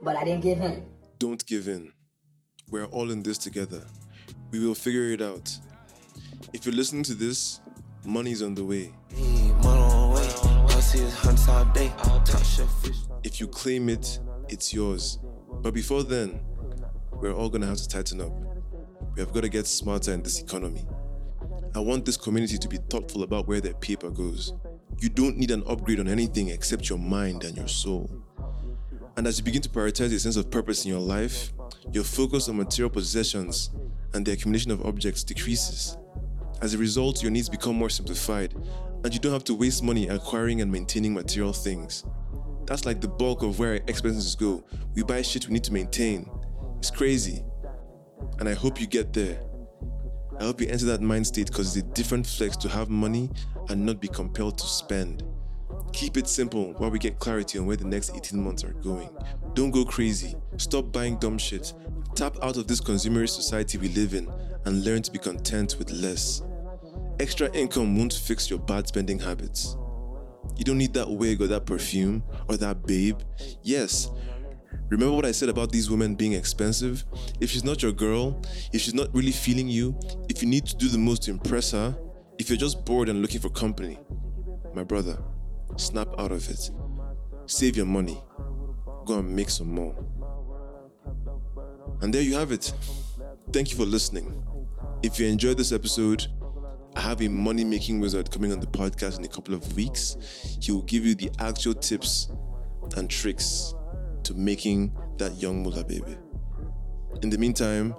But 0.01 0.15
I 0.15 0.23
didn't 0.23 0.41
give 0.41 0.59
in. 0.61 0.83
Don't 1.19 1.45
give 1.45 1.67
in. 1.67 1.93
We're 2.71 2.85
all 2.85 3.11
in 3.11 3.21
this 3.21 3.37
together. 3.37 3.83
We 4.49 4.65
will 4.65 4.73
figure 4.73 5.11
it 5.11 5.21
out. 5.21 5.55
If 6.53 6.65
you're 6.65 6.73
listening 6.73 7.03
to 7.03 7.13
this, 7.13 7.61
money's 8.03 8.41
on 8.41 8.55
the 8.55 8.65
way. 8.65 8.91
If 13.23 13.39
you 13.39 13.47
claim 13.47 13.89
it, 13.89 14.19
it's 14.49 14.73
yours. 14.73 15.19
But 15.61 15.75
before 15.75 16.01
then, 16.01 16.41
we're 17.11 17.33
all 17.33 17.49
gonna 17.49 17.67
have 17.67 17.77
to 17.77 17.87
tighten 17.87 18.21
up. 18.21 18.31
We 19.13 19.19
have 19.19 19.31
got 19.33 19.41
to 19.41 19.49
get 19.49 19.67
smarter 19.67 20.13
in 20.13 20.23
this 20.23 20.41
economy. 20.41 20.87
I 21.73 21.79
want 21.79 22.03
this 22.03 22.17
community 22.17 22.57
to 22.57 22.67
be 22.67 22.77
thoughtful 22.89 23.23
about 23.23 23.47
where 23.47 23.61
their 23.61 23.73
paper 23.73 24.09
goes. 24.09 24.53
You 24.99 25.07
don't 25.07 25.37
need 25.37 25.51
an 25.51 25.63
upgrade 25.65 26.01
on 26.01 26.09
anything 26.09 26.49
except 26.49 26.89
your 26.89 26.99
mind 26.99 27.45
and 27.45 27.55
your 27.55 27.69
soul. 27.69 28.09
And 29.15 29.25
as 29.25 29.37
you 29.37 29.45
begin 29.45 29.61
to 29.61 29.69
prioritize 29.69 30.13
a 30.13 30.19
sense 30.19 30.35
of 30.35 30.51
purpose 30.51 30.83
in 30.83 30.91
your 30.91 30.99
life, 30.99 31.53
your 31.93 32.03
focus 32.03 32.49
on 32.49 32.57
material 32.57 32.89
possessions 32.89 33.69
and 34.13 34.25
the 34.25 34.33
accumulation 34.33 34.71
of 34.71 34.85
objects 34.85 35.23
decreases. 35.23 35.97
As 36.61 36.73
a 36.73 36.77
result, 36.77 37.21
your 37.21 37.31
needs 37.31 37.47
become 37.47 37.77
more 37.77 37.89
simplified, 37.89 38.53
and 39.03 39.13
you 39.13 39.19
don't 39.19 39.33
have 39.33 39.45
to 39.45 39.55
waste 39.55 39.81
money 39.81 40.09
acquiring 40.09 40.61
and 40.61 40.69
maintaining 40.69 41.13
material 41.13 41.53
things. 41.53 42.03
That's 42.65 42.85
like 42.85 42.99
the 42.99 43.07
bulk 43.07 43.43
of 43.43 43.59
where 43.59 43.71
our 43.71 43.79
expenses 43.87 44.35
go. 44.35 44.63
We 44.93 45.03
buy 45.03 45.21
shit 45.21 45.47
we 45.47 45.53
need 45.53 45.63
to 45.63 45.73
maintain. 45.73 46.29
It's 46.79 46.91
crazy. 46.91 47.43
And 48.39 48.49
I 48.49 48.53
hope 48.53 48.79
you 48.79 48.87
get 48.87 49.13
there. 49.13 49.41
I 50.41 50.45
hope 50.45 50.59
you 50.59 50.65
enter 50.69 50.85
that 50.85 51.01
mind 51.01 51.27
state 51.27 51.45
because 51.45 51.77
it's 51.77 51.87
a 51.87 51.91
different 51.91 52.25
flex 52.25 52.57
to 52.57 52.69
have 52.69 52.89
money 52.89 53.29
and 53.69 53.85
not 53.85 54.01
be 54.01 54.07
compelled 54.07 54.57
to 54.57 54.65
spend. 54.65 55.21
Keep 55.93 56.17
it 56.17 56.27
simple 56.27 56.73
while 56.77 56.89
we 56.89 56.97
get 56.97 57.19
clarity 57.19 57.59
on 57.59 57.67
where 57.67 57.75
the 57.75 57.85
next 57.85 58.15
18 58.15 58.43
months 58.43 58.63
are 58.63 58.73
going. 58.73 59.15
Don't 59.53 59.69
go 59.69 59.85
crazy. 59.85 60.33
Stop 60.57 60.91
buying 60.91 61.17
dumb 61.17 61.37
shit. 61.37 61.71
Tap 62.15 62.37
out 62.41 62.57
of 62.57 62.65
this 62.65 62.81
consumerist 62.81 63.35
society 63.35 63.77
we 63.77 63.89
live 63.89 64.15
in 64.15 64.27
and 64.65 64.83
learn 64.83 65.03
to 65.03 65.11
be 65.11 65.19
content 65.19 65.75
with 65.77 65.91
less. 65.91 66.41
Extra 67.19 67.51
income 67.51 67.95
won't 67.95 68.13
fix 68.13 68.49
your 68.49 68.57
bad 68.57 68.87
spending 68.87 69.19
habits. 69.19 69.77
You 70.57 70.63
don't 70.63 70.79
need 70.79 70.95
that 70.95 71.07
wig 71.07 71.39
or 71.43 71.47
that 71.47 71.67
perfume 71.67 72.23
or 72.49 72.57
that 72.57 72.87
babe. 72.87 73.19
Yes, 73.61 74.09
Remember 74.89 75.15
what 75.15 75.25
I 75.25 75.31
said 75.31 75.49
about 75.49 75.71
these 75.71 75.89
women 75.89 76.15
being 76.15 76.33
expensive? 76.33 77.05
If 77.39 77.49
she's 77.49 77.63
not 77.63 77.81
your 77.81 77.93
girl, 77.93 78.41
if 78.73 78.81
she's 78.81 78.93
not 78.93 79.13
really 79.13 79.31
feeling 79.31 79.69
you, 79.69 79.97
if 80.29 80.41
you 80.41 80.49
need 80.49 80.65
to 80.65 80.75
do 80.75 80.89
the 80.89 80.97
most 80.97 81.23
to 81.23 81.31
impress 81.31 81.71
her, 81.71 81.97
if 82.37 82.49
you're 82.49 82.57
just 82.57 82.83
bored 82.83 83.07
and 83.07 83.21
looking 83.21 83.39
for 83.39 83.49
company, 83.49 83.97
my 84.73 84.83
brother, 84.83 85.17
snap 85.77 86.07
out 86.17 86.31
of 86.31 86.49
it. 86.49 86.69
Save 87.45 87.77
your 87.77 87.85
money. 87.85 88.21
go 89.05 89.19
and 89.19 89.35
make 89.35 89.49
some 89.49 89.73
more. 89.73 89.95
And 92.01 92.13
there 92.13 92.21
you 92.21 92.35
have 92.35 92.51
it. 92.51 92.71
Thank 93.51 93.71
you 93.71 93.77
for 93.77 93.85
listening. 93.85 94.45
If 95.03 95.19
you 95.19 95.27
enjoyed 95.27 95.57
this 95.57 95.71
episode, 95.71 96.27
I 96.95 97.01
have 97.01 97.21
a 97.21 97.27
money 97.27 97.63
making 97.63 97.99
wizard 97.99 98.29
coming 98.29 98.51
on 98.51 98.59
the 98.59 98.67
podcast 98.67 99.19
in 99.19 99.25
a 99.25 99.27
couple 99.27 99.53
of 99.53 99.75
weeks. 99.75 100.17
He 100.61 100.71
will 100.71 100.83
give 100.83 101.05
you 101.05 101.15
the 101.15 101.31
actual 101.39 101.73
tips 101.73 102.29
and 102.97 103.09
tricks 103.09 103.73
to 104.23 104.33
making 104.33 104.95
that 105.17 105.35
young 105.41 105.63
mullah 105.63 105.83
baby. 105.83 106.17
In 107.21 107.29
the 107.29 107.37
meantime, 107.37 107.93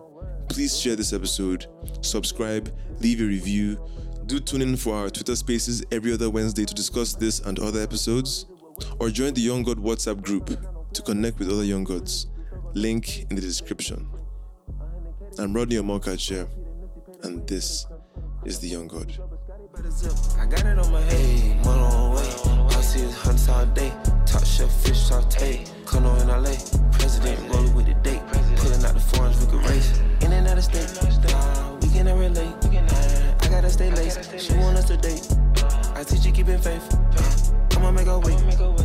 please 0.49 0.79
share 0.79 0.97
this 0.97 1.12
episode, 1.12 1.66
subscribe, 2.01 2.75
leave 3.01 3.20
a 3.20 3.25
review. 3.25 3.79
Do 4.27 4.39
tune 4.41 4.62
in 4.62 4.77
for 4.77 4.95
our 4.95 5.11
Twitter 5.11 5.37
spaces 5.37 5.85
every 5.91 6.12
other 6.12 6.31
Wednesday 6.31 6.64
to 6.64 6.75
discuss 6.75 7.14
this 7.14 7.41
and 7.41 7.59
other 7.59 7.81
episodes, 7.81 8.47
or 8.99 9.11
join 9.11 9.35
the 9.35 9.41
Young 9.41 9.62
God 9.62 9.79
WhatsApp 9.79 10.23
group 10.23 10.51
to 10.93 11.03
connect 11.03 11.39
with 11.39 11.51
other 11.51 11.64
young 11.64 11.85
gods. 11.85 12.29
Link 12.75 13.27
in 13.31 13.37
the 13.37 13.43
description. 13.43 14.09
I'm 15.39 15.55
Rodney 15.55 15.77
Omokachia, 15.77 16.49
and 17.23 17.47
this 17.47 17.87
is 18.45 18.59
the 18.61 18.68
Young 18.68 18.89
God 18.89 19.18
see 22.93 23.01
his 23.01 23.16
hunts 23.16 23.49
all 23.49 23.64
day. 23.66 23.90
Top 24.26 24.45
chef 24.45 24.70
fish 24.84 25.01
saute. 25.01 25.64
Come 25.86 26.05
on 26.05 26.20
in 26.20 26.28
LA. 26.28 26.55
President 26.93 27.38
rolling 27.51 27.74
with 27.74 27.86
the 27.86 27.95
date. 28.07 28.20
Pulling 28.57 28.84
out 28.84 28.93
the 28.93 29.01
forms 29.01 29.40
we 29.40 29.47
could 29.51 29.64
race. 29.70 29.99
In 30.20 30.32
and 30.32 30.47
out 30.47 30.59
of 30.59 30.64
state. 30.64 30.90
Uh, 31.01 31.76
we 31.80 31.88
cannot 31.88 32.18
relate. 32.18 32.55
I 33.40 33.49
gotta 33.49 33.70
stay 33.70 33.90
late. 33.93 34.14
She 34.38 34.53
want 34.55 34.76
us 34.76 34.84
to 34.86 34.97
date. 34.99 35.26
I 35.97 36.05
teach 36.05 36.26
you 36.26 36.32
keeping 36.32 36.59
faith. 36.59 36.86
I'ma 37.76 37.93
make 37.93 38.07
her 38.07 38.18
wait. 38.18 38.82